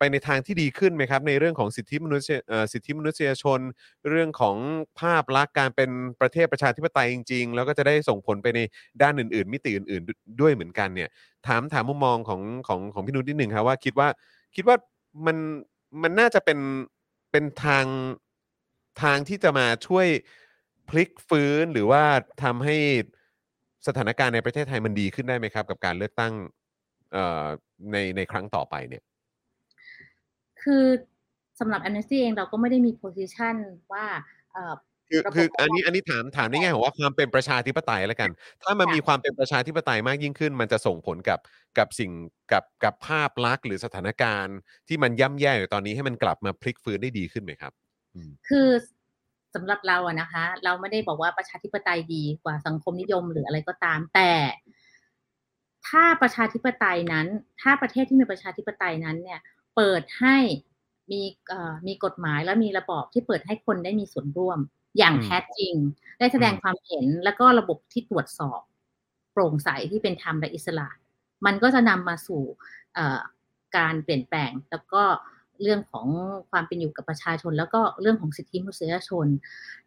[0.00, 3.60] ไปในทางที่ดีขึ้นไหมครับ ในเรื่องของสิทธิมนุษยเอ่อสิทธิมนุษยชน
[4.08, 4.56] เรื่องของ
[5.00, 5.90] ภาพลักษณ์การเป็น
[6.20, 8.60] ประเทศประชาธิปไตยจริง ๆ แล้วก็จะได้ส่งผลไปใน
[9.02, 11.08] ด้านอื่น ๆ มิติอื่น ๆ ด้วยเหมือนกันเนี่ย
[11.46, 14.08] ถามถามมุมมองของของของพี่นุชนิดหนึ่งครับว่าคิดว่า
[14.56, 14.76] คิดว่า
[15.26, 15.36] มัน
[16.02, 16.58] มันน่าจะเป็น
[17.30, 17.86] เป็นทาง
[19.02, 20.06] ทางที่จะมาช่วย
[20.88, 22.02] พลิกฟื้นหรือว่า
[22.42, 22.76] ทำให้
[23.86, 26.32] สถานการณ์ในประเทศไทยมันดีขึ้นได้ไหมครับ กับการเลือกตั้ง
[27.92, 29.02] ในในครั้งต่อไปเนี่ย
[30.62, 30.84] คือ
[31.60, 33.56] สำหรับ Amnesty เองเราก็ไม่ได้มีโพ i ิชัน
[33.92, 34.06] ว่า
[34.52, 34.74] เอ่อ
[35.08, 38.30] คือระบบคืออันนี้อันนี้ถามถามในแง่ของว่าความเป็นประชาธิปไตยแล้วกัน
[38.62, 41.38] ถ้ามันค่ะมีความเป็นประชาธิปไตยมากยิ่งขึ้น มันจะส่งผลกับ
[41.78, 42.10] กับสิ่ง
[42.52, 44.56] กับกับภาพลักษณ์หรือสถานการณ์
[44.88, 47.72] ที่มันย่ำแย่อยู่ตอนนี้ให้มันกลับมาพลิกฟื้นได้ดีขึ้นไหมครับ
[48.14, 48.68] อืมคือ
[49.54, 54.32] สำหรับเราอะนะคะ เราไม่ได้บอกว่าประชาธิปไตยดีกว่าสังคมนิยมหรืออะไรก็ตาม แต่
[55.88, 57.26] ถ้าประชาธิปไตยนั้น
[57.60, 59.40] ถ้าประเทศที่มีประชาธิปไตยนั้นเนี่ย
[59.76, 60.36] เปิดให้
[61.10, 64.58] มีเอ่อมีกฎหมายและมีระบอบที่เปิดให้คนได้มีส่วนร่วม
[64.98, 65.74] อย่างอืมแท้จริง
[66.18, 68.60] ได้แสดงอืมความเห็นแล้วก็ระบบที่ตรวจสอบ
[69.32, 70.88] โปร่งใสที่เป็นธรรมและอิสระ
[71.46, 72.42] มันก็จะนำมาสู่
[72.94, 73.20] เอ่อ
[73.76, 75.02] การเปลี่ยนแปลงแล้วก็
[75.62, 76.06] เรื่องของ
[76.50, 79.26] ความเป็นอยู่กับประชาชน แล้วก็เรื่องของสิทธิมนุษยชน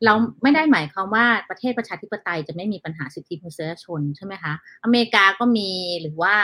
[0.06, 4.54] เราไม่ได้หมายความว่าประเทศประชาธิปไตยจะไม่มีปัญหาสิทธิมนุษยชนใช่ไหมคะ
[4.84, 5.70] อเมริกาก็มี
[6.02, 6.36] หรือว่า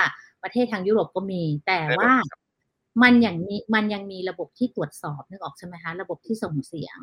[0.44, 2.12] ประเทศทางยุโรปก็มี แต่ว่า
[3.02, 6.98] มันอย่างมีมันยังมีระบบที่ตรวจสอบนึกออกใช่ไหมคะระบบที่ส่งเสียง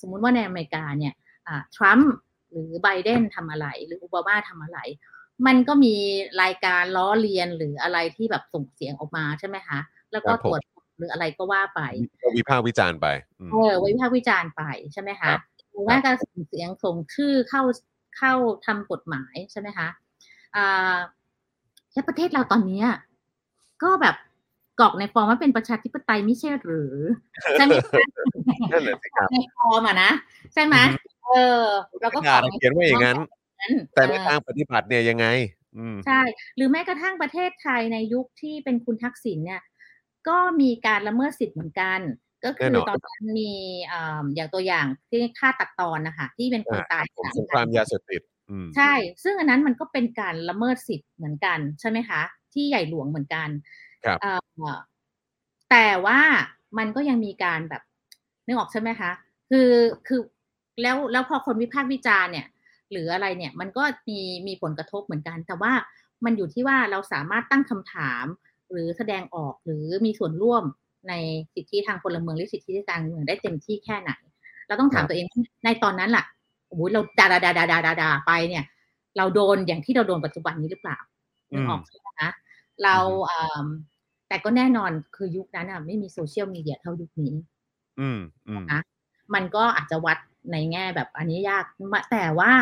[0.00, 1.14] สมมุติว่าในอเมริกาเนี่ย
[1.76, 2.12] ทรัมป์
[2.50, 4.78] หรือไบเดนทำอะไร หรือโอบามาทำอะไร
[5.46, 5.94] มันก็มี
[6.42, 9.78] รายการล้อเลียนหรืออะไรที่แบบส่งเสียงออกมาใช่ไหมคะ
[10.12, 11.80] แล้วก็ครับผมตรวจสอบหรืออะไรก็ว่าไป
[12.22, 13.06] ก็วิพากษ์วิจารณ์ไป
[13.40, 14.62] อืมเออไว้วิพากษ์วิจารณ์ไป
[14.92, 17.62] ใช่ไหมครัคะบหรือว่าการส่งเสียงส่งชื่อเข้า
[18.18, 18.32] เข้า
[18.66, 19.88] ทำกฎหมายใช่ไหมคะ
[20.56, 20.96] อ่า
[21.90, 22.86] แค่ประเทศเราตอนเนี้ย
[23.82, 24.16] ก็แบบ
[24.80, 26.94] กรอกในฟอร์มว่าเป็นประชาธิปไตยไม่ใช่หรือ
[27.58, 28.00] ใช่ไหมคะ
[28.72, 30.10] นั่นแหละสิครับในฟอร์มอะนะ
[30.54, 30.76] ใช่ไหม
[31.24, 31.64] เออ
[32.00, 33.18] เราก็ประกาศเขียนว่าอย่างนั้น
[33.60, 35.26] นั้นแต่ในเออทางปฏิบัติเนี่ยยังไง
[35.76, 36.20] อืมใช่
[36.56, 39.62] หรือแม้กระทั่งประเทศไทยในยุคที่เป็นคุณทักษิณเนี่ย
[40.28, 42.00] ก็มีการละเมิดสิทธิ์เหมือนกัน
[42.44, 43.52] ก็คืแน่อนอนตอนนั้นมี
[43.92, 48.20] อ่าอย่างตัวอย่างที่ฆ่าตัดตอนนะคะที่เป็นคนอ่าตายผมสามสงครามยาเสพติด
[48.50, 52.20] อืมใช่ ซึ่งอันนั้นมันก็เป็นการละเมิดสิทธิ์เหมือนกัน ใช่ไหมคะ
[52.52, 53.48] ที่ใหญ่หลวงเหมือนกัน
[54.04, 54.32] ครับเอ่
[54.76, 54.78] อ
[55.70, 56.20] แต่ว่า
[56.78, 57.82] มันก็ยังมีการแบบ
[58.46, 59.10] นึกออกใช่ไหมคะ
[59.50, 59.70] คือ
[60.06, 60.20] คือ
[60.82, 62.46] แล้วแล้วพอคนวิพากษ์วิจารณ์เนี่ย
[62.90, 65.72] หรืออะไรเนี่ยมันก็มีมีผลกระทบเหมือนกัน แต่ว่า
[66.24, 68.24] มันอยู่ที่ว่าเราสามารถตั้งคำถาม
[68.70, 70.64] หรือแสดงออกหรือมีส่วนร่วม
[71.08, 71.14] ใน
[71.54, 74.12] สิทธิทางพลเมืองหรือสิทธิทางเมืองได้เต็มที่แค่ไหน
[74.66, 75.26] เราต้องถามครับตัวเอง
[75.64, 76.24] ในตอนนั้นล่ะ
[76.68, 78.64] โอ้โหเราด่าด่าด่าด่าด่าด่าด่าไปเนี่ย
[79.16, 80.98] เราโดนอย่างที่เราโดนปัจจุบันนี้หรือเปล่า
[81.50, 82.30] นึกออกใช่ไหมคะ
[82.82, 82.96] เรา
[83.30, 83.66] อ่า
[84.34, 87.34] แต่ก็แน่นอนคือยุคนั้นอะไม่มีโซเชียลมีเดียเท่ายุคนี้
[88.00, 88.80] อืมอืมนะ
[89.34, 90.18] มันก็อาจจะวัด
[90.52, 92.52] ในแง่แบบอันนี้ยากมากแต่ว่า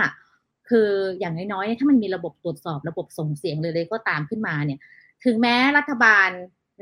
[0.69, 4.81] คืออย่างน้อยๆ ถ้ามันมีระบบตรวจสอบระบบส่งเสียงเลยเลยก็ตามขึ้นมาเนี่ย
[5.25, 6.29] ถึงแม้รัฐบาล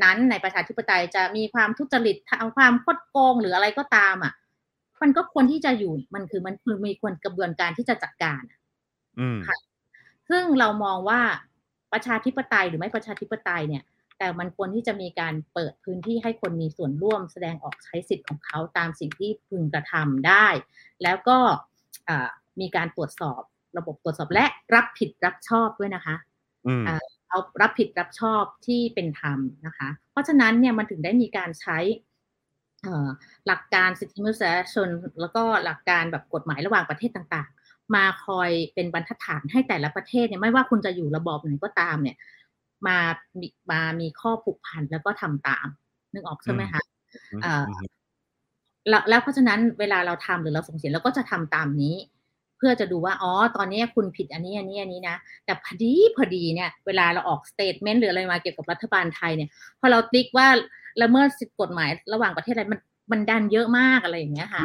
[0.02, 4.32] นั้นในประชาธิปไตยจะมีความทุจริตทางความคดโกงหรืออะไรก็ตามอะ
[5.02, 8.58] มันก็ควรที่จะอยู่มันคือมันคือมีควรกระบวนการที่จะจัดการอะ
[9.20, 9.56] อืมค่ะ
[10.30, 11.20] ซึ่งเรามองว่า
[11.92, 13.82] ประชาธิปไตยหรือไม่ประชาธิปไตยเนี่ย
[14.20, 20.46] แต่มันควรที่จะมีการเปิดพื้นที่ให้คนมีส่วนร่วมแสดงออกใช้สิทธิ์ของเขาตามสิ่งที่พึงกระทำได้
[21.02, 21.38] แล้วก็
[22.08, 22.28] อ่า
[22.60, 23.42] มีการตรวจสอบ
[23.78, 26.16] ระบบตรวจสอบและรับผิดรับชอบด้วยนะคะ
[26.66, 26.96] อืมอ่า
[27.28, 31.78] เอารับผิดรับชอบที่เป็นธรรมนะคะ เพราะฉะนั้นเนี่ยมันถึงได้มีการใช้
[32.82, 33.08] เอ่อ
[33.46, 34.88] หลักการสิทธิมนุษยชน
[35.20, 42.16] แล้วก็หลักการแบบกฎหมายระหว่างประเทศต่างๆ มาคอยเป็นบรรทัดฐานให้แต่ละประเทศเนี่ยไม่ว่าคุณจะอยู่ระบอบไหนก็ตามเนี่ย
[42.86, 42.96] มา
[43.40, 45.66] มีมามีข้อผูกพันแล้วก็ทำตาม
[46.12, 46.82] นึกออกใช่ไหมคะ
[47.32, 47.90] อืมอ่าอืม
[48.88, 51.96] แล้วแล้วเพราะฉะนั้นเวลาเราทำหรือเราส่งเสียงเราก็จะทำตามนี้
[52.56, 59.50] เพื่อจะดูว่าอ๋อตอนนี้คุณผิดอันนี้อันนี้อันนี้นะแต่พอดีพอดีเนี่ย เวลาเราออก statement หรืออะไรมาเกี่ยวกับรัฐบาลไทยเนี่ย
[59.80, 60.48] พอเรา tick ว่า
[61.02, 62.80] ละเมิดสิทธิกฎหมายระหว่างประเทศอะไรมัน
[63.12, 64.62] มันดันเยอะมากอะไรอย่างเงี้ยค่ะ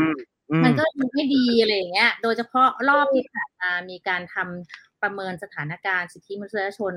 [0.52, 6.94] อืมันก็ดูไม่ดีอะไรอย่างเงี้ย โดยเฉพาะรอบที่ผ่านมามีการทำ ประเมินสถานการณ์สิทธิมนุษยชน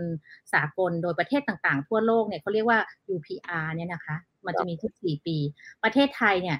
[0.55, 2.81] สากลโดยประเทศต่างๆ ทั่วโลกเนี่ยเขาเรียกว่า
[3.15, 5.37] UPR เนี่ยนะคะ มันจะมีทุกสี่ปี
[5.85, 6.59] ประเทศไทยเนี่ย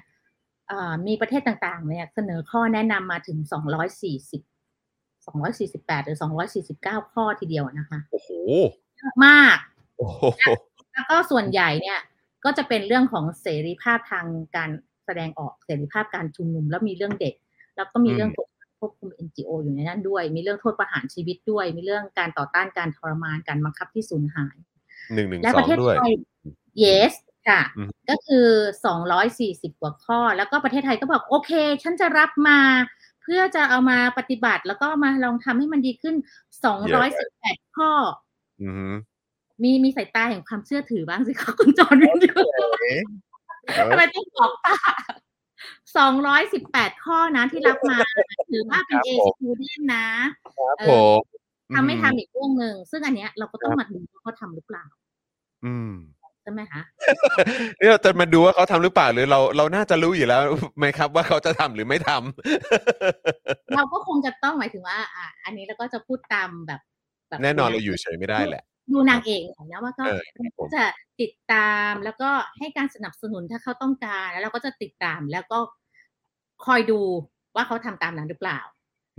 [0.67, 3.37] เอ่อมีประเทศต่างๆเนี่ยเสนอข้อแนะนำมาถึง
[4.13, 4.39] 240
[5.25, 6.17] 248 หรือ
[6.65, 8.29] 249 ข้อทีเดียวนะคะโอ้โห
[8.97, 9.57] เยอะมาก
[9.97, 10.21] โอ้โห
[10.93, 11.99] แล้วก็ส่วนใหญ่เนี่ย
[12.45, 14.25] ก็จะเป็นเรื่องของเสรีภาพทาง
[14.55, 14.69] การ
[15.05, 17.35] แสดงออกเสรีภาพการชุมนุมแล้วมีเรื่องเด็ก
[17.75, 18.48] แล้วก็มีเรื่องกฎหมาย
[18.79, 24.55] ควบคุม NGO อยู่ในนั้นด้วย มีเรื่องโทษประหารชีวิตด้วย มีเรื่องการต่อต้านการทรมานการบังคับที่สูญหาย
[25.13, 26.13] หนึ่งหนึ่งและสปอระงเทศด้วยไทย
[26.83, 27.13] yes
[27.49, 28.47] ค่ะอืมก็คือ
[29.13, 31.51] 240กว่าข้อ แล้วก็ประเทศไทยก็บอกโอเค
[31.83, 32.59] ฉันจะรับมา
[33.23, 36.15] เพื่อจะเอามาปฏิบัติแล้วก็มาลองทำให้มันดีขึ้น
[36.95, 37.91] 218ข้อ
[38.61, 38.89] อือฮึ
[39.63, 42.41] มีมีสายตาแห่งความเชื่อถือบ้างสิคะคุณจอห์นวินยู
[42.81, 43.03] เอ๊ะ
[43.91, 44.77] ทำไมต้องบอกตา
[45.97, 47.97] สองร้อยสิบแปดข้อนะที่รับมา
[48.51, 50.07] ถือว่าเป็นครับเอผมสตูเดียนนะ
[50.57, 51.01] ครับเอผอ
[51.71, 54.83] มทำไม่ทำอีกเรื่องหนึ่งซึ่งอันเนี้ยเราก็ต้องมาดูว่าเขาทำหรือเปล่า
[55.65, 55.93] อืม
[56.41, 56.81] ใช่ช่ไหมคะ
[57.79, 60.41] นี่เราจะมาดูว่าเขาทำหรือเปล่าหรือเราเราน่าจะรู้อยู่แล้ว
[60.77, 66.81] ไหมครับ ว่าเขาจะทำหรือไม่ทำเราก็คงจะต้องหมายถึงว่า อะอันนี้เราก็จะพูดตามแบบ
[67.29, 68.63] แบบแน่นอนเราอยู่เฉยไม่ได้แหละ
[68.93, 70.83] ดูนางเอกหน่อยนะว่าก็เออครับผมจะ
[71.21, 75.59] ติดตามแล้วก็ให้การสนับสนุนถ้าเขาต้องการ แล้วเราก็จะติดตามแล้วก็
[76.65, 76.99] คอยดู
[77.55, 78.59] ว่าเขาทำตามนั้นหรือเปล่า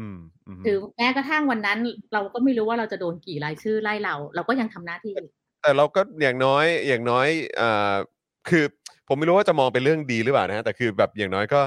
[0.00, 1.78] อืมอืมหรือแม้กระทั่งวันนั้น
[2.12, 5.14] เราก็ไม่รู้ว่าเราจะโดนกี่รายชื่อไล่เรา เราก็ยังทำหน้าที่
[5.62, 7.94] แต่เราก็อย่างน้อยอย่างน้อยเอ่อ
[8.48, 8.64] คือ
[9.08, 11.60] ผมไม่รู้ว่าจะมองเป็นเรื่องดีหรือเปล่านะฮะแต่คือแบบอย่างน้อยก็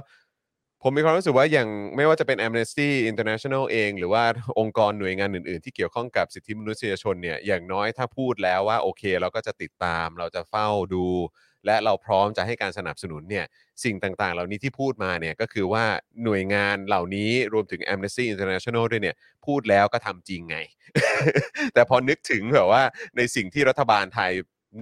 [0.86, 4.24] ผมมีความรู้สึกว่าอย่างไม่ว่าจะเป็น Amnesty International เอง หรือว่า
[4.60, 11.06] องค์กรหน่วยงานอื่น ๆ ที่เกี่ยวข้องกับสิทธิมนุษยชนเนี่ยอย่างน้อยถ้าพูดแล้วว่าโอเค เราก็จะติดตามเราจะเฝ้าดู
[11.66, 13.46] และเราพร้อมจะให้การสนับสนุนเนี่ย
[13.84, 15.86] สิ่งต่างๆ เหล่านี้ที่พูดมาเนี่ยก็คือว่า
[16.24, 19.16] หน่วยงานเหล่านี้รวมถึง Amnesty International ด้วยเนี่ย
[19.46, 20.58] พูดแล้วก็ทำจริงไง
[21.74, 22.84] แต่พอนึกถึงแบบว่า
[23.18, 24.32] ในสิ่งที่รัฐบาลไทย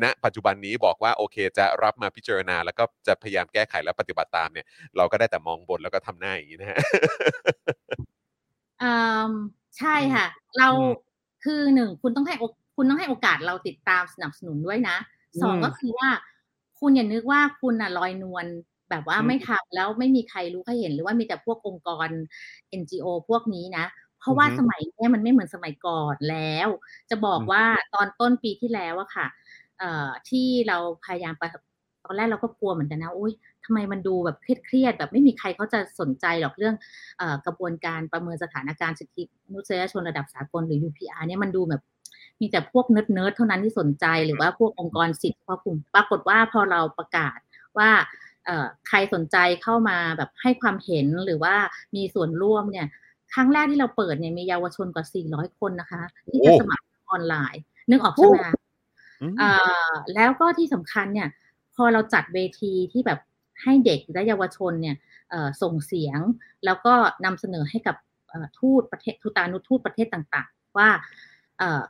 [0.03, 4.65] ณปัจจุบันนี้บอกว่าโอเค จะรับมาพิจารณา แล้วก็จะพยายามแก้ไขและปฏิบัติตามเนี่ย
[4.97, 6.79] เราก็ได้แต่มองบนแล้วก็ทำหน้าอย่างนี้นะฮะ
[8.81, 8.83] อื
[9.29, 9.31] ม
[9.77, 10.25] ใช่ค่ะ
[10.57, 11.11] เราอืม
[11.43, 12.43] คือหนึ่งคุณต้องให้โอ
[12.75, 14.95] คุณต้องให้โอกาสเราติดตามสนับสนุนด้วยนะ
[15.41, 16.09] สองอืมก็คือว่า
[16.79, 18.45] คุณอย่านึกว่าคุณน่ะลอยนวล
[18.89, 22.09] แบบว่าอืมไม่ทำแล้วไม่มีใครรู้ใครเห็นหรือว่ามีแต่พวกองค์กร
[22.69, 23.85] NGO พวกนี้นะ
[24.19, 26.67] เพราะว่าอือฮึสมัยเนี้ยมันไม่เหมือนสมัยก่อนแล้ว
[27.09, 27.63] จะบอกอืมว่า
[27.93, 29.50] ตอนต้นปีที่แล้วอะค่ะเอ่อ
[30.29, 31.43] ที่เราพยายามไป
[32.05, 33.33] ตอนแรกเราก็กลัวเหมือนกันนะอุ้ย
[33.65, 36.75] ทำไมมันดูแบบเครียดๆแบบไม่มีใครเขาจะสนใจหรอกเรื่อง
[37.17, 41.81] เอ่อกระบวนการประเมินสถานการณ์สิทธิมนุษยชนระดับสากลหรือ UPR เนี่ยมันดูแบบ
[42.41, 47.37] มีแต่พวกเนิร์ดๆเท่านั้นที่สนใจหรือว่าพวกองค์กรสิทธิเฉพาะกลุ่มปรากฏว่าพอเราประกาศ
[47.77, 47.89] ว่า
[48.45, 51.55] เอ่อใครสนใจเข้ามาแบบให้ความเห็นหรือว่า
[51.95, 52.87] มีส่วนร่วมเนี่ย
[53.33, 56.01] ครั้งแรกที่เราเปิดเนี่ยมีเยาวชนกว่า 400 คนนะคะ
[56.31, 58.70] ที่จะโอ้สมัครออนไลน์ นึกออกใช่ไหมคะอืมเอ่อ
[60.15, 61.29] แล้วก็ที่สำคัญเนี่ย
[61.75, 63.19] พอเราจัดเวทีที่แบบ
[63.63, 64.95] ให้เด็กและเยาวชนเนี่ย
[65.61, 66.19] ส่งเสียง
[66.65, 66.93] แล้วก็
[67.25, 67.95] นำเสนอให้กับ
[68.59, 70.89] ทูตประเทศทูตานุทูตประเทศต่างๆ ว่า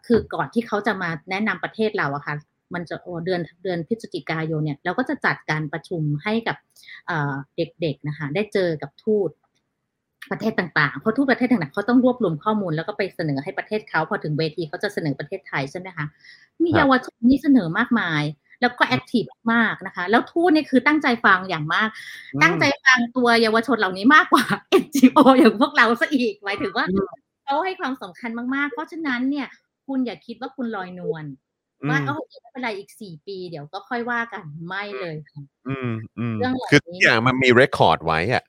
[0.05, 2.35] คือก่อนที่เขาจะมาแนะนำประเทศเราอะค่ะ
[2.73, 6.57] มันจะเดือนเดือนพฤศจิกายนเนี่ยเราก็จะจัดการประชุมให้กับ
[7.57, 9.29] เด็กๆนะคะได้เจอกับทูต
[10.31, 16.05] ประเทศต่างๆ เพราะทุกประเทศต่างๆเขาต้องรวบรวมข้อมูลแล้วก็ไปเสนอให้ประเทศเขาพอถึงเวทีเขาจะเสนอประเทศไทยใช่ไหมคะ
[16.63, 18.23] มีครับเยาวชนนี่เสนอมากมาย
[18.61, 19.23] แล้วก็ active
[19.53, 21.89] มากนะคะ แล้วทูตเนี่ยคือตั้งใจฟังอย่างมาก
[22.33, 24.45] อืมตั้งใจฟังตัวเยาวชนเหล่านี้มากกว่า
[24.83, 26.85] NGO อย่างพวกเราซะอีกหมายถึงว่า
[27.45, 29.47] เขาให้ความสำคัญมากๆ เพราะฉะนั้นเนี่ย
[29.87, 31.25] คุณอย่าคิดว่าคุณลอยนวล
[31.89, 38.43] ว่าอืมเออไม่เป็นไรอีกสี่ปี เดี๋ยวก็ค่อยว่ากันไม่เลยค่ะอืมอืมเรื่องเหล่านี้คือทุกอย่างมันมีเรคคอร์ดไว้อะ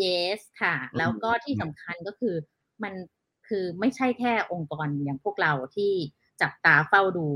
[0.00, 2.34] yes ค่ะ แล้วก็ที่สำคัญก็คือ
[2.82, 2.94] มัน
[3.48, 5.92] คือไม่ใช่แค่องค์กรอย่างพวกเราที่
[6.42, 7.26] จับตาเฝ้าดู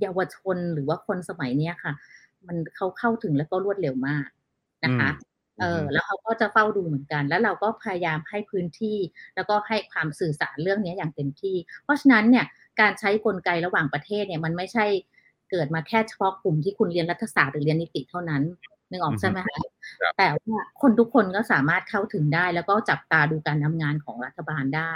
[0.00, 1.92] เยาวชนหรือว่าคนสมัยเนี้ยค่ะ
[2.46, 4.28] มันเขาเข้าถึงแล้วก็รวดเร็วมาก
[4.84, 5.10] นะคะ
[5.60, 8.98] เออแล้วเขาก็จะเฝ้าดูเหมือนกัน แล้วเราก็พยายามให้พื้นที่
[9.34, 12.46] แล้วก็ให้ความสื่อสารเรื่องนี้อย่างเต็มที่ เพราะฉะนั้นเนี่ย
[12.80, 14.86] การใช้กลไกระหว่างประเทศเนี่ยมันไม่ใช่
[15.50, 18.42] เกิดมาแค่เฉพาะกลุ่มที่คุณเรียนรัฐศาสตร์หรือเรียนนิติเท่านั้น
[18.90, 19.58] นึกออกใช่ไหมคะ
[20.00, 24.92] ครับแต่ว่าคนทุกคนก็สามารถเข้าถึงได้ แล้วก็จับตาดูการทำงานของรัฐบาลได้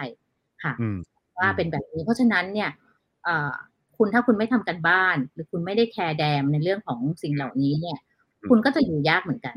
[0.62, 0.98] ค่ะอืม
[1.38, 2.70] ว่าเป็นแบบนี้ เพราะฉะนั้นเนี่ย
[3.24, 3.52] เอ่อ
[3.96, 7.98] คุณถ้าคุณไม่ทำกันบ้าน หรือคุณไม่ได้แคร์แดมในเรื่องของสิ่งเหล่านี้เนี่ย
[8.40, 9.56] อืมคุณก็จะอยู่ยากเหมือนกัน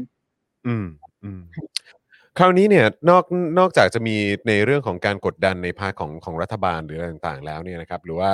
[0.68, 0.86] อืม
[1.24, 1.42] อืม
[2.40, 3.24] คราวนี้เนี่ยนอก
[3.60, 4.16] นอกจากจะมี
[4.48, 8.32] ในเรื่องของการกดดันในภาคของของรัฐบาลหรืออะไรต่างๆ แล้วเนี่ยนะครับ หรือว่า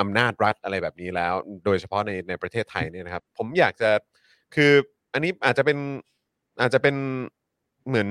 [0.00, 1.34] อำนาจรัฐอะไรแบบนี้แล้ว
[1.64, 3.90] โดยเฉพาะในในประเทศไทยเนี่ยนะครับ ผมอยากจะ
[4.54, 4.72] คือ
[5.12, 5.78] อันนี้อาจจะเป็น
[6.60, 6.96] อาจจะเป็น
[7.88, 8.08] เหมือน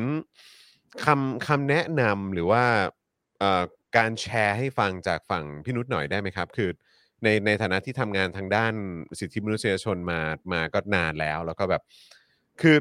[1.06, 2.64] คำคำแนะนำหรือว่า
[3.40, 3.64] เอ่อ
[3.98, 6.70] การแชร์ให้ฟังจากฝั่งพี่นุชหน่อยได้ไหมครับ คือ
[7.24, 8.74] ในในฐานะที่ทำงานทางด้าน
[9.20, 10.20] สิทธิมนุษยชนมา
[10.54, 11.82] มาก็นานแล้ว แล้วก็แบบ
[12.62, 12.78] คือ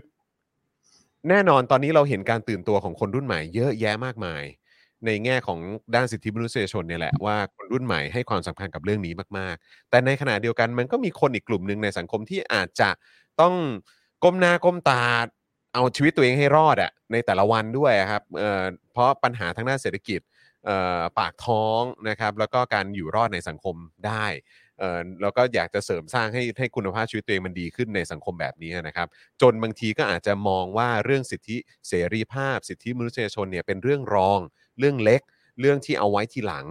[1.29, 4.45] แน่นอนตอนนี้เราเห็นการตื่นตัวของคนรุ่นใหม่เยอะแยะมากมาย
[5.07, 5.59] ในแง่ของ
[5.95, 12.91] ด้านสิทธิมนุษยชนเนี่ยแหละว่าคนรุ่นใหม่ให้ความสำคัญกับเรื่องนี้มาก ๆ แต่ในขณะเดียวกันมันก็มีคนอีกกลุ่มหนึ่งในสังคมที่อาจจะ
[13.41, 13.55] ต้อง
[14.25, 15.03] ก้มหน้าก้มตา
[15.75, 18.63] เอาชีวิตตัวเองให้รอดอะในแต่ละวันด้วยครับเอ่อ
[18.93, 20.21] เพราะปัญหาทางด้านเศรษฐกิจ
[20.67, 23.77] เอ่อปากท้องนะครับแล้วก็การอยู่รอดในสังคม
[24.07, 24.27] ได้
[24.79, 29.09] เออแล้วก็อยากจะเสริมสร้างให้ให้คุณภาพชีวิตตัวเองมันดีขึ้นในสังคมแบบนี้นะครับ
[29.41, 31.57] จนบางทีก็อาจจะมองว่าเรื่องสิทธิ
[31.89, 34.41] เสรีภาพ สิทธิมนุษยชนเนี่ยเป็นเรื่องรอง
[34.79, 35.23] เรื่องเล็ก
[35.61, 36.67] เรื่องที่เอาไว้ทีหลัง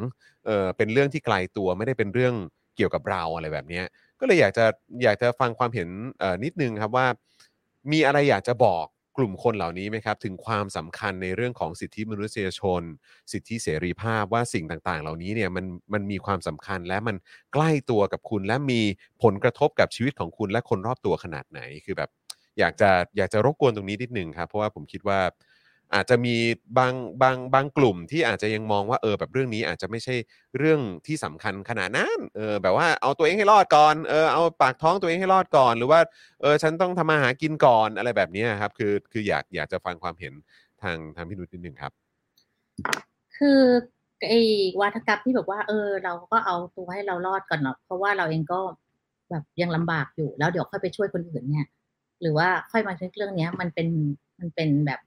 [0.45, 2.33] เออเป็นเรื่องที่ไกลตัวไม่ได้เป็นเรื่อง
[2.75, 3.81] เกี่ยวกับเราอะไรแบบนี้
[4.19, 4.65] ก็เลยอยากจะ
[5.03, 5.89] อยากจะฟังความเห็น
[6.43, 7.07] นิดนึงครับว่า
[7.91, 8.85] มีอะไรอยากจะบอก
[9.17, 12.81] กลุ่มคนเหล่านี้ไหมครับ ถึงความสำคัญในเรื่องของสิทธิมนุษยชน
[13.31, 17.15] สิทธิเสรีภาพว่าสิ่งต่างๆ เหล่านี้เนี่ยมันมันมีความสำคัญและมัน
[17.53, 18.81] ใกล้ตัวกับคุณ และมี
[19.23, 22.09] ผลกระทบกับชีวิตของคุณและคนรอบตัวขนาดไหนคือแบบ
[22.59, 25.19] อยากจะอยากจะรบกวนตรงนี้นิดนึงครับ เพราะว่าผมคิดว่า
[25.93, 26.35] อาจจะมี
[26.77, 30.15] บางบางบางกลุ่มที่อาจจะยังมองว่าเออแบบเรื่องนี้อาจจะไม่ใช่
[30.57, 35.99] เรื่องที่สำคัญขนาดนั้นเออแบบว่าเอาตัวเองให้รอดก่อนเออเอาปากท้องตัวเองให้รอดก่อน หรือว่า
[36.41, 40.33] เออฉันต้องทำมาหากินก่อนอะไรแบบนี้ครับ คือคืออยากอยากจะฟังความเห็น
[40.81, 41.91] ทางทางพี่นุชนิดนึงครับ
[43.37, 43.61] คือ
[44.29, 44.41] ไอ้
[44.81, 48.59] วาทกรรมที่แบบว่า เออ เราก็เอาตัวให้เรารอดก่อนเนาะเพราะว่าเราเองก็
[49.29, 51.67] แบบยังลำบากอยู่แล้วเดี๋ยวค่อยไปช่วยคนอื่นเนี่ย
[52.21, 53.87] หรือว่าค่อยมาคิดเรื่องเนี้ย มันเป็น
[54.39, 54.99] มันเป็นแบบ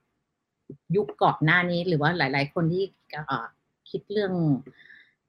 [0.95, 2.83] ยุคก่อนหน้านี้ หรือว่าหลาย ๆ คนที่
[3.89, 4.33] คิดเรื่อง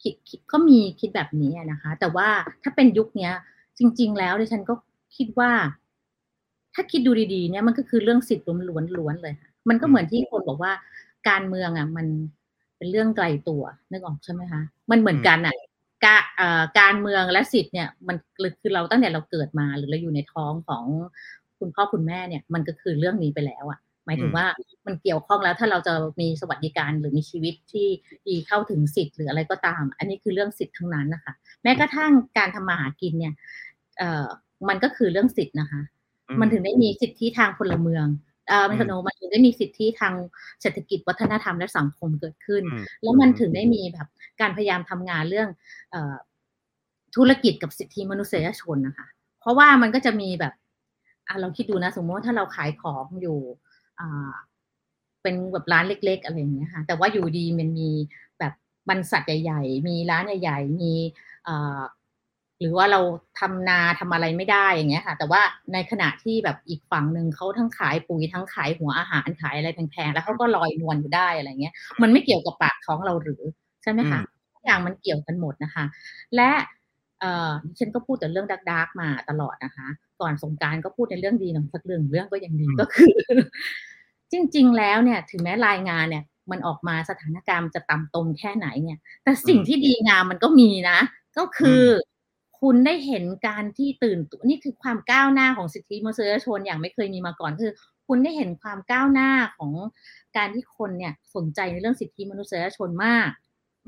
[0.03, 2.29] คิดคดก็มีคิดแบบนี้นะคะ แต่ว่า
[2.63, 3.33] ถ้าเป็นยุคเนี้ย
[3.79, 4.75] จริง ๆ แล้วดิฉันก็
[5.17, 5.51] คิดว่า
[6.75, 9.35] ถ้าคิดดูดีๆเนี่ยมันก็คือเรื่องสิทธิ์ล้วนๆเลย
[9.69, 10.73] มันก็เหมือนที่คนบอกว่า
[11.29, 12.07] การเมืองอะ มัน
[12.77, 15.55] เป็นเรื่องไกลตัวนึกออกใช่ไหมคะมันเหมือนกันอะ
[16.05, 16.17] กา
[16.81, 18.17] การเมืองและสิทธิ์เนี่ยมัน
[18.61, 20.85] คือเราตั้งแต่เราเกิดมาหรือเราอยู่ในท้องของ
[21.59, 24.47] คุณพ่อคุณแม่เนี่ย มันก็คือเรื่องนี้ไปแล้วอะ หมายถึงว่า
[24.87, 27.87] มันเกี่ยวข้องแล้วถ้าเราจะมีสวัสดิการหรือมีชีวิตที่
[28.29, 31.33] ดีเข้าถึงสิทธิ์หรืออะไรก็ตาม อันนี้คือเรื่องสิทธิ์ทั้งนั้นนะคะ
[31.63, 33.35] แม้กระทั่งการทำมาหากินเนี่ย
[33.99, 34.27] เอ่อ
[34.69, 35.81] มันก็คือเรื่องสิทธิ์นะคะ
[36.29, 38.07] อืมมันถึงได้มีสิทธิทางพลเมือง
[38.49, 40.15] เอ่อมันอืมโนมันถึงได้มีสิทธิทาง
[40.61, 44.09] เศรษฐกิจวัฒนธรรมและสังคมเกิดขึ้นอืมแล้วมันถึงได้มีแบบ
[44.41, 45.49] การพยายามทำงานเรื่อง
[45.91, 46.15] เอ่อ
[47.17, 49.07] ธุรกิจกับสิทธิมนุษยชนนะคะ
[49.41, 50.55] เพราะว่ามันก็จะมีแบบ
[51.29, 53.70] อะเราคิดดูนะ สมมติว่าถ้าเราขายของอยู่อ่า
[55.23, 57.91] เป็นแบบร้านเล็ก ๆ อะไรอย่างเงี้ยค่ะ แต่ว่าอยู่ดีมันมี
[58.39, 58.53] แบบ
[58.89, 60.93] บรรษัทใหญ่ ๆ มีร้านใหญ่ ๆ มี
[61.45, 61.79] เอ่อ
[62.61, 63.01] หรือว่าเรา
[63.41, 73.43] ทำนาทำอะไรไม่ได้อย่างเงี้ยค่ะ แต่ว่าในขณะที่แบบอีกฝั่งหนึ่งเขาทั้งขายปุ๋ยทั้งขายหัวอาหารขายอะไรแพงๆแล้วเขาก็ลอยนวลอยู่ได้อะไรเงี้ย มันไม่เกี่ยวกับปากท้องเราหรือ
[73.83, 74.21] ใช่ไหมคะ
[74.55, 75.85] ทุกอย่างมันเกี่ยวกันหมดนะคะ
[76.37, 76.51] และ
[77.21, 79.89] เอ่อดิฉันก็พูดแต่เรื่องดักดักๆมาตลอดนะคะ
[80.21, 83.15] ก่อนสงกรารก็พูดในเรื่องดีหน่อยสักเรื่องเรื่องก็ยังดีก็คือ
[84.33, 90.99] จริง ๆ แล้วเนี่ยถึงแม้รายงานเนี่ย มันออกมาสถานการณ์มันจะต่ำตมแค่ไหนเนี่ย แต่สิ่งที่ดีงามมันก็มีนะ
[91.39, 91.85] ก็คือ
[92.61, 97.73] คุณได้เห็นการที่ตื่นตัวนี่คือความก้าวหน้าของสิทธิมนุษยชนอย่างไม่เคยมีมาก่อนคือ
[98.07, 99.73] คุณได้เห็นความก้าวหน้าของ
[100.37, 103.31] การที่คนเนี่ยสนใจในเรื่องสิทธิมนุษยชนมาก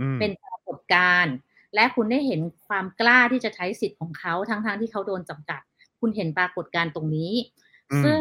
[0.00, 1.34] อืมเป็นปรากฏการณ์
[1.74, 5.60] และคุณได้เห็นความกล้าที่จะใช้สิทธิ์ของเขาทั้งๆทที่เขาโดนจำกัด
[6.00, 7.32] คุณเห็นปรากฏการณ์ตรงนี้
[7.92, 8.18] อืมซึ่ง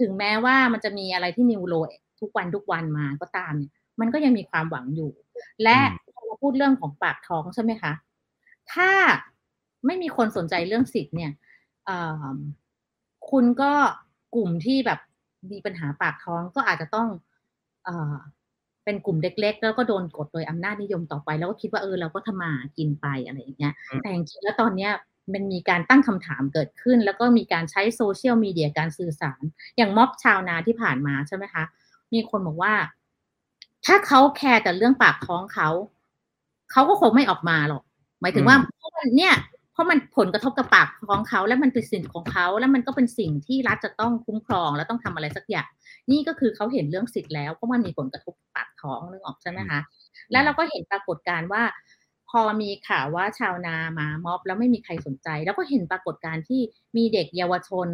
[0.00, 1.74] ถึงแม้ว่ามันจะมีอะไรที่นิวโร
[2.20, 5.10] ทุกวันทุกวันมาก็ตามเนี่ยมันก็ยังมีความหวังอยู่
[5.62, 5.78] และ
[6.14, 7.92] พอเราพูดเรื่องของปากท้องใช่ไหมคะ
[8.72, 8.90] ถ้า
[9.86, 11.32] ไม่มีคนสนใจเรื่องสิทธิ์เนี่ย
[11.86, 11.98] เอ่
[12.34, 12.36] อ
[13.30, 13.72] คุณก็
[14.34, 15.00] กลุ่มที่แบบ
[15.52, 17.08] มีปัญหาปากท้องก็อาจจะต้อง
[17.84, 18.14] เอ่อ
[18.84, 24.92] เป็นกลุ่มเล็ก ๆ แล้วก็โดนกดโดยอำนาจนิยมต่อไป แล้วก็คิดว่าเออเราก็ทำมาหากินไปอะไรอย่างเงี้ยอืมแต่จริงๆแล้วตอนเนี้ย
[25.34, 29.42] มันมีการตั้งคำถามเกิดขึ้น แล้วก็มีการใช้โซเชียลมีเดียการสื่อสาร
[29.76, 31.64] อย่างม็อบชาวนาที่ผ่านมาใช่ไหมคะ
[32.12, 32.74] มีคนบอกว่า
[33.86, 35.68] ถ้าเขาแคร์แต่เรื่องปากท้องเขา
[36.72, 37.82] เขาก็คงไม่ออกมาหรอก
[38.20, 39.34] หมายถึงว่าเพราะมันเนี่ย
[39.72, 45.68] เพราะมันผลกระทบกับปากท้องเขา และมันเป็นสิทธิ์ของเขา แล้วมันก็เป็นสิ่งที่รัฐจะต้องคุ้มครอง และต้องทำอะไรสักอย่าง
[46.10, 49.80] นี่ก็คือเขาเห็นเรื่องสิทธิ์แล้วเพราะมันมีผลกระทบกับปากท้องนึกออกใช่ไหมคะ
[50.30, 51.62] แล้วเราก็เห็นปรากฏการณ์ว่า
[52.30, 56.60] พอมีข่าวว่าชาวนามาม็อบแล้วไม่มีใครสนใจ แล้วก็เห็นปรากฏการณ์ที่
[56.96, 57.88] มีเด็กเยาวชน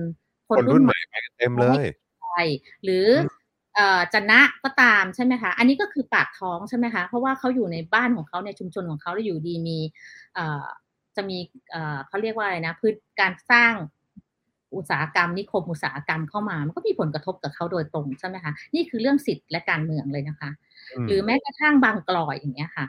[0.49, 1.85] คนรุ่นใหม่ไปกันเต็มเลย
[2.23, 2.41] ใช่
[2.85, 3.07] หรือ
[3.75, 9.79] เอ่อจะนะก็ตามใช่ไหมคะ อันนี้ก็คือปากท้องใช่ไหมคะ เพราะว่าเขาอยู่ในบ้านของเขาในชุมชนของเขาแล้วอยู่ดีมี
[10.35, 10.65] เอ่อ
[11.17, 11.39] จะมี
[11.71, 13.73] เอ่อเขาเรียกว่าอะไรนะพื้นการสร้าง
[14.75, 20.51] อุตสาหกรรมนิคมอุตสาหกรรมเข้ามา มันก็มีผลกระทบกับเขาโดยตรงใช่ไหมคะ นี่คือเรื่องสิทธิ์และการเมืองเลยนะคะ
[21.09, 22.87] หรือแม้กระทั่งบางกลอยอย่างเงี้ยค่ะ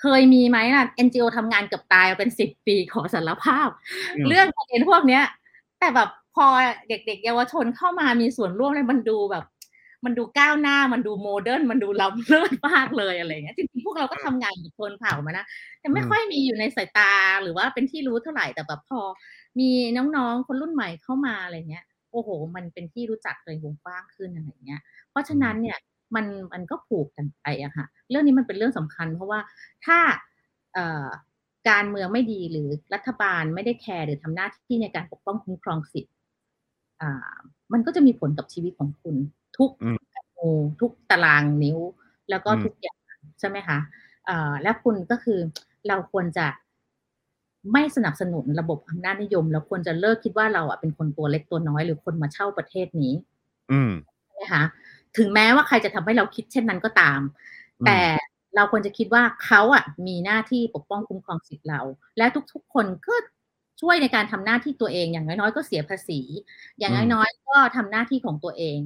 [0.00, 3.68] เคยมีไหมล่ะ NGO ทำงานเกือบตายมาเป็นสิบปีขอสารภาพ
[4.16, 5.24] อืมเรื่องประเด็นพวกเนี้ย
[5.80, 6.46] แต่แบบพอ
[6.88, 9.44] เด็กๆเยาวชนเข้ามามีส่วนร่วมเลยมันดูแบบ
[10.04, 15.44] มันดูก้าวหน้ามันดูโมเดิร์นมันดูล้ำเลิศมากเลยอะไรอย่างเงี้ยจริงๆพวกเราก็ทำงานกับคนเผ่ามานะ
[15.80, 17.12] แต่ไม่ค่อยมีอยู่ในสายตา
[17.42, 19.00] หรือว่าเป็นที่รู้เท่าไหร่แต่แบบพอ
[19.58, 19.70] มี
[20.16, 24.80] น้องๆคนรุ่นใหม่เข้ามาอะไรเงี้ยโอ้โห มันเป็นที่รู้จักเลยวงกว้างขึ้นอะไรเงี้ย
[25.10, 25.78] เพราะฉะนั้นเนี่ย
[26.14, 29.40] มันมันก็ผูกกันไปอะค่ะ เรื่องนี้มันเป็นเรื่องสำคัญ เพราะว่า
[29.86, 29.98] ถ้า
[30.74, 31.06] เอ่อ
[31.70, 36.12] การเมืองไม่ดีหรือรัฐบาลไม่ได้แคร์หรือทำหน้าที่ในการปกป้องคุ้มครองสิทธิ์
[37.00, 37.32] อ่า
[37.72, 39.16] มันก็จะมีผลกับชีวิตของคุณ
[39.58, 40.48] ทุกอืมอนู
[40.80, 41.78] ทุกตารางนิ้ว
[42.30, 42.98] แล้วก็อืมทุกอย่าง
[43.40, 43.78] ใช่ไหมคะ
[44.28, 45.38] อ่าและคุณก็คือ
[45.88, 46.46] เราควรจะ
[47.72, 53.12] ไม่สนับสนุนระบบอำนาจนิยมแล้วควรจะเลิกคิดว่าเราอะเป็นคนตัวเล็กตัวน้อยหรือคนมาเช่าประเทศนี้
[53.72, 53.92] อืม
[54.40, 54.64] นะคะ
[55.16, 57.20] ถึงแม้ว่าใครจะทำให้เราคิดเช่นนั้นก็ตาม
[57.80, 58.00] อืมแต่
[58.56, 61.80] เราควรจะคิดว่าเขาอะมีหน้าที่ปกป้องคุ้มครองสิทธิ์เรา
[62.18, 63.14] และทุกๆคนก็
[63.80, 66.20] ช่วยในการทำหน้าที่ตัวเองอย่างน้อยๆก็เสียภาษี
[66.78, 68.78] อย่างอืมน้อยๆก็ทำหน้าที่ของตัวเอง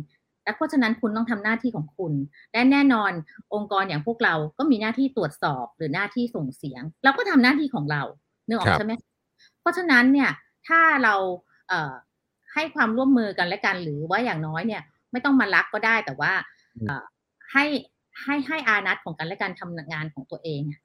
[0.44, 2.12] และเพราะฉะนั้นคุณต้องทำหน้าที่ของคุณ
[2.52, 3.12] และแน่นอน
[3.54, 8.02] องค์กรอย่างพวกเราก็มีหน้าที่ตรวจสอบหรือหน้าที่ส่งเสียง เราก็ทำหน้าที่ของเรา
[8.44, 8.92] เนื้อออครักบใช่ไหม
[9.60, 10.30] เพราะฉะนั้นเนี่ย
[10.68, 11.14] ถ้าเรา
[11.68, 11.92] เอ่อ
[12.54, 14.82] ให้ความร่วมมือกันและกันหรือว่าอย่างน้อยเนี่ย
[15.12, 16.32] ไม่ต้องมารักก็ได้แต่ว่า
[16.86, 17.04] เอ่อ
[17.52, 17.64] ให้
[18.22, 20.80] ให้ให้อานัตของกันและการทำงานของตัวเองอะ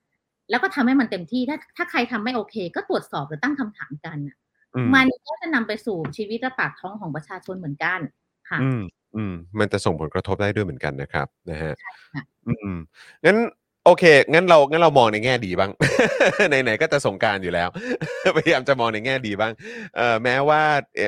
[0.50, 4.36] แล้วก็ทำให้มันเต็มที่ถ้าถ้าใครทำไม่โอเค ก็ตรวจสอบหรือตั้งคำถามกันอะ
[4.76, 8.00] อืมมันก็จะนำไปสู่ชีวิตและปากท้องของประชาชนเหมือนกัน
[8.50, 8.82] ค่ะอืม
[9.16, 12.78] อืมมันจะส่งผลกระทบได้ด้วยเหมือนกันนะครับ นะฮะค่ะอืม
[13.26, 13.38] งั้น
[13.88, 14.04] โอเค
[14.34, 15.72] งั้นเรางั้นเรามองในแง่ดีบ้าง
[16.50, 17.70] ไหนๆก็จะสงการอยู่แล้ว
[18.38, 19.54] พยายามจะมองในแง่ดีบ้าง
[19.98, 20.62] เอ่อแม้ว่า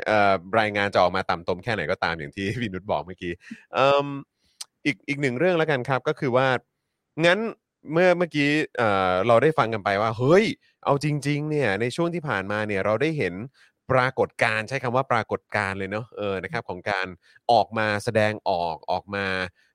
[0.08, 3.34] เอ่อรายงานจะออกมาต่ำตมแค่ไหนก็ตามอย่างที่พี่นุชบอกเมื่อกี้
[3.74, 4.06] เอิ่ม
[4.86, 6.48] อีกอีกหนึ่งเรื่องแล้วกันครับ ก็คือว่า
[7.26, 7.40] งั้น
[7.94, 10.46] เมื่อเมื่อกี้เอ่อเราได้ฟังกันไปว่า เฮ้ย
[10.86, 13.34] เอาจริง ๆ เนี่ย ในช่วงที่ผ่านมาเนี่ยเราได้เห็น
[13.92, 17.08] ปรากฏการใช้คำว่าปรากฏการเลยเนาะเออนะครับของการ
[17.52, 19.26] ออกมาแสดงออกออกมา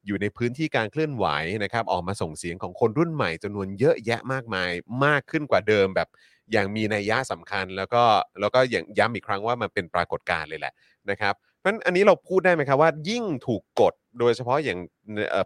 [0.06, 1.26] อยู่ในพื้นที่การเคลื่อนไหว
[1.64, 4.70] นะครับออกมาส่งเสียงของคนรุ่นใหม่จำนวนเยอะแยะมากมาย
[5.04, 6.08] มากขึ้นกว่าเดิมแบบ
[6.52, 8.02] อย่างมีนัยยะสำคัญ แล้วก็
[8.40, 10.74] แล้วก็อย่างย้ำอีกครั้งว่ามันเป็นปรากฏการณ์เลยแหละ
[11.10, 14.78] นะครับเพราะฉะนั้นอันนี้เราพูดได้ไหมครับว่า ยิ่งถูกกดโดยเฉพาะอย่าง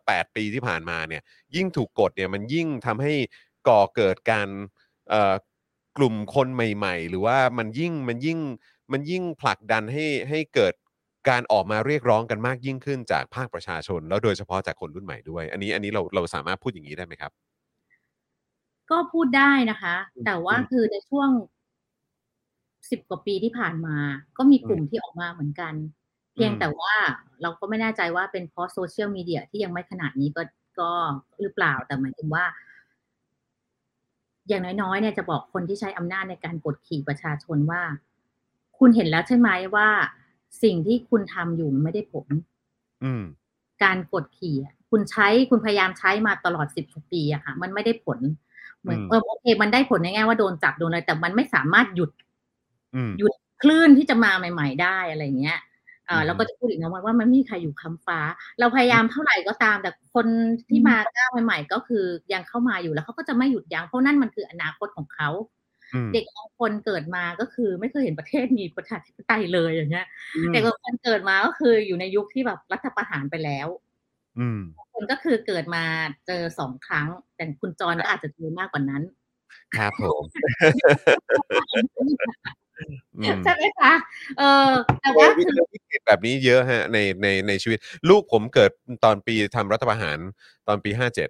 [0.07, 1.23] แปดปีที่ผ่านมาเนี่ย
[1.57, 3.15] ยิ่งถูกกดเนี่ยมันยิ่งทำให้
[3.69, 4.49] ก่อเกิดการ
[5.97, 8.39] กลุ่มคนใหม่ ๆ หรือว่ามันยิ่งมันยิ่ง
[8.93, 10.75] มันยิ่งผลักดันให้ให้เกิด
[11.29, 17.33] การออกมาเรียกร้องกันมากยิ่งขึ้นจากภาคประชาชน แล้วโดยเฉพาะจากคนรุ่นใหม่ด้วย อันนี้อันนี้เราเราสามารถพูดอย่างนี้ได้ไหมครับ
[18.91, 21.29] ก็พูดได้นะคะอืมแต่ว่าอืมคือในช่วง
[22.91, 23.97] สิบกว่าปีที่ผ่านมา
[24.37, 25.75] ก็มีกลุ่มที่ออกมาเหมือนกัน
[26.35, 26.95] เพียงอืมแต่ว่า
[27.43, 30.43] เราก็ไม่แน่ใจว่าเป็นเพราะโซเชียลมีเดียที่ยังไม่ขนาดนี้ก็
[30.81, 30.91] ก็
[31.41, 32.45] หรือเปล่าแต่หมายถึงว่า
[34.49, 37.83] อย่างน้อยๆเนี่ยจะบอกคนที่ใช้อำนาจในการกดขี่ประชาชนว่า
[38.79, 39.89] คุณเห็นแล้วใช่ไหมว่า
[40.63, 42.27] สิ่งที่คุณทำอยู่มันไม่ได้ผล
[43.05, 43.25] อืม
[43.83, 48.19] การกดขี่อะคุณใช้คุณพยายามใช้มาตลอดสิบปีอะค่ะ มันไม่ได้ผล
[48.81, 52.11] เหมือนอืมเออโอเค มันได้ผลในแง่ว่าโดนจับโดนอะไรแต่มันไม่สามารถหยุด
[52.95, 55.59] อืมหยุดคลื่นที่จะมาใหม่ ๆ ได้อะไรเงี้ย
[56.09, 58.21] อ่าอืมแล้วก็จะพูดอีกนะว่าว่ามันไม่มีใครอยู่คำฟ้า
[58.59, 60.27] เราพยายามเท่าไหร่ก็ตาม แต่คน
[60.69, 65.58] ที่มาก้าวใหม่ ๆ ก็คือยังเข้ามาอยู่แล้วเขาก็จะไม่หยุดยั้งเพราะนั่นมันคืออนาคตของเขาอืม
[66.15, 70.07] เด็กบางคนเกิดมาก็คือไม่เคยเห็นประเทศมีประชาธิปไตยเลยอย่างเงี้ย
[70.37, 73.69] อืมเด็กบางคนเกิดมาก็คืออยู่ในยุคที่แบบรัฐประหารไปแล้ว
[74.39, 74.61] อืม
[74.99, 75.85] คนก็คือเกิดมา
[76.27, 79.03] เจอสองครั้ง แต่คุณจรก็อาจจะเจอมากกว่านั้น
[79.77, 80.23] ครับผม
[83.19, 83.93] อืมใช่ไหมคะ
[84.39, 84.71] เออ
[85.01, 87.79] แต่เจว่าอวิคือกฤตแบบนี้เยอะฮะในในในชีวิต
[88.09, 88.71] ลูกผมเกิด
[89.05, 90.19] ตอนปีทำรัฐประหาร
[90.69, 91.29] ตอนปีห้าเจ็ด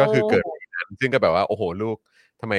[0.00, 1.96] ก็คือเกิดปีนั้นซึ่งก็แบบว่า โอ้โหลูก
[2.40, 2.54] ทำไม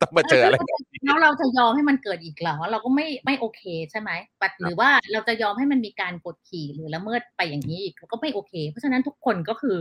[0.00, 4.10] ต้องมาเจออะไรแบบนี้แล้วเราจะยอมให้มันเกิดอีกเหรอเราก็ไม่ไม่โอเคใช่ไหม
[4.40, 9.78] ปัดหรือว่าเราจะยอมให้มันมีการกดขี่หรือละเมิดไปอย่างนี้อีกก็ไม่โอเค เพราะฉะนั้นทุกคนก็คือ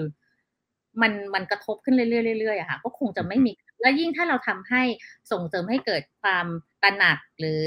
[1.01, 3.51] มันมันกระทบขึ้นเรื่อยๆเรื่อยๆอะค่ะก็คงจะไม่มี
[3.81, 4.81] และยิ่งถ้าเราทำให้
[5.31, 6.45] ส่งเสริมให้เกิดความ
[6.83, 7.63] ตระหนักหรือ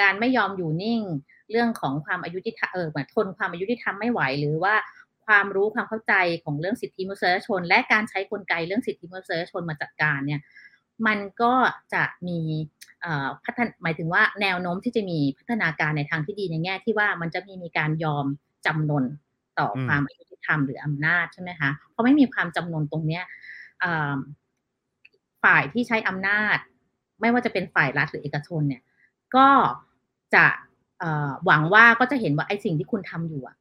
[0.00, 1.00] การไม่ยอมอยู่นิ่ง
[1.50, 4.74] เรื่องของความอายุที่เออเหมือนทนความอายุที่ทำไม่ไหวหรือว่า
[5.26, 6.14] ความรู้ความเข้าใจ
[6.44, 10.40] ของเรื่องสิทธิมนุษยชน และการใช้กลไกเรื่องสิทธิมนุษยชนมาจัดการเนี่ย
[11.06, 11.52] มันก็
[11.94, 12.38] จะมี
[13.44, 18.26] พัฒนหมายถึงว่าแนวโน้มที่จะมีพัฒนาการในทางที่ดีในแง่ที่ว่ามันจะมีมีการยอม
[18.66, 19.04] จำนน
[19.58, 23.24] ต่อความอายุติธรรมหรืออำนาจใช่ไหมคะเพราะไม่มีความจำนนตรงเนี้ย
[25.44, 26.58] ฝ่ายที่ใช้อำนาจ
[27.20, 28.82] ไม่ว่าจะเป็นฝ่ายรัฐหรือเอกชนเนี่ย
[29.36, 29.48] ก็
[30.34, 30.44] จะ
[31.44, 33.56] หวังว่าก็จะเห็นว่าไอ้สิ่งที่คุณทำอยู่อะ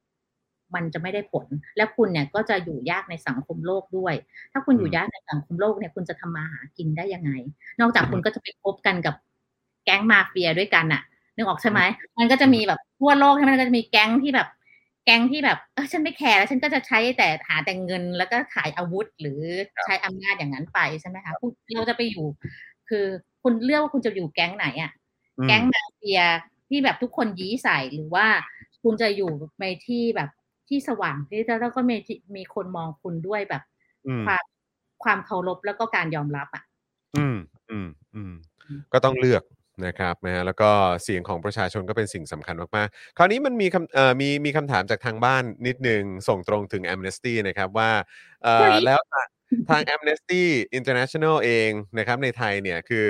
[0.76, 1.46] มันจะไม่ได้ผล
[1.78, 4.14] และคุณเนี่ยก็จะอยู่ยากในสังคมโลกด้วย
[4.52, 7.32] ถ้าคุณอยู่ยากในสังคมโลกเนี่ยคุณจะทำมาหากินได้ยังไง
[7.80, 9.16] นอกจากคุณก็จะไปคบกันกับ
[9.86, 11.02] แก๊งมาเฟียด้วยกันอะ
[11.36, 11.80] นึกออกใช่ไหม
[12.18, 14.48] มันก็จะมีแบบทั่วโลกใช่ไหมมันก็จะมีแก๊งที่แบบ
[15.06, 19.40] แก๊งที่แบบเออฉันไม่แคร์แล้วฉันก็จะใช้แต่หาแต่เงินแล้วก็ขายอาวุธหรือ
[19.84, 22.26] ใช้อำนาจอย่างนั้นไปใช่ไหมคะคุณเราจะไปอยู่
[22.90, 23.06] คือ
[23.44, 24.92] คุณเลือกว่าคุณจะอยู่แก๊งไหนอะ
[25.48, 26.22] แก๊งมาเฟีย
[26.70, 28.26] ที่แบบทุกคนยี้ใส่หรือว่า
[28.84, 29.32] คุณจะอยู่
[29.62, 30.30] ในที่แบบ
[30.74, 31.98] ที่สว่างที่แล้วก็มี
[32.36, 33.64] มีคนมองคุณด้วยแบบ
[34.08, 34.44] อืมความ
[35.04, 36.64] ความเคารพแล้วก็การยอมรับอะ
[37.18, 37.38] อืม
[37.70, 38.34] อืมอืม
[38.94, 39.44] ก็ต้องเลือก
[39.86, 40.70] นะครับนะฮะแล้วก็
[41.04, 47.92] เสียงของประชาชนก็เป็นสิ่งสำคัญมากๆ คราวนี้มันมีคำเอ่อมีมีคำถามจากทางบ้านนิดนึง ส่งตรงถึง Amnesty นะครับว่า
[48.44, 49.28] เอ่อเฮ้ยแล้วทาง
[49.70, 50.44] ทาง Amnesty
[50.78, 53.06] International เองนะครับในไทยเนี่ยคือ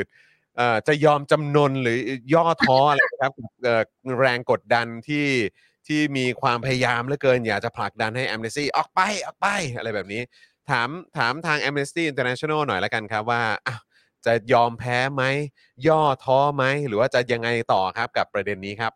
[0.57, 1.99] เอ่อจะยอมจำนนหรือ
[2.34, 3.84] ย่อท้ออะไรนะครับกับเอ่อ
[4.19, 5.26] แรงกดดันที่
[5.88, 9.47] ที่มีความพยายามเหลือเกิน อยากจะผลักดันให้ Amnesty ออกไปออกไป
[9.77, 10.22] อะไรแบบนี้
[10.69, 13.81] ถามถามทาง Amnesty International หน่อยละกันครับว่าอ้าว
[14.26, 15.23] จะยอมแพ้ไหม
[15.88, 18.93] ย่อท้อไหม หรือว่าจะยังไงต่อครับกับประเด็นนี้ครับ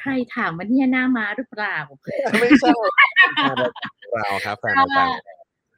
[0.00, 1.76] ใครถามว่าเนี่ยหน้ามาหรือเปล่า
[2.40, 2.70] ไม่ใช่
[4.12, 5.08] เราครับแฟนรายการ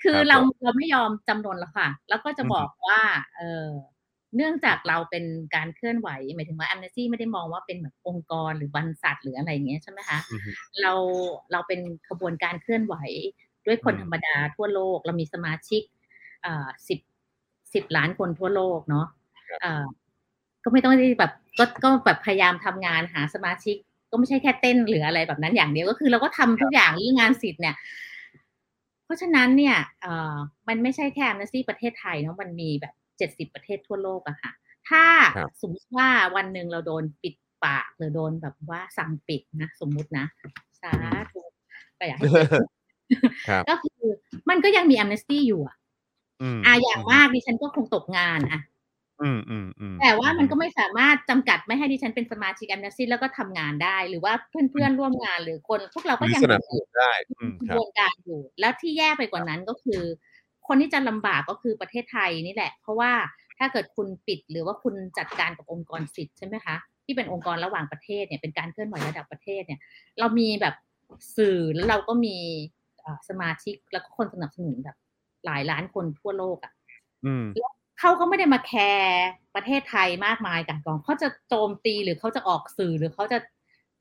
[0.02, 3.00] คือครับเราผมเราไม่ยอมจำนนแล้วค่ะ แล้วก็จะอืมบอกว่า
[3.36, 3.66] เออ
[4.36, 10.50] เนื่องจากเราเป็นการเคลื่อนไหวหมายถึงว่า Amnesty ไม่ได้มองว่าเป็นแบบองค์กรหรือบรรษัทหรืออะไรอย่างเงี้ยใช่ไหมคะอือฮึ
[10.82, 10.92] เรา
[11.52, 12.94] เราเป็นขบวนการเคลื่อนไหว
[13.66, 15.82] ด้วยคนอืมธรรมดาทั่วโลก เรามีสมาชิก
[16.44, 16.98] อ่าสิบ
[17.74, 19.06] สิบล้านคนทั่วโลกเนาะ
[19.64, 19.84] อ่า
[20.64, 23.76] ก็ไม่ต้องได้แบบก็ก็แบบพยายามทำงานหาสมาชิก
[24.10, 27.76] ก็ไม่ใช่แค่เต้นหรืออะไรแบบนั้นอย่างเดียวก็คือเราก็ทำทุกอย่างเรื่องงานสิทธิ์เนี่ย
[29.04, 30.34] เพราะฉะนั้นเนี่ยเอ่อ
[30.68, 34.52] มันไม่ใช่แค่ Amnesty ประเทศไทยเนาะมันมีแบบ เจ็ดสิบ70ประเทศทั่วโลกอะค่ะ
[34.88, 35.04] ถ้า
[35.36, 37.34] ครับสมมติว่าวันหนึ่งเราโดนปิด
[37.64, 40.26] ปากหรือโดนแบบว่าสั่งปิดนะสมมุตินะ
[40.82, 40.92] สา
[41.32, 41.40] ธุ
[41.98, 42.68] ก็อยากให้เกิดขึ้น
[43.48, 44.04] ครับก็คือ
[44.50, 45.76] มันก็ยังมี Amnesty อยู่อะ
[46.56, 48.60] มอะอย่างมากดิฉันก็คงตกงานอะ
[49.22, 60.02] อืมอืมอืมแต่ว่ามันก็ไม่สามารถจำกัดไม่ให้ดิฉันเป็นสมาชิก Amnesty แล้วก็ทำงานได้ หรือว่าเพื่อนๆร่วมงานหรือคน พวกเราหก็รือยังสนับสนุนได้อืมกคระรับบวนการอยู่ แล้วที่แย่ไปกว่านั้นก็คือ
[60.68, 63.12] คนที่จะลำบากก็คือประเทศไทยนี่แหละ เพราะว่า
[63.58, 69.80] ถ้าเกิดคุณปิดหรือว่าคุณจัดการกับองค์กรสิทธิ์ใช่ไหมคะที่เป็นองค์กรระหว่างประเทศเนี่ยเป็นการเคลื่อนไหวระดับประเทศเนี่ย
[70.18, 70.74] เรามีแบบ
[71.36, 72.36] สื่อแล้วเราก็มี
[73.00, 74.96] เอ่อสมาชิกแล้วก็คนสนับสนุนแบบ
[75.46, 76.72] หลายล้านคนทั่วโลกอะ
[77.26, 77.44] อืม
[78.00, 83.38] เขาก็ไม่ได้มาแคร์ประเทศไทยมากมายกันกองเขาจะโจมตีหรือเขาจะออกสื่อหรือเขาจะ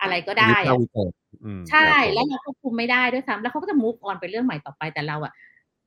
[0.02, 1.14] อะไรก็ได้วิพาอะกษ์วิจารณ์
[1.44, 5.34] อืมใช่ครับผมแล้วเราควบคุมไม่ได้ด้วยซ้ำแล้วเขาก็จะ move on ไปเรื่องใหม่ต่อไปแต่เราอะ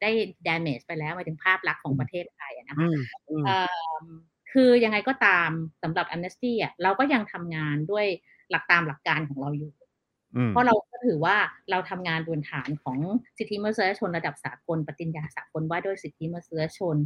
[0.02, 0.10] ได้
[0.46, 3.56] damage ไปแล้วหมายถึงภาพลักษณ์ของประเทศไทยอะนะคะอืมอืมเอ่
[4.02, 4.04] อ
[4.52, 5.50] คือยังไงก็ตาม
[5.82, 8.06] สำหรับ Amnesty อะเราก็ยังทำงานด้วย
[8.50, 9.72] หลักตามหลักการของเราอยู่
[10.36, 11.36] อืมเพราะเราก็ถือว่า
[11.70, 12.98] เราทำงานบนฐานของ
[13.38, 16.96] สิทธิมนุษยชนระดับสากลปฏิญญาสากลว่าด้วยสิทธิมนุษยชน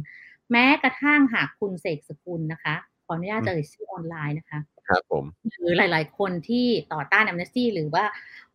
[0.51, 2.75] แม้กระทั่งหากคุณเสกสกุลนะคะ
[3.05, 5.25] ขออนุญาตเอ่ยชื่อออนไลน์นะคะครับผม
[5.59, 8.03] หรือหลาย ๆ คนที่ต่อต้าน Amnesty หรือว่า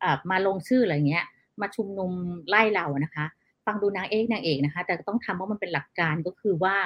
[0.01, 1.27] เอ่อมาลงชื่ออะไรเงี้ย
[1.61, 2.13] มาชุมนุม
[2.49, 3.27] ไล่เรานะคะ
[3.69, 6.77] ฟังดูนางเอกนางเอกนะคะ แต่ต้องทำว่ามันเป็นหลักการก็คือว่า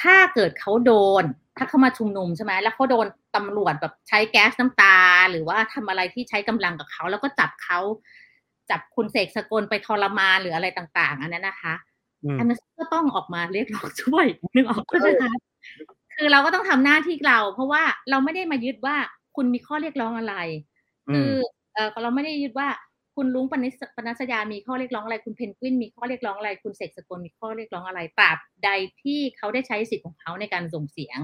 [0.00, 0.92] ถ้าเกิดเขาโด
[1.22, 1.24] น
[1.58, 3.06] ถ้าเขามาชุมนุมใช่ไหมแล้วเขาโดน
[3.36, 4.96] ตำรวจแบบใช้แก๊สน้ำตา
[5.30, 7.78] หรือว่าทำอะไรที่ใช้กำลังกับเขา แล้วก็จับเขา
[8.70, 11.74] จับคุณเสกสกลไปทรมานหรืออะไรต่างๆ อันนั้นนะคะ
[12.24, 15.32] อืมแอมเนสก็ต้องออกมาเรียกร้องช่วยนึกออกใช่ไหมคะ
[16.16, 18.96] คือเราก็ต้องทำหน้าที่เรา เพราะว่าเราไม่ได้มายึดว่า
[19.36, 20.34] คุณมีข้อเรียกร้องอะไร
[21.12, 21.30] คือ
[21.74, 22.68] เออเราไม่ได้ยึดว่า
[23.16, 28.70] คุณลุงปนิสปนัสยามีข้อเรียกร้องอะไร คุณเพนกวินมีข้อเรียกร้องอะไร คุณเสกสกลมีข้อเรียกร้องอะไรตราบใด
[29.02, 31.18] ที่เขาได้ใช้สิทธิ์ของเขาในการส่งเสียง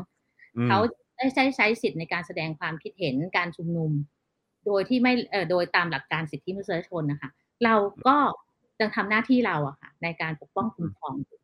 [0.56, 0.78] อืมเขา
[1.16, 3.90] ได้ใช้ใช้สิทธิ์ในการแสดงความคิดเห็นการชุมนุม
[4.66, 7.30] โดยที่ไม่เอ่อโดยตามหลักการสิทธิมนุษยชนนะคะ
[7.64, 7.74] เรา
[8.06, 8.16] ก็
[8.80, 11.38] ยังทำหน้าที่เราอะค่ะ ในการปกป้องคุ้มครองอยู่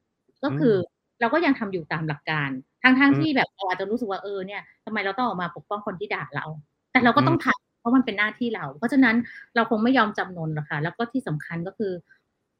[0.44, 0.76] ก็คืออ
[1.20, 2.50] เราก็ยังทำอยู่ตามหลักการ
[2.82, 6.46] ทั้งทั้งอืมที่แบบเราอาจจะรู้สึกว่าเออเนี่ยทำไมเราต้องออกมาปกป้องคนที่ด่าเรา
[6.90, 9.16] แต่เราก็ต้องทำเพ ราะมันเป็นหน้าที่เรา เพราะฉะนั้น
[9.54, 11.92] เราคงไม่ยอมจำนนหรอกค่ะ แล้วก็ที่สำคัญก็คือ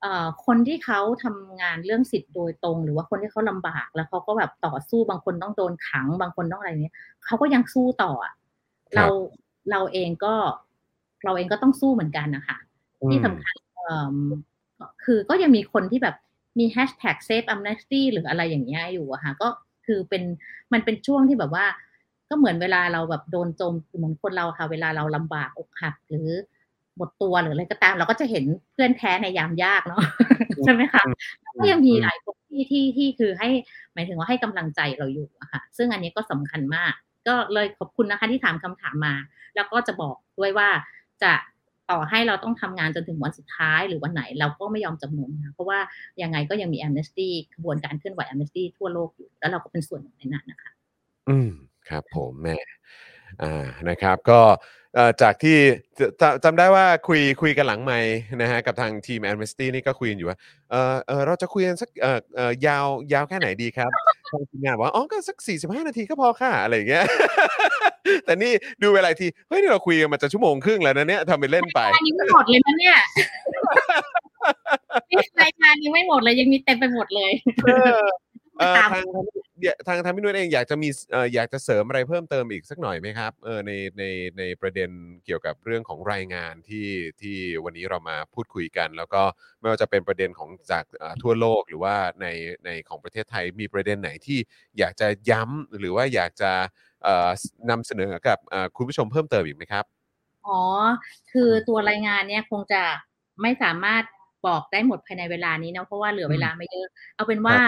[0.01, 6.95] เอ่อคนที่เขาทำงานเรื่องสิทธิ์โดยตรง หรือว่าคนที่เขาลำบากแล้วเขาก็แบบต่อสู้บางคนต้องโดนขัง บางคนต้องอะไรเนี้ย
[7.25, 9.07] เขาก็ยังสู้ต่ออะครับเรา
[9.71, 10.35] เราเองก็
[11.25, 12.59] เราเองก็ต้องสู้เหมือนกันนะคะ
[13.11, 14.17] ที่สำคัญเอ่อ
[15.05, 16.17] คือก็ยังมีคนที่แบบ
[16.59, 19.49] มีแฮชแท็กเซฟ amnesty หรืออะไรอย่างเงี้ยอยู่อะค่ะก็
[19.87, 20.23] คือเป็น
[20.73, 21.67] มันเป็นช่วงที่แบบว่า
[22.29, 26.29] ก็เหมือนเวลาเราแบบโดนโจมเหมือนคนเราค่ะ เวลาเราลำบากอกหักหรือ
[26.97, 30.03] หมดตัวหรืออะไรก็ตาม เราก็จะเห็นเพื่อนแท้ในยามยากเนาะ
[30.65, 31.03] ใช่ไหมคะ
[31.59, 33.49] ก็ยังมีหลายคนที่ที่ที่คือให้
[33.95, 36.93] หมายถึงว่าให้กำลังใจเราอยู่อะค่ะ ซึ่งอันนี้ก็สำคัญมาก
[37.29, 39.15] ก็เลยขอบคุณนะคะที่ถามคำถามมา
[39.55, 40.69] แล้วก็จะบอกด้วยว่า
[41.23, 41.33] จะ
[41.91, 45.79] ต่อให้เราต้องทำงานจนถึงวันสุดท้ายหรือวันไหนเราก็ไม่ยอมจำนนนะเพราะว่า
[46.23, 50.71] ยังไงก็ยังมี Amnesty ขบวนการเคลื่อนไหว Amnesty ทั่วโลกอยู่ แล้วเราก็เป็นส่วนหนึ่งในนั้นนะคะ
[51.29, 51.51] อืม
[51.91, 52.57] ครับผมแม่
[53.43, 54.41] อ่านะครับก็
[54.95, 55.57] เอ่อจากที่
[55.99, 57.99] จจำจำได้ว่าคุยคุยกันหลังไม้
[58.43, 60.39] นะฮะกับทางทีม Amnesty นี่ก็คุยกันอยู่ว่า
[60.71, 63.91] เออเออเราจะคุยกันสักเออเออยาวยาวแค่ไหนดีครับ
[64.31, 67.05] ทางทีมงานบอกว่าอ๋อก็สัก 45 นาทีก็พอค่ะอะไรอย่างเงี้ย
[68.25, 68.53] แต่นี่
[68.83, 72.97] ดูเวลาอีกทีเฮ้ยนี่เราคุยกันมาจะชั่วโมงครึ่งแล้วนะเนี่ยทำไปเล่นไปรายการยังไม่หมดเลยนะเนี่ย
[75.11, 77.33] นี่รายการยังไม่หมดเลยยังมีเต็มไปหมดเลย
[77.65, 78.07] เออ
[78.59, 79.05] เอ่อตามทาง
[79.87, 84.05] ทางทางทางพี่นุ่นเองอยากจะมีเอ่ออยากจะเสริมอะไรเพิ่มเติมอีกสักหน่อยไหมครับเออในใน
[84.39, 84.91] ในประเด็น
[85.25, 86.89] เกี่ยวกับเรื่องของรายงานที่
[87.21, 89.23] ที่วันนี้เรามาพูดคุยกัน แล้วก็
[89.61, 92.27] ไม่ว่าจะเป็นประเด็นของจากเอ่อทั่วโลกหรือว่าใน
[92.65, 94.39] ในของประเทศไทยมีประเด็นไหนที่
[94.79, 96.53] อยากจะย้ำหรือว่าอยากจะ
[97.05, 97.31] เอ่อ
[97.71, 99.85] นำเสนอกับเอ่อคุณผู้ชมเพิ่มเติมอีกไหมครับ
[100.47, 100.61] อ๋อ
[101.33, 102.83] คือตัวรายงานเนี่ยคงจะ
[103.43, 104.05] ไม่สามารถ
[104.47, 107.59] บอกได้หมดภายในเวลานี้เนาะเพราะว่าเหลือเวลาไม่เยอะ เอาเป็นว่า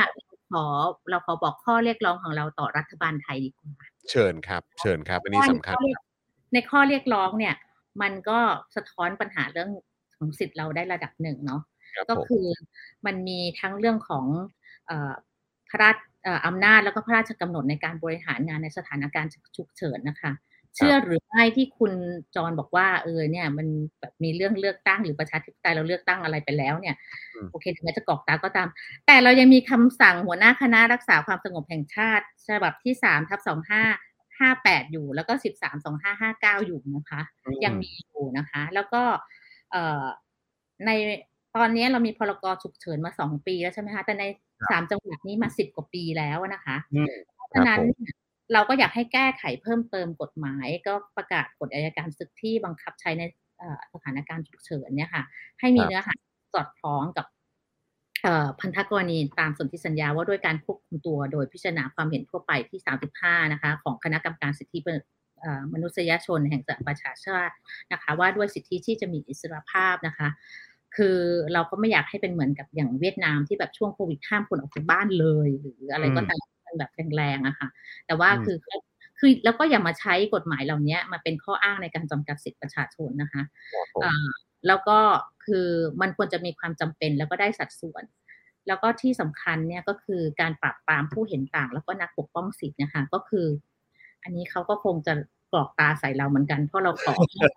[0.53, 0.65] ขอ
[1.11, 6.01] เราขอบอกข้อเรียกร้องของเราต่อรัฐบาลไทยดีกว่าเชิญครับ เชิญครับอันนี้สำคัญเพราะว่า
[6.53, 7.55] ในข้อเรียกร้องเนี่ย
[8.03, 8.39] มันก็
[8.77, 9.71] สะท้อนปัญหาเรื่อง
[10.17, 11.63] ของสิทธิ์เราได้ระดับหนึ่งเนาะ
[11.95, 12.47] ครับก็ผมคือ
[13.07, 14.25] มันมีทั้งเรื่องของ
[14.87, 15.13] เอ่อ
[15.71, 20.33] พระราชเอ่ออำนาจแล้วก็พระราชกำหนดในการบริหารงานในสถานการณ์ฉุกเฉินนะคะ
[20.79, 21.93] เชื่อหรือไม่ที่คุณ
[22.37, 23.67] จรบอกว่าเออเนี่ย มัน
[24.01, 26.97] แบบมีเรื่องเลือกตั้งหรือประชาธิปไตยเราเลือกตั้งอะไรไปแล้วเนี่ย
[27.35, 28.69] อืมโอเคถึงแม้จะกรอกตาก็ตาม
[29.07, 33.83] แต่เรายังมีคำสั่งหัวหน้าคณะรักษาความสงบแห่งชาติฉบับที่สามทับสองห้า
[34.41, 39.03] ห้าแปดอยู่ แล้วก็สิบสามสองห้าห้าเก้าอยู่นะคะอืมยังมีอยู่นะคะ แล้วก็
[39.73, 40.05] เอ่อ
[40.87, 40.91] ใน
[41.57, 44.25] ตอนนี้เรามีพรกฉุกเฉินมาสองปีแล้วใช่ไหมคะแต่ใน
[44.71, 53.23] สามจังหวัดนี้มาสิบกว่าปีแล้วนะคะอืมเพราะฉะนั้นครับผม เราก็อยากให้แก้ไขเพิ่มเติมกฎหมาย ก็ประกาศกฎอัยการศึกที่บังคับใช้ใน
[53.93, 55.23] สถานการณ์ฉุกเฉินเนี่ยค่ะ
[55.61, 56.15] ให้มีเนื้อหา
[56.55, 57.27] สอดคล้องกับ
[58.61, 62.81] พันธกรณีตามสนธิสัญญาว่าด้วยการควบคุมตัวโดยพิจารณาความเห็นทั่วไปที่
[63.17, 64.79] 35 นะคะ ของคณะกรรมการสิทธิ
[65.73, 67.55] มนุษยชนแห่งสหประชาชาติ
[67.93, 70.29] นะคะ ว่าด้วยสิทธิที่จะมีอิสรภาพนะคะ
[70.97, 71.19] คือ
[71.53, 77.69] เราก็ไม่อยากให้เป็นเหมือนกับอย่างเวียดนามที่แบบช่วงโควิดห้ามคนออกจากบ้านเลย หรืออะไรก็ตาม มันแบบแรงๆอะค่ะ
[78.07, 78.57] แต่ว่าอืมคือ
[79.19, 83.43] คือแล้วก็อย่ามาใช้กฎหมายเหล่านี้มาเป็นข้ออ้างในการจำกัดสิทธิประชาชนนะคะ
[83.73, 84.15] ครับผมอ่า
[84.67, 84.99] แล้วก็
[85.45, 85.67] คือ
[86.01, 88.05] มันควรจะมีความจำเป็นแล้วก็ได้สัดส่วน
[88.69, 93.47] แล้วก็ที่สำคัญเนี่ยก็คือการปราบปรามผู้เห็นต่าง แล้วก็นักปกป้องสิทธิ์นะคะก็คือ
[94.23, 95.15] อันนี้เขาก็คงจะ
[95.53, 97.53] กรอกตาใส่เราเหมือนกันเพราะเราขอยก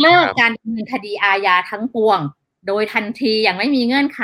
[0.00, 2.20] เลิกการดำเนินคดีอาญาทั้งปวง
[2.66, 4.22] โดยทันทีอย่างไม่มีเงื่อนไข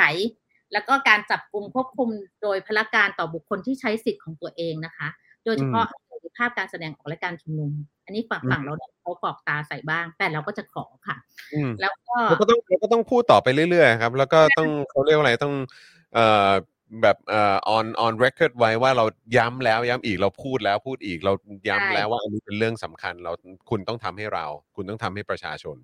[0.73, 2.09] แล้วก็การจับกลุ่มควบคุม
[2.43, 5.07] โดยพละการต่อบุคคลที่ใช้สิทธิ์ของตัวเองนะคะ
[5.45, 7.71] โดยเฉพาะเสรีภาพการแสดงออกและการชุมนุม
[8.05, 11.17] อันนี้ฝั่งอืมฝั่งเราเนี่ยเขากรอกตาใส่บ้าง แต่เราก็จะขอค่ะ
[11.53, 15.53] อืมแล้วก็เราก็ต้องเราก็ต้องพูดต่อไปเรื่อยๆครับ แล้วก็ต้องเขาเรียกว่าอะไรต้อง
[16.13, 16.51] เอ่อ
[17.01, 19.05] แบบเอ่อ on on record ไว้ว่าเรา
[19.37, 21.33] ย้ำแล้วย้ำอีกเราพูดแล้วพูดอีกเรา
[21.69, 23.31] ย้ำแล้วว่าอันนี้เป็นเรื่องสำคัญ เรา
[23.69, 24.45] คุณต้องทำให้เรา
[24.75, 25.77] คุณต้องทำให้ประชาชน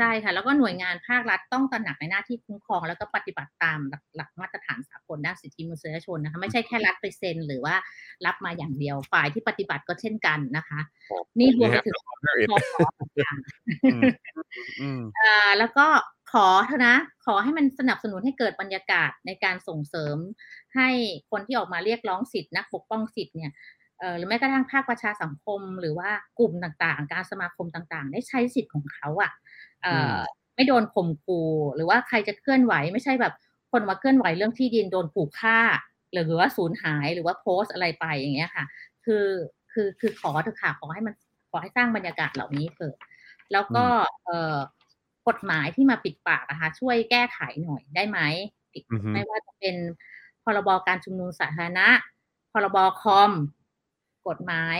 [0.00, 7.74] ใช่ค่ะ แล้วก็หน่วยงานภาครัฐต้องตระหนักในหน้าที่คุ้มครอง แล้วก็ปฏิบัติตามหลักหลักมาตรฐานสากลด้านสิทธิมนุษยชนนะคะไม่ใช่แค่รัฐไปเซ็นหรือว่า
[8.26, 14.02] รับมาอย่างเดียวฝ่ายที่ปฏิบัติก็เช่นกันนะคะครับนี่รวมไปนะฮะถึง honor it คอขอต่างๆอืม
[14.80, 15.86] อืมอ่าแล้วก็
[16.32, 16.96] ขอเถอะนะ
[17.26, 20.16] ขอให้มันสนับสนุนให้เกิดบรรยากาศในการส่งเสริม
[20.76, 20.88] ให้
[21.30, 23.52] คนที่ออกมาเรียกร้องสิทธินักปกป้องสิทธิ์เนี่ย
[23.98, 29.49] เอ่อหรือแม้กระทั่งภาคประชาสังคม หรือว่ากลุ่มต่างๆ การสมาคมต่างๆ ได้ใช้สิทธิ์ของเขาอะเอ่ออ
[30.54, 33.34] ไม่โดนข่มขู่หรือว่าใครจะเคลื่อนไหวไม่ใช่แบบ
[33.72, 35.58] คนมาเคลื่อนไหวเรื่องที่ดินโดนขู่ฆ่า
[36.12, 38.64] หรือว่าสูญหายหรือว่าโพสต์อะไรไปอย่างเงี้ยค่ะ
[39.04, 39.26] คือ
[39.72, 41.14] คือคือขอเถอะค่ะขอให้มัน
[41.50, 42.94] ขอให้สร้างบรรยากาศเหล่านี้เถอะ
[43.52, 43.84] แล้วก็
[44.24, 44.56] เอ่อ
[45.28, 48.18] กฎหมายที่มาปิดปากนะคะช่วยแก้ไขหน่อยได้ไหม
[48.90, 49.76] อือฮึไม่ว่าจะเป็น
[50.44, 51.88] พรบการชุมนุมสาธารณะ
[52.52, 53.30] พรบคอม
[54.28, 54.78] กฎหมาย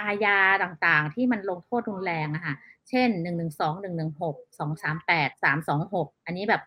[0.00, 2.54] อาญาต่างๆ ที่มันลงโทษรุนแรงอะค่ะ
[2.88, 6.62] เช่นหนึ่งหนึ่งสองหนึ่งหนึ่งหกสองสามแปดสามสองหกอันนี้แบบ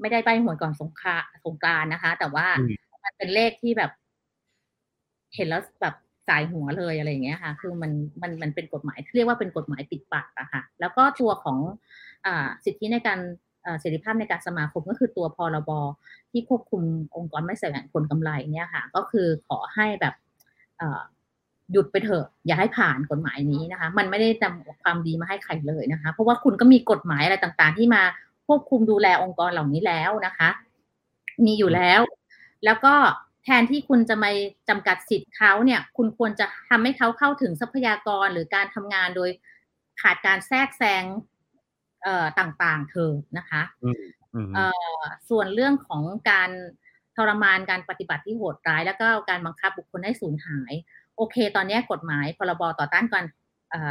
[0.00, 2.72] ไม่ได้ใบหวยก่อนสงคราสงกรานต์นะคะ แต่ว่าอืม
[3.04, 3.90] มันเป็นเลขที่แบบ
[5.34, 5.94] เห็นแล้วแบบ
[6.28, 7.92] สายหัวเลยอะไรอย่างเงี้ยค่ะ คือมัน
[8.22, 11.58] มันมันเป็นกฎหมายที่เรียกว่าเป็นกฎหมายปิดปากอะค่ะ แล้วก็ตัวของ
[12.26, 13.18] อ่าสิทธิในการ
[13.66, 15.70] อ่าเสรีภาพในการสมาคมก็คือตัวพรบ
[16.30, 16.82] ที่ควบคุม
[17.16, 20.14] องค์กรไม่แสวงผลกำไรเนี่ยค่ะ ก็คือขอให้แบบ
[20.78, 21.00] เอ่อ
[21.72, 28.02] หยุดไปเถอะอย่าให้ผ่านกฎหมายนี้นะคะ มันไม่ได้นำความดีมาให้ใครเลยนะคะ เพราะว่าคุณก็มีกฎหมายอะไรต่างๆ ที่มา
[28.46, 30.48] ควบคุมดูแลองค์กรเหล่านี้แล้วนะคะ
[31.46, 32.00] มีอยู่แล้ว
[32.64, 32.94] แล้วก็
[33.44, 34.30] แทนที่คุณจะมา
[34.68, 39.30] จำกัดสิทธิ์เขาเนี่ย คุณควรจะทำให้เขาเข้าถึงทรัพยากรหรือการทำงานโดย
[40.02, 41.04] ขาดการแทรกแซง
[42.02, 44.02] เอ่อต่างๆเถอะนะคะอืม
[44.34, 44.66] อืมเอ่
[44.98, 46.50] อส่วนเรื่องของการ
[47.16, 50.72] ทรมานการปฏิบัติที่โหดร้าย แล้วก็การบังคับบุคคลให้สูญหาย
[51.16, 53.24] โอเค ตอนนี้กฎหมายพรบต่อต้านการ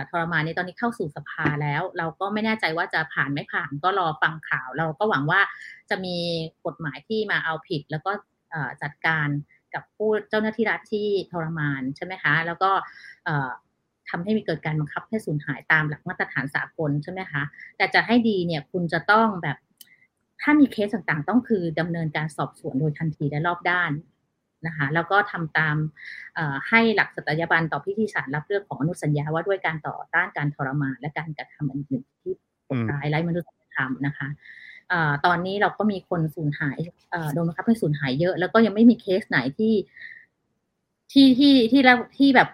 [0.09, 5.41] ทรมานนี้ตอนนี้เข้าสู่สภาแล้ว เราก็ไม่แน่ใจว่าจะผ่านไม่ผ่านก็รอฟังข่าว เราก็หวังว่า
[5.89, 6.17] จะมี
[6.65, 8.11] กฎหมายที่มาเอาผิด แล้วก็
[8.83, 9.27] จัดการ
[9.73, 12.71] กับผู้เจ้าหน้าที่รัฐที่ทรมานใช่ไหมคะ แล้วก็
[13.25, 13.49] เอ่อ
[14.09, 17.43] ทำให้มีเกิดการบังคับให้สูญหายตามหลักมาตรฐานสากลใช่ไหมคะ
[17.77, 19.57] แต่จะให้ดีเนี่ยคุณจะต้องแบบ
[20.41, 23.91] ถ้ามีเคสต่างๆ ต้องคือดำเนินการสอบสวนโดยทันทีและรอบด้าน
[24.67, 25.75] นะคะแล้วก็ทำตาม
[26.35, 32.33] เอ่อให้หลักสัตยาบันต่อพิธีสารรับเรื่องของอนุสัญญาว่าด้วยการต่อต้านการทรมานและการกระทำอื่นๆที่
[32.65, 34.27] โหดร้ายไร้มนุษยธรรมนะคะ
[34.89, 36.77] เอ่อตอนนี้เราก็มีคนสูญหาย
[37.11, 39.73] เอ่อโดนบังคับให้สูญหายเยอะ แล้วก็ยังไม่มีเคสไหนที่
[41.11, 42.49] ที่ที่ที่แล้วที่แบบ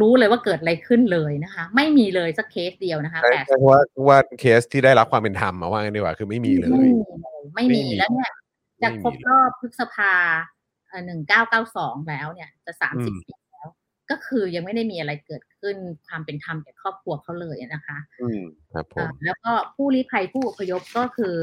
[0.00, 8.30] รู้เลยว่าเกิดอะไรขึ้นเลยนะคะ ไม่มีเลยสักเคสเดียวนะคะใช่แปดใช่เพราะว่าว่าเคสที่ได้รับความเป็นธรรมมาว่ากันดีกว่าคือไม่มีเลย ไม่มีเลยไม่ไม่มีมีแล้วเนี่ย
[8.78, 10.14] ไม่จะมีครบรอบพฤษภา
[11.06, 13.68] หนึ่งเก้าเก้าสองแล้วเนี่ยจะสามอืสิบมปีแล้ว
[14.10, 18.42] ก็คือยังไม่ได้มีอะไรเกิดขึ้นความเป็นธรรมแก่ครอบครัวเขาเลยนะคะอืม
[18.72, 21.34] ครับผอ่ามแล้วก็ผู้ลี้ภัยผู้อพยพก็คือ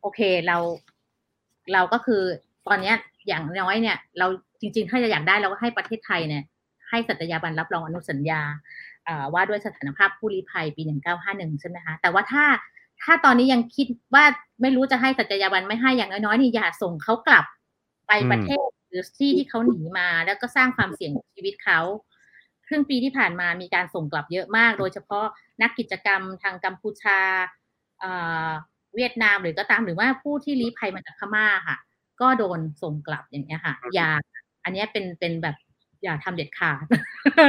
[0.00, 0.56] โอเคเรา
[1.72, 2.22] เราก็คือ
[2.66, 2.96] ตอนเนี้ย
[3.28, 4.26] อย่างน้อยเนี่ย เรา
[4.60, 6.42] จริง ๆ ถ้าจะอยากได้เราก็ให้ประเทศไทยเนี่ย
[6.90, 8.40] ให้สัตยาบันรับรองอนุสัญญา
[9.08, 10.82] อ่าว่าด้วยสถานภาพผู้ลี้ภัยปี
[11.20, 12.44] 1951 ใช่ไหมคะ แต่ว่าถ้า
[13.02, 14.24] ถ้าตอนนี้ยังคิดว่า
[14.62, 17.44] ไม่รู้จะให้สัตยาบันไม่ให้อย่างน้อยๆนี่อย่าส่งเขากลับ
[18.08, 21.80] ไปอืมประเทศ หรือที่ที่เขาหนีมาแล้วก็สร้างความเสี่ยงกับชีวิตเขา
[22.66, 25.26] ครึ่งปีที่ผ่านมามีการส่งกลับเยอะมาก โดยเฉพาะ
[25.62, 27.20] นักกิจกรรมทางกัมพูชา
[28.00, 28.12] เอ่
[28.48, 28.50] อ
[28.96, 31.76] เวียดนามหรือก็ตามหรือว่าผู้ที่ลี้ภัยมาจากพม่าค่ะ
[32.20, 34.08] ก็โดนส่งกลับอย่างเงี้ยค่ะ อย่า
[34.64, 35.56] อันเนี้ยเป็นเป็นแบบ
[36.02, 36.84] อย่าทำเด็ดขาด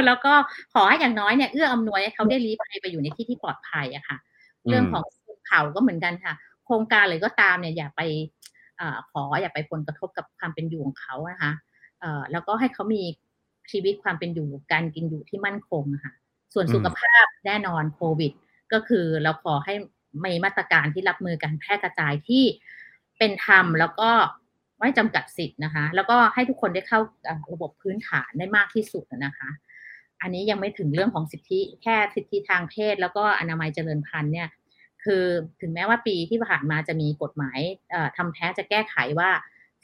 [0.06, 0.32] แล้วก็
[0.74, 4.16] ขอให้อย่างน้อยเนี่ยเอื้ออำนวยให้เขาได้ลี้ภัยไปอยู่ในที่ที่ปลอดภัยอะค่ะ
[4.64, 5.04] อืมเรื่องของ
[5.48, 6.34] เขาก็เหมือนกันค่ะ
[6.64, 8.39] โครงการเลยก็ตามเนี่ยอย่าไปเออ
[9.10, 11.52] ขออย่าไปผลกระทบกับความเป็นอยู่ของเขานะคะ
[12.00, 13.02] เอ่อแล้วก็ให้เขามี
[13.72, 16.12] ชีวิตความเป็นอยู่การกินอยู่ที่มั่นคงค่ะ
[16.54, 18.32] ส่วนสุขภาพแน่นอนโควิด
[18.72, 19.74] ก็คือเราขอให้
[20.24, 22.44] มีมาตรการที่รับมือการแพร่กระจายที่
[23.18, 24.10] เป็นธรรมแล้วก็
[24.80, 27.00] ไม่จำกัดสิทธิ์นะคะ แล้วก็ให้ทุกคนได้เข้า
[27.52, 29.50] ระบบพื้นฐานได้มากที่สุดนะคะ
[30.22, 34.48] อันนี้ยังไม่ถึงเรื่องของสิทธิแค่สิทธิทางเพศ แล้วก็อนามัยเจริญพันธุ์เนี่ย
[35.04, 35.24] คือ
[35.60, 37.58] ถึงแม้ว่าปีที่ผ่านมาจะมีกฎหมาย
[37.90, 39.30] เอ่อทำแท้งจะแก้ไขว่า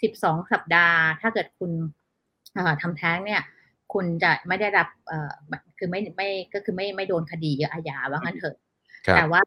[0.01, 1.71] 12 สัปดาห์ ถ้าเกิดคุณ
[2.55, 3.43] เอ่อทำแท้งเนี่ย
[3.93, 5.31] คุณจะไม่ได้รับเอ่อ
[5.79, 8.57] คือไม่ไม่ก็คือไม่ไม่โดนคดีอาญาว่างั้นเถอะ
[9.07, 9.41] ครับแต่ว่า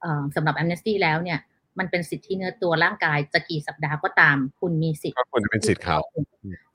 [0.00, 1.38] เอ่อสำหรับ Amnesty แล้วเนี่ย
[1.78, 5.98] มันเป็นสิทธิเนื้อตัวร่างกายจะกี่สัปดาห์ก็ตาม คุณมีสิทธิก็ควรจะเป็นสิทธิ์เขา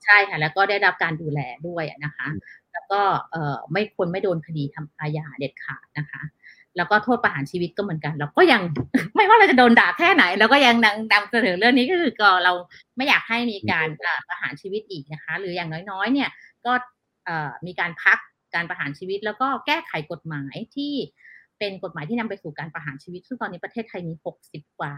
[0.04, 2.28] ใช่ค่ะ แล้วก็ได้รับการดูแลด้วยอะนะคะ
[2.72, 3.00] แล้วก็
[3.30, 6.22] เอ่อไม่ควรไม่โดนคดีทำอาญาเด็ดขาดนะคะ
[6.76, 8.62] แล้วก็โทษประหารชีวิตก็เหมือนกันเราก็ยัง
[9.14, 12.52] ไม่ว่าเราจะโดนด่าแค่ไหนเราก็ยังนำนำเสนอเรื่องนี้ก็คือก็เรา
[12.96, 16.28] ไม่อยากให้มีการอ่าประหารชีวิตอีกนะคะ หรืออย่างน้อยๆ เนี่ย
[16.66, 16.72] ก็
[17.24, 18.18] เอ่อมีการพัก
[18.54, 20.92] การประหารชีวิต แล้วก็แก้ไขกฎหมายที่
[21.58, 24.92] เป็นกฎหมายที่นำไปสู่การประหารชีวิต ซึ่งตอนนี้ประเทศไทยมีหกสิบกว่า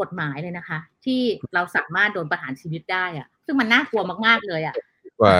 [0.00, 1.20] กฎหมายเลยนะคะ ที่
[1.54, 4.74] เราสามารถโดนประหารชีวิตได้อะซึ่งมันน่ากลัวมากๆเลยอะ
[5.20, 5.34] กว่า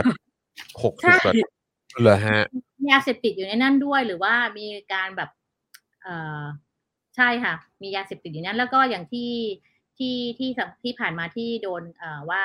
[0.82, 1.35] หกสิใช่บกว่า
[2.03, 2.41] เหรอฮะ
[2.82, 5.44] มียาเสพติดอยู่ในนั้นด้วยหรือว่ามีการแบบเอ่อ
[7.16, 9.32] ใช่ค่ะ มียาเสพติดอยู่ในนั้น แล้วก็อย่างที่
[9.98, 12.43] ที่ที่สัปที่ผ่านมาที่โดนเอ่อว่า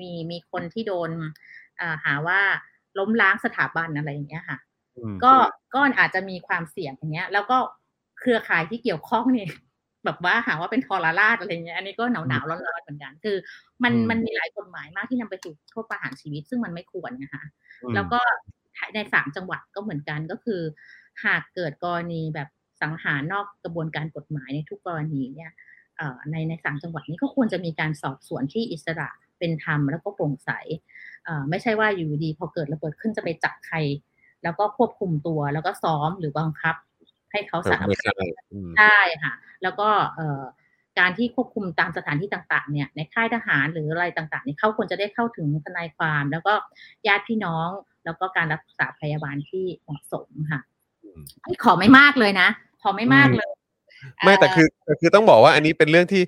[0.00, 1.10] มีมีคนที่โดน
[1.80, 2.40] อ่าหาว่า
[2.98, 4.58] ล้มล้างสถาบันอะไรอย่างเงี้ยค่ะ
[4.96, 5.34] อืมก็
[5.74, 7.58] ก็อาจจะมีความเสี่ยงอย่างเงี้ย แล้วก็
[8.20, 9.46] เครือข่ายที่เกี่ยวข้องนี่
[10.04, 13.36] แบบว่าหาว่าเป็นทรราชอะไรเงี้ยอันนี้ก็หนาวหนาวๆร้อนๆเหมือนกัน คือ
[13.82, 17.44] มันอืมมันมีหลายกฎหมายมากที่นำไปสู่โทษประหารชีวิต ซึ่งมันไม่ควรนะคะ
[17.82, 18.20] อืมแล้วก็
[18.94, 20.60] ในสามจังหวัดก็เหมือนกันก็คือ
[21.24, 22.48] หากเกิดกรณีแบบ
[22.84, 25.50] สังหารนอกกระบวนการกฎหมายในทุกกรณีเนี่ย
[25.96, 29.08] เอ่อในในสามจังหวัดนี้ก็ควรจะมีการสอบสวนที่อิสระ
[29.38, 30.50] เป็นธรรมแล้วก็โปร่งใส
[31.24, 33.76] เอ่อไม่ใช่ว่าอยู่ดีพอเกิดระเบิดขึ้นจะไปจับใคร
[34.42, 36.76] แล้วก็ควบคุมตัวแล้วก็ซ้อมหรือบังคับ
[37.32, 38.20] ให้เขาสารไม่ภาใช่พ
[38.52, 39.32] อืมใช่ค่ะ
[39.62, 40.42] แล้วก็เอ่อ
[40.98, 46.54] การที่ควบคุมตามสถานที่ต่างๆ เนี่ยในค่ายทหารหรืออะไรต่างๆเนี่ยเขาควรจะได้เข้าถึงทนายความ แล้วก็
[47.06, 47.68] ญาติพี่น้อง
[48.04, 50.60] แล้วก็การรักษาพยาบาลที่เหมาะสมค่ะ
[51.04, 52.48] อืมนี่ขอไม่มากเลยนะ
[52.84, 53.48] ขอไม่มากเลย
[54.24, 56.22] ไม่แต่เคือแต่คือต้องบอกว่าอันนี้เป็นเรื่องที่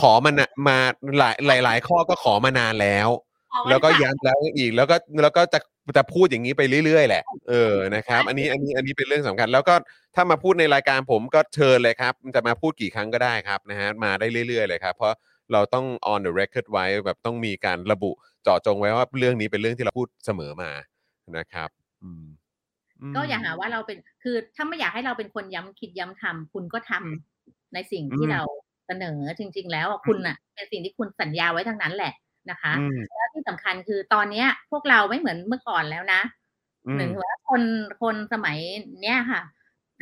[0.00, 0.78] ขอมันนะมา
[1.18, 3.08] หลายหลายหลายข้อก็ขอมานานแล้ว
[3.52, 5.58] ขอไแล้วก็ค่ะย้ำแล้วอีกแล้วก็แล้วก็จะ
[5.96, 9.74] จะพูดอย่างนี้ไปเรื่อยๆแหละ เออนะครับ อันนี้อันนี้อันนี้เป็นเรื่องสำคัญ แล้วก็
[10.14, 15.14] ถ้ามาพูดในรายการผมก็เชิญเลยครับ จะมาพูดกี่ครั้งก็ได้ครับนะฮะมาได้เรื่อยๆเลยครับ เพราะ
[15.52, 18.10] เราต้อง on the record ไว้แบบต้องมีการระบุ
[18.42, 20.70] เจาะจงไว้ว่าเรื่องนี้เป็นเรื่องที่เราพูดเสมอมา
[21.36, 21.70] นะครับ
[22.04, 22.39] อืมม
[23.14, 28.42] ก็อย่าหาว่าเราเป็นคือถ้าไม่อยากให้เราเป็นคนย้ำคิดย้ำทำคุณก็ทำในสิ่งที่อืมเรา
[28.86, 32.12] เสนอจริง ๆ แล้วอะคุณอะเป็นสิ่งที่คุณสัญญาไว้ทั้งนั้นแหละ
[32.50, 36.20] นะคะอืมแล้วที่สำคัญคือตอนเนี้ยพวกเราไม่เหมือนเมื่อก่อนแล้วนะ
[36.86, 37.62] อืมหนึ่งว่าคน
[38.02, 38.58] คนสมัย
[39.02, 39.40] เนี้ยค่ะ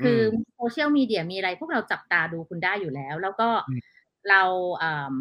[0.03, 0.21] คืออ
[0.55, 3.81] โซเชียลมีเดียมีอะไรพวกเราจับตาดูคุณได้อยู่แล้ว แล้วก็อืม
[4.29, 4.43] เรา
[4.79, 5.15] เอ่อ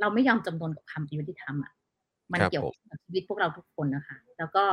[0.00, 1.72] เราไม่ยอมจำนนกับความยุติธรรมอะ
[2.32, 4.64] มันครับเกี่ยวผมกับชีวิตพวกเราทุกคนนะคะ แล้วก็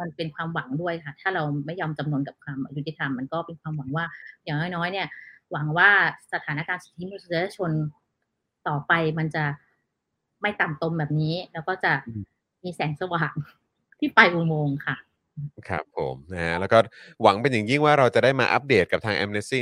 [0.00, 4.04] มันเป็นความหวังด้วยค่ะ ถ้าเราไม่ยอมจำนนกับความยุติธรรม มันก็เป็นความหวังว่า
[4.44, 5.06] อย่างน้อยๆเนี่ย
[5.52, 5.90] หวังว่า
[6.32, 7.70] สถานการณ์สิทธิมนุษยชน
[8.68, 9.44] ต่อไปมันจะ
[10.42, 12.22] ไม่ต่ำตมแบบนี้ แล้วก็จะอืม
[12.64, 13.34] มีแสงสว่าง
[13.98, 14.96] ที่ปลายอุโมงค์ค่ะ
[15.68, 16.78] ครับผมนะฮะแล้วก็
[17.22, 19.58] หวังเป็นอย่างยิ่งว่าเราจะได้มาอัปเดตกับทาง Amnesty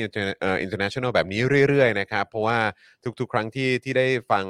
[0.65, 2.59] International แบบนี้เรื่อยๆนะครับเพราะว่า
[3.21, 4.45] ทุกๆ ครั้งที่ที่ได้ฟัง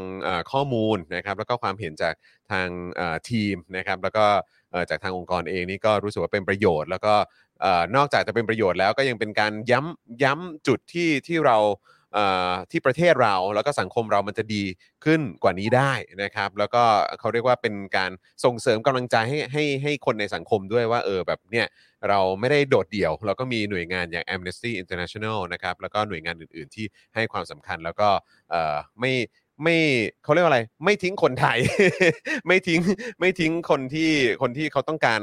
[0.52, 2.14] ข้อมูลนะครับแล้วก็ความเห็นจาก
[2.52, 2.68] ทาง
[3.30, 4.26] ทีมนะครับแล้วก็
[4.90, 7.14] จากทางองค์กรเองนี่ก็รู้สึกว่าเป็นประโยชน์ แล้วก็
[7.96, 11.58] นอกจากจะเป็นประโยชน์แล้วก็ยังเป็นการย้ำย้ำจุดที่ที่เรา
[12.70, 14.62] ที่ประเทศเราแล้วก็สังคมเรามันจะดี
[15.04, 16.82] ขึ้นกว่านี้ได้นะครับ แล้วก็
[17.20, 18.10] เขาเรียกว่าเป็นการ
[18.44, 21.66] ส่งเสริมกำลังใจให้ให้ให้คนในสังคมด้วยว่าเออแบบเนี่ย
[22.08, 28.08] เราไม่ได้โดดเดี่ยว เราก็มีหน่วยงานอย่าง Amnesty International นะครับแล้วก็หน่วยงานอื่น ๆ ที่ให้ความสำคัญแล้วก็
[29.00, 29.14] ไม่
[29.64, 29.78] ไม่
[30.24, 31.58] เขาเรียกว่าอะไร ไม่ทิ้งคนไทย
[32.46, 32.80] ไม่ทิ้ง
[33.20, 34.10] ไม่ทิ้งคนที่
[34.42, 35.20] คนที่เขาต้องการ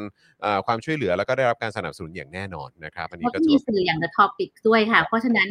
[0.66, 5.50] ความช่วยเหลือแล้วก็ได้รับการสนับสนุนอย่างแน่นอนนะครับ อันนี้ก็มีสื่ออย่าง The Topic ด้วยค่ะ เพราะฉะนั้น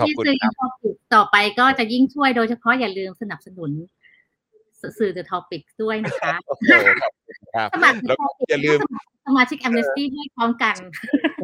[0.00, 3.70] ขอบมีคุณสื่ออครัย่าบง Topic ต่อไปก็จะยิ่งช่วยโดยเฉพาะอย่าลืมสนับสนุน
[4.98, 6.62] สื่อ The Topic ด้วยนะคะโอ้โห
[7.02, 10.76] ขอบคุณครับสมัคร The แล้วก็ Topic อย่าลืมสมัครสมาชิก Amnesty ด้วยพร้อมกัน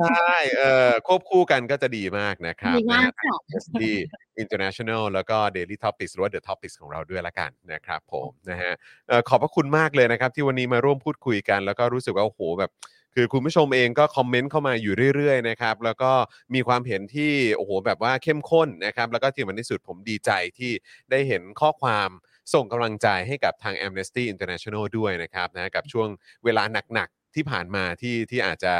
[0.00, 3.38] ใช่เอ่อควบคู่กันก็จะดีมากนะครับดีมากนะฮะค่ะ
[3.80, 3.94] ที่
[4.42, 8.72] international แล้วก็ daily topics หรือว่า the topics ของเราด้วยละกันนะครับผมนะฮะ
[9.08, 12.70] เอ่อขอบพระคุณมากเลยนะครับ ที่วันนี้มาร่วมพูดคุยกัน แล้วก็รู้สึกว่าโอ้โหแบบ
[13.20, 16.12] คือคุณผู้ชมเองก็คอมเมนต์เข้ามาอยู่เรื่อยๆนะครับแล้วก็
[16.54, 20.72] มีความเห็นที่โอ้โหแบบว่าเข้มข้นนะครับแล้วก็ที่มันที่สุดผมดีใจที่
[21.10, 22.08] ได้เห็นข้อความ
[22.54, 26.08] ส่งกำลังใจให้กับทาง Amnesty International ด้วยนะครับนะกับช่วง
[26.44, 26.62] เวลา
[26.94, 28.72] หนักๆที่ผ่านมาที่ที่อาจจะ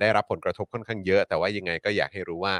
[0.00, 2.54] ได้รับผลกระทบค่อนข้างเยอะ แต่ว่ายังไงก็อยากให้รู้ว่า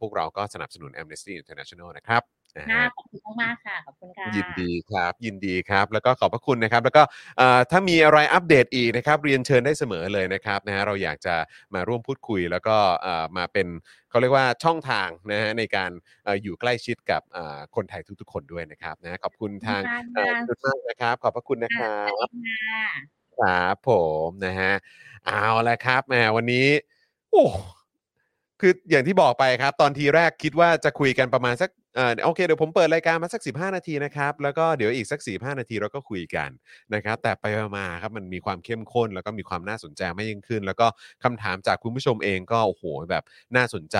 [0.00, 7.02] พวกเราก็สนับสนุน Amnesty International นะครับ ค่ะฮะขอบคุณมากๆค่ะขอบคุณค่ะยินดีครับ ยินดีครับ แล้วก็ขอบพระคุณนะครับ แล้วก็
[7.38, 11.34] เอ่อถ้ามีอะไรอัปเดตอีกนะครับ เรียนเชิญได้เสมอเลยนะครับนะฮะเราอยากจะ
[11.74, 13.66] มาร่วมพูดคุย แล้วก็เอ่อมาเป็น
[14.10, 15.90] เขาเรียกว่าช่องทางนะฮะในการ
[16.24, 19.82] เอ่ออยู่ใกล้ชิดกับเอ่อคนไทยทุกๆ คนด้วยนะครับนะขอบคุณทาง
[20.14, 22.88] เอ่อทุกท่านนะครับ ขอบพระคุณนะครับค่ะ
[23.38, 23.90] ครับผ
[24.26, 24.72] มนะฮะ
[25.26, 26.66] เอาละครับแหมวันนี้
[27.32, 27.44] โอ้
[28.60, 36.50] คืออย่างที่บอกไปครับ ตอนทีแรกคิดว่าจะคุยกันประมาณสัก เออโอเคเดี๋ยวผมเปิดรายการมาสัก 15 นาทีนะครับ แล้วก็เดี๋ยวอีกสัก 45 นาทีเราก็คุยกัน
[36.94, 37.44] นะครับ แต่ไป
[37.76, 40.86] มาครับมันมีความเข้มข้น แล้วก็มีความน่าสนใจมากยิ่งขึ้น แล้วก็
[41.24, 43.24] คำถามจากคุณผู้ชมเองก็โอ้โหแบบ
[43.56, 43.98] น่าสนใจ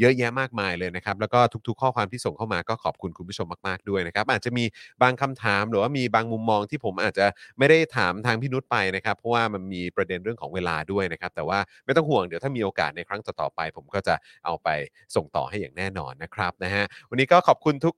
[0.00, 4.64] เยอะแยะมากมายเลยนะครับ แล้วก็ทุกๆ ข้อความที่ส่งเข้ามาก็ขอบคุณคุณผู้ชมมากๆด้วยนะครับ อาจจะมี
[5.02, 7.26] บางคำถามหรือว่ามีบางมุมมองที่ผมอาจจะ
[7.58, 14.14] ไม่ได้ถามทางพี่นุชไปนะครับ เพราะว่ามันมีประเด็นเรื่องของเวลาด้วยนะครับ แต่ว่าไม่ต้องห่วงเดี๋ยวถ้ามีโอกาสในครั้งต่อๆไป ผมก็จะ
[14.44, 14.68] เอาไป
[15.14, 17.94] ส่งต่อให้อย่างแน่นอนนะครับนะฮะวันนี้ก็็ขอบคุณทุก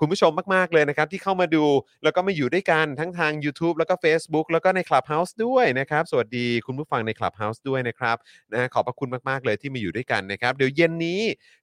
[0.00, 1.64] คุณผู้ชมมาก ๆ เลยนะครับ ที่เข้ามาดู
[2.04, 8.16] แล้วก็มาอยู่ด้วยกันทั้งทาง YouTube แล้วก็ Facebook แล้วก็ใน Clubhouse ด้วยนะครับ สวัสดีคุณผู้ฟังใน Clubhouse ด้วยนะครับ
[8.52, 11.20] นะขอบพระคุณมาก ๆ เลยที่มาอยู่ด้วยกันนะครับ เดี๋ยวเย็นนี้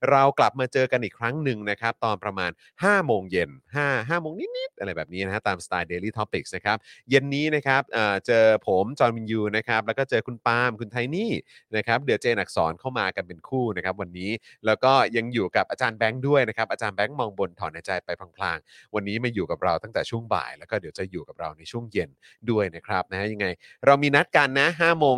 [0.10, 2.52] เรากลับมาเจอกันอีกครั้งหนึ่งนะครับ ตอนประมาณ
[2.84, 6.78] 5 โมงเย็น5 5โมงนิด ๆ อะไรแบบนี้นะฮะตามสไตล์ Daily Topics นะครับ
[7.10, 11.32] เย็นนี้นะครับเอ่อเจอผมจอห์นวินยูนะครับแล้วก็เจอคุณปาล์มคุณไทนี่
[11.76, 14.32] นะครับเดี๋ยวเจนอักษรเข้ามากันเป็นคู่นะครับวันนี้
[14.66, 22.10] แล้วก็ยังอยู่กับอาจารย์แบงค์ด้วยนะครับอาจารย์แบงค์มองบนถอนใจไปพลางๆ วันนี้มาอยู่กับเราตั้งแต่ช่วงบ่าย แล้วก็เดี๋ยวจะอยู่กับเราในช่วงเย็น
[22.50, 23.48] ด้วยนะครับนะฮะยังไง
[23.86, 25.18] เรามีนัดกันนะ5โมง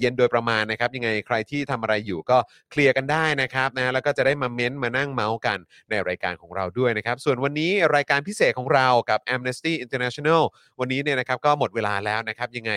[0.00, 2.38] เย็นโดยประมาณนะครับยังไงใครที่ทำอะไรอยู่ก็
[2.70, 5.58] เคลียร์กันได้นะครับนะแล้วก็จะได้มาเม้นต์มานั่งเมาส์กัน
[5.90, 10.42] ในรายการของเราด้วยนะครับ ส่วนวันนี้รายการพิเศษของเรากับ Amnesty International
[10.80, 12.72] วันนี้เนี่ยนะครับก็หมดเวลาแล้วนะครับยังไง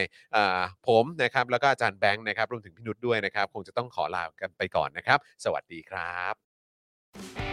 [0.88, 7.53] ผมนะครับแล้วก็อาจารย์แบงค์นะครับรวมถึงพี่นุชด้วยนะครับ คงจะต้องขอลากันไปก่อนนะครับ สวัสดีครับ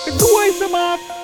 [0.00, 1.23] ไปด้วยสมัคร